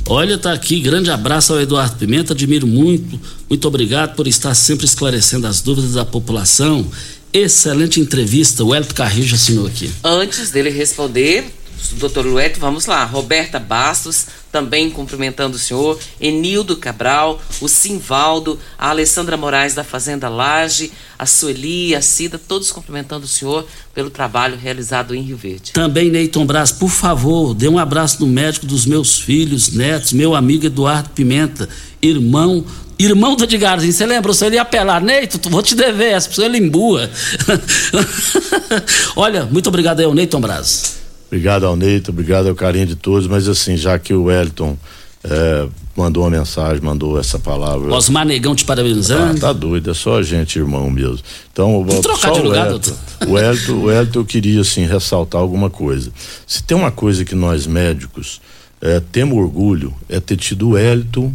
Olha, 0.07 0.39
tá 0.39 0.53
aqui, 0.53 0.79
grande 0.79 1.11
abraço 1.11 1.53
ao 1.53 1.61
Eduardo 1.61 1.97
Pimenta, 1.97 2.33
admiro 2.33 2.67
muito, 2.67 3.21
muito 3.49 3.69
obrigado 3.69 4.15
por 4.15 4.29
estar 4.29 4.55
sempre 4.55 4.87
esclarecendo 4.87 5.47
as 5.47 5.61
dúvidas 5.61 5.95
da 5.95 6.05
população. 6.05 6.87
Excelente 7.33 8.01
entrevista, 8.01 8.63
o 8.63 8.75
Elton 8.75 8.95
Carrillo 8.95 9.35
assinou 9.35 9.67
aqui. 9.67 9.91
Antes 10.05 10.51
dele 10.51 10.71
responder, 10.71 11.45
doutor 11.93 12.25
Lueto, 12.25 12.61
vamos 12.61 12.87
lá. 12.87 13.05
Roberta 13.05 13.59
Bastos, 13.59 14.27
também 14.51 14.91
cumprimentando 14.91 15.57
o 15.57 15.59
senhor. 15.59 15.99
Enildo 16.21 16.77
Cabral, 16.77 17.41
o 17.61 17.69
Simvaldo, 17.69 18.59
a 18.79 18.91
Alessandra 18.91 19.37
Moraes 19.37 19.75
da 19.75 19.85
Fazenda 19.85 20.29
Laje, 20.29 20.93
a 21.19 21.27
Sueli, 21.27 21.95
a 21.95 22.03
Cida, 22.03 22.39
todos 22.39 22.71
cumprimentando 22.71 23.25
o 23.25 23.29
senhor 23.29 23.67
pelo 23.95 24.11
trabalho 24.11 24.57
realizado 24.57 25.15
em 25.15 25.23
Rio 25.23 25.37
Verde. 25.37 25.73
Também, 25.73 26.11
Neyton 26.11 26.47
Braz, 26.47 26.73
por 26.73 26.91
favor, 26.91 27.55
dê 27.55 27.69
um 27.69 27.79
abraço 27.79 28.21
no 28.21 28.27
médico 28.27 28.67
dos 28.67 28.87
meus 28.87 29.19
filhos, 29.19 29.73
netos, 29.73 30.13
meu 30.13 30.35
amigo 30.35 30.67
Eduardo 30.67 31.11
Pimenta, 31.11 31.69
irmão 32.01 32.65
Irmão 32.99 33.37
do 33.37 33.45
Edgarzinho, 33.45 33.93
você 33.93 34.05
lembra? 34.05 34.33
Você 34.33 34.49
ia 34.49 34.63
apelar, 34.63 35.01
Neito, 35.01 35.39
vou 35.49 35.63
te 35.63 35.77
dever 35.77 36.15
essa, 36.15 36.29
pessoa 36.29 36.49
ele 36.49 36.59
embua. 36.59 37.09
Olha, 39.15 39.45
muito 39.45 39.69
obrigado 39.69 40.01
aí 40.01 40.05
ao 40.05 40.13
Neyton 40.13 40.41
Braz. 40.41 40.98
Obrigado 41.29 41.67
ao 41.67 41.77
Neito, 41.77 42.11
obrigado 42.11 42.49
ao 42.49 42.55
carinho 42.55 42.87
de 42.87 42.97
todos, 42.97 43.27
mas 43.29 43.47
assim, 43.49 43.77
já 43.77 43.99
que 43.99 44.15
o 44.15 44.25
Wellington 44.25 44.77
é, 45.23 45.69
mandou 45.97 46.23
uma 46.25 46.31
mensagem, 46.31 46.83
mandou 46.83 47.19
essa 47.19 47.39
palavra. 47.39 47.93
Osmar 47.93 48.25
Negão 48.25 48.55
te 48.55 48.65
parabenizando. 48.65 49.37
Ah, 49.37 49.41
tá 49.41 49.53
doido, 49.53 49.91
é 49.91 49.95
só 49.95 50.19
a 50.19 50.23
gente, 50.23 50.59
irmão 50.59 50.91
mesmo. 50.91 51.21
Então, 51.53 51.85
Vamos 51.85 52.01
trocar 52.01 52.33
de 52.33 52.41
lugar, 52.41 52.69
o 53.27 53.33
Wellington, 53.33 53.73
o 53.73 53.85
Wellington, 53.85 54.19
eu 54.21 54.25
queria 54.25 54.61
assim 54.63 54.87
ressaltar 54.87 55.41
alguma 55.41 55.69
coisa. 55.69 56.11
Se 56.47 56.63
tem 56.63 56.77
uma 56.77 56.91
coisa 56.91 57.25
que 57.25 57.35
nós 57.35 57.67
médicos 57.67 58.41
é, 58.81 59.01
temos 59.13 59.37
orgulho, 59.37 59.95
é 60.09 60.21
ter 60.21 60.37
tido 60.37 60.69
o 60.69 60.71
Wellington 60.73 61.33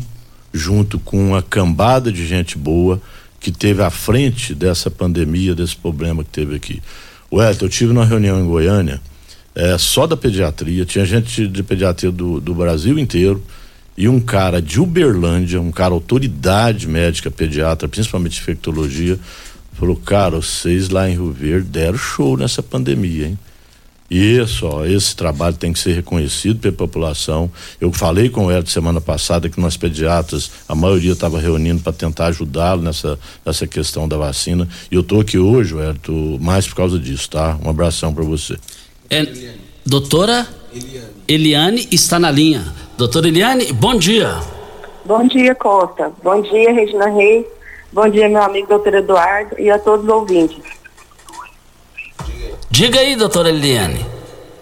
junto 0.51 0.99
com 0.99 1.29
uma 1.29 1.41
cambada 1.41 2.11
de 2.11 2.25
gente 2.25 2.57
boa 2.57 3.01
que 3.39 3.51
teve 3.51 3.83
à 3.83 3.89
frente 3.89 4.55
dessa 4.55 4.89
pandemia, 4.89 5.53
desse 5.53 5.75
problema 5.75 6.23
que 6.23 6.29
teve 6.29 6.55
aqui. 6.55 6.81
O 7.29 7.37
Wellington, 7.37 7.65
eu 7.65 7.69
tive 7.69 7.93
numa 7.93 8.05
reunião 8.05 8.39
em 8.39 8.47
Goiânia, 8.47 9.01
é, 9.55 9.77
só 9.77 10.07
da 10.07 10.17
pediatria, 10.17 10.85
tinha 10.85 11.05
gente 11.05 11.47
de 11.47 11.63
pediatria 11.63 12.11
do, 12.11 12.39
do 12.39 12.53
Brasil 12.53 12.97
inteiro 12.97 13.43
e 13.95 14.09
um 14.09 14.19
cara 14.19 14.61
de 14.61 14.79
Uberlândia, 14.79 15.61
um 15.61 15.71
cara 15.71 15.93
autoridade 15.93 16.87
médica 16.87 17.29
pediatra, 17.29 17.87
principalmente 17.87 18.39
infectologia, 18.39 19.19
falou, 19.73 19.95
cara, 19.95 20.37
vocês 20.37 20.89
lá 20.89 21.09
em 21.09 21.13
Rio 21.13 21.31
Verde 21.31 21.67
deram 21.67 21.97
show 21.97 22.35
nessa 22.35 22.63
pandemia, 22.63 23.27
hein? 23.27 23.37
E 24.09 24.37
isso, 24.37 24.67
ó, 24.67 24.85
esse 24.85 25.15
trabalho 25.15 25.55
tem 25.55 25.73
que 25.73 25.79
ser 25.79 25.93
reconhecido 25.93 26.59
pela 26.59 26.75
população. 26.75 27.49
Eu 27.81 27.91
falei 27.91 28.29
com 28.29 28.45
o 28.45 28.51
Hélio 28.51 28.67
semana 28.67 29.01
passada 29.01 29.49
que 29.49 29.59
nós 29.59 29.75
pediatras, 29.75 30.51
a 30.67 30.75
maioria 30.75 31.13
estava 31.13 31.39
reunindo 31.39 31.81
para 31.81 31.93
tentar 31.93 32.27
ajudá-lo 32.27 32.83
nessa, 32.83 33.17
nessa 33.43 33.65
questão 33.65 34.07
da 34.07 34.15
vacina. 34.15 34.67
E 34.91 34.95
eu 34.95 35.01
estou 35.01 35.21
aqui 35.21 35.39
hoje, 35.39 35.75
Hélio, 35.75 36.37
mais 36.39 36.67
por 36.67 36.75
causa 36.75 36.99
disso, 36.99 37.27
tá? 37.29 37.57
Um 37.63 37.69
abração 37.69 38.13
para 38.13 38.23
você. 38.23 38.55
É, 39.09 39.25
doutora 39.85 40.47
Eliane. 40.73 41.13
Eliane 41.27 41.87
está 41.91 42.19
na 42.19 42.31
linha. 42.31 42.63
Doutora 42.97 43.27
Eliane, 43.27 43.71
bom 43.73 43.95
dia. 43.95 44.39
Bom 45.05 45.27
dia, 45.27 45.53
Costa. 45.55 46.11
Bom 46.23 46.41
dia, 46.41 46.71
Regina 46.71 47.09
Reis. 47.09 47.45
Bom 47.91 48.09
dia, 48.09 48.27
meu 48.27 48.41
amigo 48.41 48.67
doutor 48.67 48.95
Eduardo 48.95 49.59
e 49.59 49.69
a 49.69 49.77
todos 49.77 50.05
os 50.05 50.11
ouvintes. 50.11 50.57
Diga 52.69 52.99
aí, 52.99 53.15
doutora 53.15 53.49
Eliane. 53.49 54.03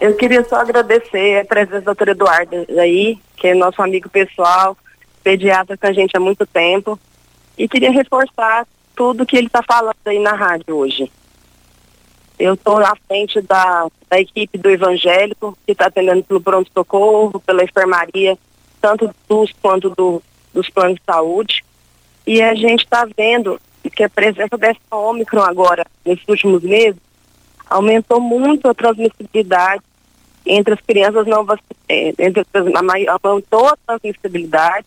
Eu 0.00 0.14
queria 0.16 0.44
só 0.44 0.56
agradecer 0.56 1.40
a 1.40 1.44
presença 1.44 1.80
do 1.80 1.84
doutor 1.84 2.08
Eduardo 2.08 2.66
aí, 2.78 3.18
que 3.36 3.48
é 3.48 3.54
nosso 3.54 3.80
amigo 3.80 4.08
pessoal, 4.08 4.76
pediatra 5.22 5.76
com 5.76 5.86
a 5.86 5.92
gente 5.92 6.16
há 6.16 6.20
muito 6.20 6.44
tempo. 6.44 6.98
E 7.56 7.68
queria 7.68 7.90
reforçar 7.90 8.66
tudo 8.94 9.24
que 9.24 9.36
ele 9.36 9.46
está 9.46 9.62
falando 9.62 9.96
aí 10.04 10.18
na 10.18 10.34
rádio 10.34 10.76
hoje. 10.76 11.10
Eu 12.38 12.54
estou 12.54 12.78
à 12.78 12.94
frente 13.06 13.40
da, 13.42 13.86
da 14.08 14.20
equipe 14.20 14.58
do 14.58 14.70
evangélico, 14.70 15.56
que 15.64 15.72
está 15.72 15.86
atendendo 15.86 16.24
pelo 16.24 16.40
pronto-socorro, 16.40 17.40
pela 17.40 17.64
enfermaria, 17.64 18.36
tanto 18.80 19.06
do 19.06 19.14
SUS 19.28 19.54
quanto 19.60 19.90
do, 19.90 20.22
dos 20.52 20.68
planos 20.68 20.96
de 20.96 21.02
saúde. 21.04 21.64
E 22.26 22.42
a 22.42 22.54
gente 22.54 22.84
está 22.84 23.06
vendo 23.16 23.60
que 23.94 24.02
a 24.02 24.08
presença 24.08 24.56
dessa 24.56 24.80
Ômicron 24.90 25.42
agora, 25.42 25.84
nesses 26.04 26.26
últimos 26.28 26.62
meses, 26.62 27.00
aumentou 27.68 28.20
muito 28.20 28.68
a 28.68 28.74
transmissibilidade 28.74 29.82
entre 30.44 30.74
as 30.74 30.80
crianças 30.80 31.26
não 31.26 31.44
vacinadas, 31.44 31.66
as, 32.18 33.22
aumentou 33.22 33.68
a 33.68 33.76
transmissibilidade 33.86 34.86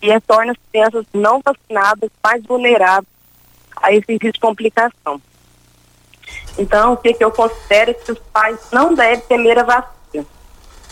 e 0.00 0.20
torna 0.20 0.52
as 0.52 0.58
crianças 0.70 1.06
não 1.12 1.40
vacinadas 1.44 2.10
mais 2.22 2.42
vulneráveis 2.44 3.06
a 3.76 3.92
esse 3.92 4.12
risco 4.12 4.32
de 4.32 4.40
complicação. 4.40 5.20
Então, 6.58 6.92
o 6.92 6.96
que, 6.96 7.14
que 7.14 7.24
eu 7.24 7.30
considero 7.30 7.92
é 7.92 7.94
que 7.94 8.12
os 8.12 8.18
pais 8.18 8.58
não 8.70 8.94
devem 8.94 9.20
temer 9.20 9.58
a 9.58 9.62
vacina, 9.62 10.26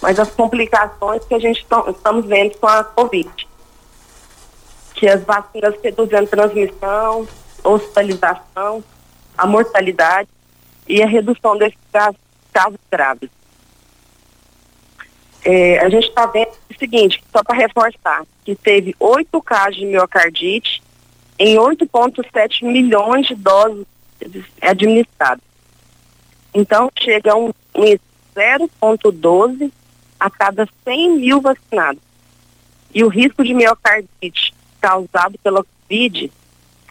mas 0.00 0.18
as 0.18 0.30
complicações 0.30 1.24
que 1.24 1.34
a 1.34 1.38
gente 1.38 1.60
estamos 1.60 2.26
vendo 2.26 2.56
com 2.58 2.66
a 2.66 2.82
Covid. 2.84 3.48
Que 4.94 5.08
as 5.08 5.22
vacinas 5.22 5.74
reduzem 5.82 6.18
a 6.18 6.26
transmissão, 6.26 7.28
hospitalização, 7.62 8.82
a 9.36 9.46
mortalidade 9.46 10.28
e 10.88 11.02
a 11.02 11.06
redução 11.06 11.56
desses 11.56 11.78
casos, 11.92 12.20
casos 12.52 12.78
graves. 12.90 13.30
É, 15.42 15.78
a 15.78 15.88
gente 15.88 16.08
está 16.08 16.26
vendo 16.26 16.50
o 16.70 16.78
seguinte, 16.78 17.22
só 17.32 17.42
para 17.42 17.56
reforçar, 17.56 18.24
que 18.44 18.54
teve 18.54 18.94
oito 18.98 19.40
casos 19.40 19.76
de 19.76 19.86
miocardite 19.86 20.82
em 21.38 21.56
8,7 21.56 22.64
milhões 22.64 23.26
de 23.26 23.34
doses 24.20 24.44
administradas. 24.60 25.42
Então, 26.54 26.90
chega 26.98 27.32
a 27.32 27.36
um 27.36 27.52
0,12 28.34 29.70
a 30.18 30.30
cada 30.30 30.68
100 30.84 31.16
mil 31.18 31.40
vacinados. 31.40 32.02
E 32.92 33.04
o 33.04 33.08
risco 33.08 33.44
de 33.44 33.54
miocardite 33.54 34.52
causado 34.80 35.38
pela 35.38 35.64
Covid 35.64 36.32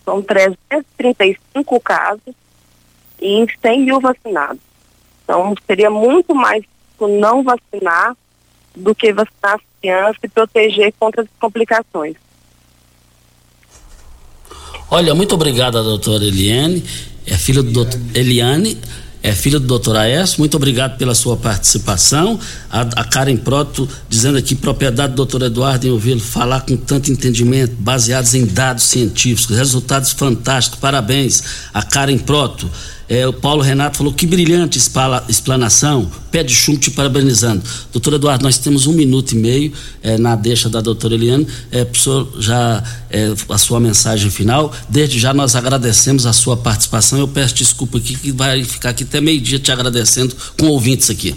são 0.05 0.21
335 0.21 1.79
casos 1.79 2.33
em 3.21 3.45
100 3.61 3.81
mil 3.81 3.99
vacinados. 3.99 4.61
Então, 5.23 5.53
seria 5.67 5.89
muito 5.89 6.33
mais 6.33 6.63
não 6.99 7.43
vacinar 7.43 8.15
do 8.75 8.95
que 8.95 9.13
vacinar 9.13 9.55
as 9.55 9.61
crianças 9.79 10.17
e 10.23 10.27
proteger 10.27 10.93
contra 10.99 11.21
as 11.21 11.27
complicações. 11.39 12.15
Olha, 14.91 15.13
muito 15.13 15.35
obrigada, 15.35 15.83
doutora 15.83 16.23
Eliane. 16.23 16.83
É 17.29 17.37
filha 17.37 17.63
do 17.63 17.71
doutor 17.71 17.99
Eliane 18.13 18.77
é 19.21 19.33
filha 19.33 19.59
do 19.59 19.67
doutor 19.67 19.97
Aécio, 19.97 20.39
muito 20.39 20.55
obrigado 20.55 20.97
pela 20.97 21.13
sua 21.13 21.35
participação. 21.35 22.39
A, 22.69 22.81
a 22.81 23.03
Karen 23.03 23.35
Proto 23.35 23.87
dizendo 24.07 24.37
aqui, 24.37 24.55
propriedade 24.55 25.11
do 25.11 25.17
doutor 25.17 25.41
Eduardo 25.41 25.85
em 25.85 25.89
ouvi-lo 25.89 26.21
falar 26.21 26.61
com 26.61 26.77
tanto 26.77 27.11
entendimento, 27.11 27.75
baseados 27.77 28.33
em 28.33 28.45
dados 28.45 28.85
científicos, 28.85 29.57
resultados 29.57 30.11
fantásticos, 30.11 30.79
parabéns. 30.79 31.43
A 31.73 31.83
Karen 31.83 32.17
Proto. 32.17 32.69
É, 33.09 33.27
o 33.27 33.33
Paulo 33.33 33.63
Renato 33.63 33.97
falou 33.97 34.13
que 34.13 34.27
brilhante 34.27 34.77
explanação, 35.27 36.09
pé 36.31 36.43
de 36.43 36.53
chumbo 36.53 36.77
te 36.77 36.91
parabenizando. 36.91 37.63
Doutor 37.91 38.13
Eduardo, 38.13 38.43
nós 38.43 38.59
temos 38.59 38.85
um 38.85 38.93
minuto 38.93 39.31
e 39.31 39.35
meio 39.35 39.73
é, 40.03 40.15
na 40.15 40.35
deixa 40.35 40.69
da 40.69 40.79
doutora 40.79 41.15
Eliane. 41.15 41.47
É, 41.71 41.83
professor, 41.83 42.31
já 42.37 42.83
é, 43.09 43.33
a 43.49 43.57
sua 43.57 43.79
mensagem 43.79 44.29
final. 44.29 44.71
Desde 44.87 45.17
já 45.17 45.33
nós 45.33 45.55
agradecemos 45.55 46.27
a 46.27 46.33
sua 46.33 46.55
participação. 46.55 47.17
Eu 47.17 47.27
peço 47.27 47.55
desculpa 47.55 47.97
aqui 47.97 48.15
que 48.15 48.31
vai 48.31 48.63
ficar 48.63 48.89
aqui 48.89 49.03
até 49.03 49.19
meio-dia 49.19 49.57
te 49.57 49.71
agradecendo 49.71 50.35
com 50.59 50.67
ouvintes 50.67 51.09
aqui. 51.09 51.35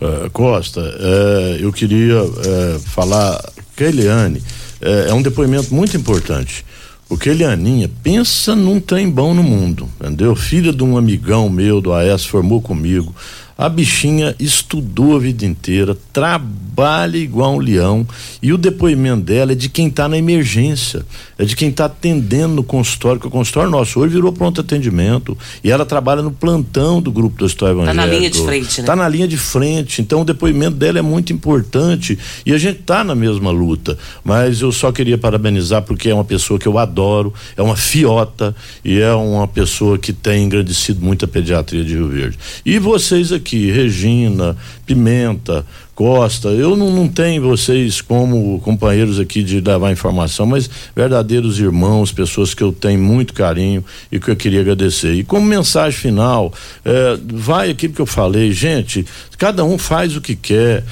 Uh, 0.00 0.30
Costa, 0.30 0.80
uh, 0.80 1.56
eu 1.60 1.70
queria 1.72 2.22
uh, 2.22 2.80
falar 2.86 3.38
que 3.76 3.84
a 3.84 3.88
Eliane 3.88 4.42
é 4.80 5.14
um 5.14 5.22
depoimento 5.22 5.74
muito 5.74 5.96
importante. 5.96 6.64
Porque 7.08 7.28
Elianinha 7.28 7.90
pensa 8.02 8.56
num 8.56 8.80
trem 8.80 9.10
bom 9.10 9.34
no 9.34 9.42
mundo, 9.42 9.88
entendeu? 10.00 10.34
Filha 10.34 10.72
de 10.72 10.82
um 10.82 10.96
amigão 10.96 11.48
meu 11.48 11.80
do 11.80 11.92
AES, 11.92 12.24
formou 12.24 12.62
comigo. 12.62 13.14
A 13.56 13.68
bichinha 13.68 14.34
estudou 14.40 15.14
a 15.14 15.20
vida 15.20 15.46
inteira, 15.46 15.96
trabalha 16.12 17.16
igual 17.16 17.54
um 17.54 17.58
leão 17.58 18.04
e 18.42 18.52
o 18.52 18.58
depoimento 18.58 19.22
dela 19.22 19.52
é 19.52 19.54
de 19.54 19.68
quem 19.68 19.86
está 19.86 20.08
na 20.08 20.18
emergência, 20.18 21.06
é 21.38 21.44
de 21.44 21.56
quem 21.56 21.68
está 21.68 21.86
atendendo 21.86 22.54
no 22.54 22.64
consultório, 22.64 23.20
que 23.20 23.26
o 23.26 23.30
consultório 23.30 23.70
nosso 23.70 24.00
hoje 24.00 24.14
virou 24.14 24.32
pronto 24.32 24.60
atendimento 24.60 25.36
e 25.62 25.70
ela 25.70 25.84
trabalha 25.84 26.22
no 26.22 26.30
plantão 26.30 27.00
do 27.00 27.10
grupo 27.10 27.38
do 27.38 27.44
Hospital 27.44 27.70
Evangélico. 27.70 27.96
Tá 27.96 28.06
na 28.06 28.12
linha 28.12 28.30
de 28.30 28.38
frente, 28.38 28.78
né? 28.78 28.82
Está 28.82 28.96
na 28.96 29.08
linha 29.08 29.28
de 29.28 29.36
frente, 29.36 30.02
então 30.02 30.20
o 30.22 30.24
depoimento 30.24 30.76
dela 30.76 30.98
é 30.98 31.02
muito 31.02 31.32
importante 31.32 32.18
e 32.44 32.52
a 32.52 32.58
gente 32.58 32.80
está 32.80 33.02
na 33.02 33.14
mesma 33.14 33.50
luta, 33.50 33.98
mas 34.22 34.60
eu 34.60 34.70
só 34.72 34.92
queria 34.92 35.18
parabenizar 35.18 35.82
porque 35.82 36.08
é 36.08 36.14
uma 36.14 36.24
pessoa 36.24 36.58
que 36.58 36.66
eu 36.66 36.78
adoro, 36.78 37.32
é 37.56 37.62
uma 37.62 37.76
fiota 37.76 38.54
e 38.84 39.00
é 39.00 39.12
uma 39.12 39.48
pessoa 39.48 39.98
que 39.98 40.12
tem 40.12 40.44
engrandecido 40.44 41.04
muito 41.04 41.24
a 41.24 41.28
pediatria 41.28 41.84
de 41.84 41.94
Rio 41.94 42.08
Verde. 42.08 42.38
E 42.64 42.78
vocês 42.78 43.32
aqui, 43.32 43.70
Regina, 43.70 44.56
Pimenta, 44.86 45.64
Costa, 45.94 46.48
eu 46.48 46.74
não, 46.76 46.90
não 46.90 47.06
tenho 47.06 47.42
vocês 47.42 48.00
como 48.00 48.58
companheiros 48.60 49.20
aqui 49.20 49.44
de 49.44 49.60
levar 49.60 49.92
informação, 49.92 50.44
mas 50.44 50.68
verdadeiros 50.94 51.60
irmãos, 51.60 52.10
pessoas 52.10 52.52
que 52.52 52.62
eu 52.62 52.72
tenho 52.72 52.98
muito 52.98 53.32
carinho 53.32 53.84
e 54.10 54.18
que 54.18 54.28
eu 54.28 54.34
queria 54.34 54.60
agradecer. 54.60 55.14
E 55.14 55.22
como 55.22 55.46
mensagem 55.46 55.96
final, 55.96 56.52
é, 56.84 57.16
vai 57.32 57.70
aquilo 57.70 57.94
que 57.94 58.00
eu 58.00 58.06
falei, 58.06 58.52
gente, 58.52 59.06
cada 59.38 59.64
um 59.64 59.78
faz 59.78 60.16
o 60.16 60.20
que 60.20 60.34
quer, 60.34 60.82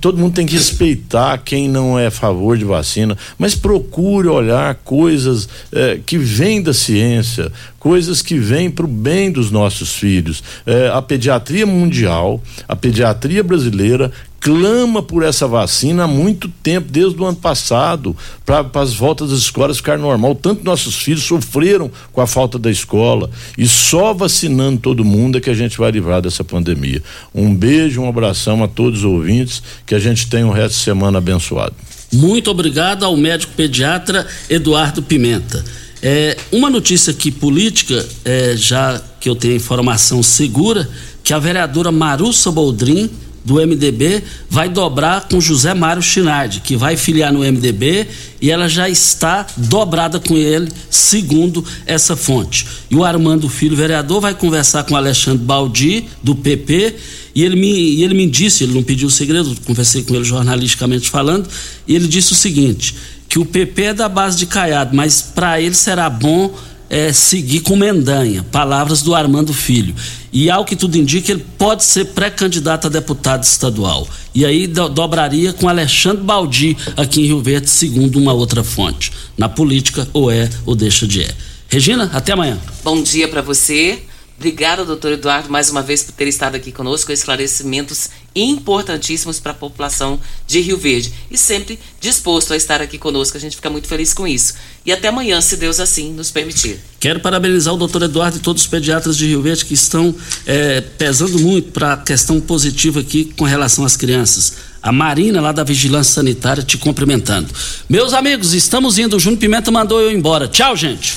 todo 0.00 0.16
mundo 0.16 0.34
tem 0.34 0.46
que 0.46 0.54
respeitar 0.54 1.36
quem 1.38 1.68
não 1.68 1.98
é 1.98 2.06
a 2.06 2.10
favor 2.10 2.56
de 2.56 2.64
vacina, 2.64 3.16
mas 3.38 3.54
procure 3.54 4.28
olhar 4.28 4.74
coisas 4.76 5.48
é, 5.70 5.98
que 6.04 6.16
vêm 6.16 6.62
da 6.62 6.72
ciência, 6.72 7.52
coisas 7.78 8.22
que 8.22 8.38
vêm 8.38 8.70
para 8.70 8.84
o 8.84 8.88
bem 8.88 9.30
dos 9.30 9.50
nossos 9.50 9.94
filhos. 9.94 10.42
É, 10.64 10.88
a 10.88 11.02
pediatria 11.02 11.66
mundial, 11.66 12.42
a 12.66 12.74
pediatria 12.74 13.42
brasileira 13.42 14.10
clama 14.40 15.02
por 15.02 15.22
essa 15.22 15.46
vacina 15.46 16.04
há 16.04 16.06
muito 16.06 16.48
tempo, 16.62 16.88
desde 16.90 17.20
o 17.20 17.24
ano 17.24 17.36
passado, 17.36 18.16
para 18.44 18.68
as 18.74 18.94
voltas 18.94 19.30
das 19.30 19.40
escolas 19.40 19.78
ficar 19.78 19.98
normal. 19.98 20.34
Tanto 20.34 20.64
nossos 20.64 20.96
filhos 20.96 21.24
sofreram 21.24 21.90
com 22.12 22.20
a 22.20 22.26
falta 22.26 22.58
da 22.58 22.70
escola 22.70 23.30
e 23.56 23.66
só 23.66 24.14
vacinando 24.14 24.80
todo 24.80 25.04
mundo 25.04 25.38
é 25.38 25.40
que 25.40 25.50
a 25.50 25.54
gente 25.54 25.78
vai 25.78 25.90
livrar 25.90 26.22
dessa 26.22 26.44
pandemia. 26.44 27.02
Um 27.34 27.54
beijo, 27.54 28.00
um 28.00 28.08
abração 28.08 28.62
a 28.62 28.68
todos 28.68 29.00
os 29.00 29.04
ouvintes, 29.04 29.62
que 29.84 29.94
a 29.94 29.98
gente 29.98 30.28
tenha 30.28 30.46
um 30.46 30.52
resto 30.52 30.76
de 30.76 30.82
semana 30.84 31.18
abençoado. 31.18 31.74
Muito 32.12 32.50
obrigado 32.50 33.04
ao 33.04 33.16
médico 33.16 33.52
pediatra 33.56 34.26
Eduardo 34.48 35.02
Pimenta. 35.02 35.64
É, 36.02 36.36
uma 36.52 36.70
notícia 36.70 37.10
aqui 37.10 37.32
política, 37.32 38.06
é, 38.24 38.54
já 38.56 39.02
que 39.18 39.28
eu 39.28 39.34
tenho 39.34 39.56
informação 39.56 40.22
segura, 40.22 40.88
que 41.24 41.32
a 41.32 41.38
vereadora 41.38 41.90
Marussa 41.90 42.52
Boldrin 42.52 43.10
do 43.46 43.54
MDB 43.54 44.24
vai 44.50 44.68
dobrar 44.68 45.28
com 45.28 45.40
José 45.40 45.72
Mário 45.72 46.02
Chinardi, 46.02 46.60
que 46.60 46.76
vai 46.76 46.96
filiar 46.96 47.32
no 47.32 47.38
MDB 47.38 48.08
e 48.42 48.50
ela 48.50 48.68
já 48.68 48.90
está 48.90 49.46
dobrada 49.56 50.18
com 50.18 50.36
ele, 50.36 50.68
segundo 50.90 51.64
essa 51.86 52.16
fonte. 52.16 52.66
E 52.90 52.96
o 52.96 53.04
Armando 53.04 53.48
Filho, 53.48 53.76
vereador, 53.76 54.20
vai 54.20 54.34
conversar 54.34 54.82
com 54.82 54.96
Alexandre 54.96 55.44
Baldi, 55.44 56.08
do 56.22 56.34
PP, 56.34 56.96
e 57.36 57.44
ele 57.44 57.54
me, 57.54 57.72
e 57.72 58.02
ele 58.02 58.14
me 58.14 58.28
disse, 58.28 58.64
ele 58.64 58.74
não 58.74 58.82
pediu 58.82 59.08
segredo, 59.08 59.54
conversei 59.64 60.02
com 60.02 60.14
ele 60.16 60.24
jornalisticamente 60.24 61.08
falando, 61.08 61.48
e 61.86 61.94
ele 61.94 62.08
disse 62.08 62.32
o 62.32 62.34
seguinte: 62.34 62.94
que 63.28 63.38
o 63.38 63.44
PP 63.44 63.82
é 63.82 63.94
da 63.94 64.08
base 64.08 64.38
de 64.38 64.46
Caiado, 64.46 64.94
mas 64.96 65.22
para 65.22 65.60
ele 65.60 65.74
será 65.74 66.10
bom 66.10 66.52
é, 66.88 67.12
seguir 67.12 67.60
com 67.60 67.76
Mendanha, 67.76 68.44
palavras 68.44 69.02
do 69.02 69.14
Armando 69.14 69.52
Filho. 69.52 69.94
E 70.32 70.50
ao 70.50 70.64
que 70.64 70.76
tudo 70.76 70.96
indica, 70.96 71.32
ele 71.32 71.44
pode 71.56 71.84
ser 71.84 72.06
pré-candidato 72.06 72.86
a 72.86 72.90
deputado 72.90 73.42
estadual. 73.42 74.06
E 74.34 74.44
aí 74.44 74.66
do, 74.66 74.88
dobraria 74.88 75.52
com 75.52 75.68
Alexandre 75.68 76.22
Baldi 76.22 76.76
aqui 76.96 77.22
em 77.22 77.26
Rio 77.26 77.40
Verde, 77.40 77.70
segundo 77.70 78.18
uma 78.18 78.32
outra 78.32 78.62
fonte. 78.62 79.12
Na 79.36 79.48
política, 79.48 80.06
ou 80.12 80.30
é 80.30 80.48
ou 80.64 80.74
deixa 80.74 81.06
de 81.06 81.22
é. 81.22 81.34
Regina, 81.68 82.10
até 82.12 82.32
amanhã. 82.32 82.58
Bom 82.84 83.02
dia 83.02 83.28
para 83.28 83.42
você. 83.42 84.02
Obrigada, 84.36 84.84
doutor 84.84 85.12
Eduardo, 85.12 85.50
mais 85.50 85.70
uma 85.70 85.80
vez 85.80 86.02
por 86.02 86.12
ter 86.12 86.28
estado 86.28 86.56
aqui 86.56 86.70
conosco, 86.70 87.10
esclarecimentos 87.10 88.10
importantíssimos 88.34 89.40
para 89.40 89.52
a 89.52 89.54
população 89.54 90.20
de 90.46 90.60
Rio 90.60 90.76
Verde. 90.76 91.10
E 91.30 91.38
sempre 91.38 91.78
disposto 91.98 92.52
a 92.52 92.56
estar 92.56 92.82
aqui 92.82 92.98
conosco, 92.98 93.38
a 93.38 93.40
gente 93.40 93.56
fica 93.56 93.70
muito 93.70 93.88
feliz 93.88 94.12
com 94.12 94.28
isso. 94.28 94.52
E 94.84 94.92
até 94.92 95.08
amanhã, 95.08 95.40
se 95.40 95.56
Deus 95.56 95.80
assim 95.80 96.12
nos 96.12 96.30
permitir. 96.30 96.78
Quero 97.00 97.18
parabenizar 97.20 97.72
o 97.72 97.78
doutor 97.78 98.02
Eduardo 98.02 98.36
e 98.36 98.40
todos 98.40 98.62
os 98.62 98.68
pediatras 98.68 99.16
de 99.16 99.26
Rio 99.26 99.40
Verde 99.40 99.64
que 99.64 99.72
estão 99.72 100.14
é, 100.44 100.82
pesando 100.82 101.38
muito 101.38 101.72
para 101.72 101.94
a 101.94 101.96
questão 101.96 102.38
positiva 102.38 103.00
aqui 103.00 103.32
com 103.36 103.44
relação 103.44 103.86
às 103.86 103.96
crianças. 103.96 104.52
A 104.82 104.92
Marina, 104.92 105.40
lá 105.40 105.50
da 105.50 105.64
Vigilância 105.64 106.14
Sanitária, 106.14 106.62
te 106.62 106.78
cumprimentando. 106.78 107.48
Meus 107.88 108.12
amigos, 108.12 108.54
estamos 108.54 108.98
indo. 108.98 109.16
O 109.16 109.20
Júnior 109.20 109.40
Pimenta 109.40 109.70
mandou 109.70 110.00
eu 110.00 110.12
embora. 110.12 110.46
Tchau, 110.46 110.76
gente. 110.76 111.04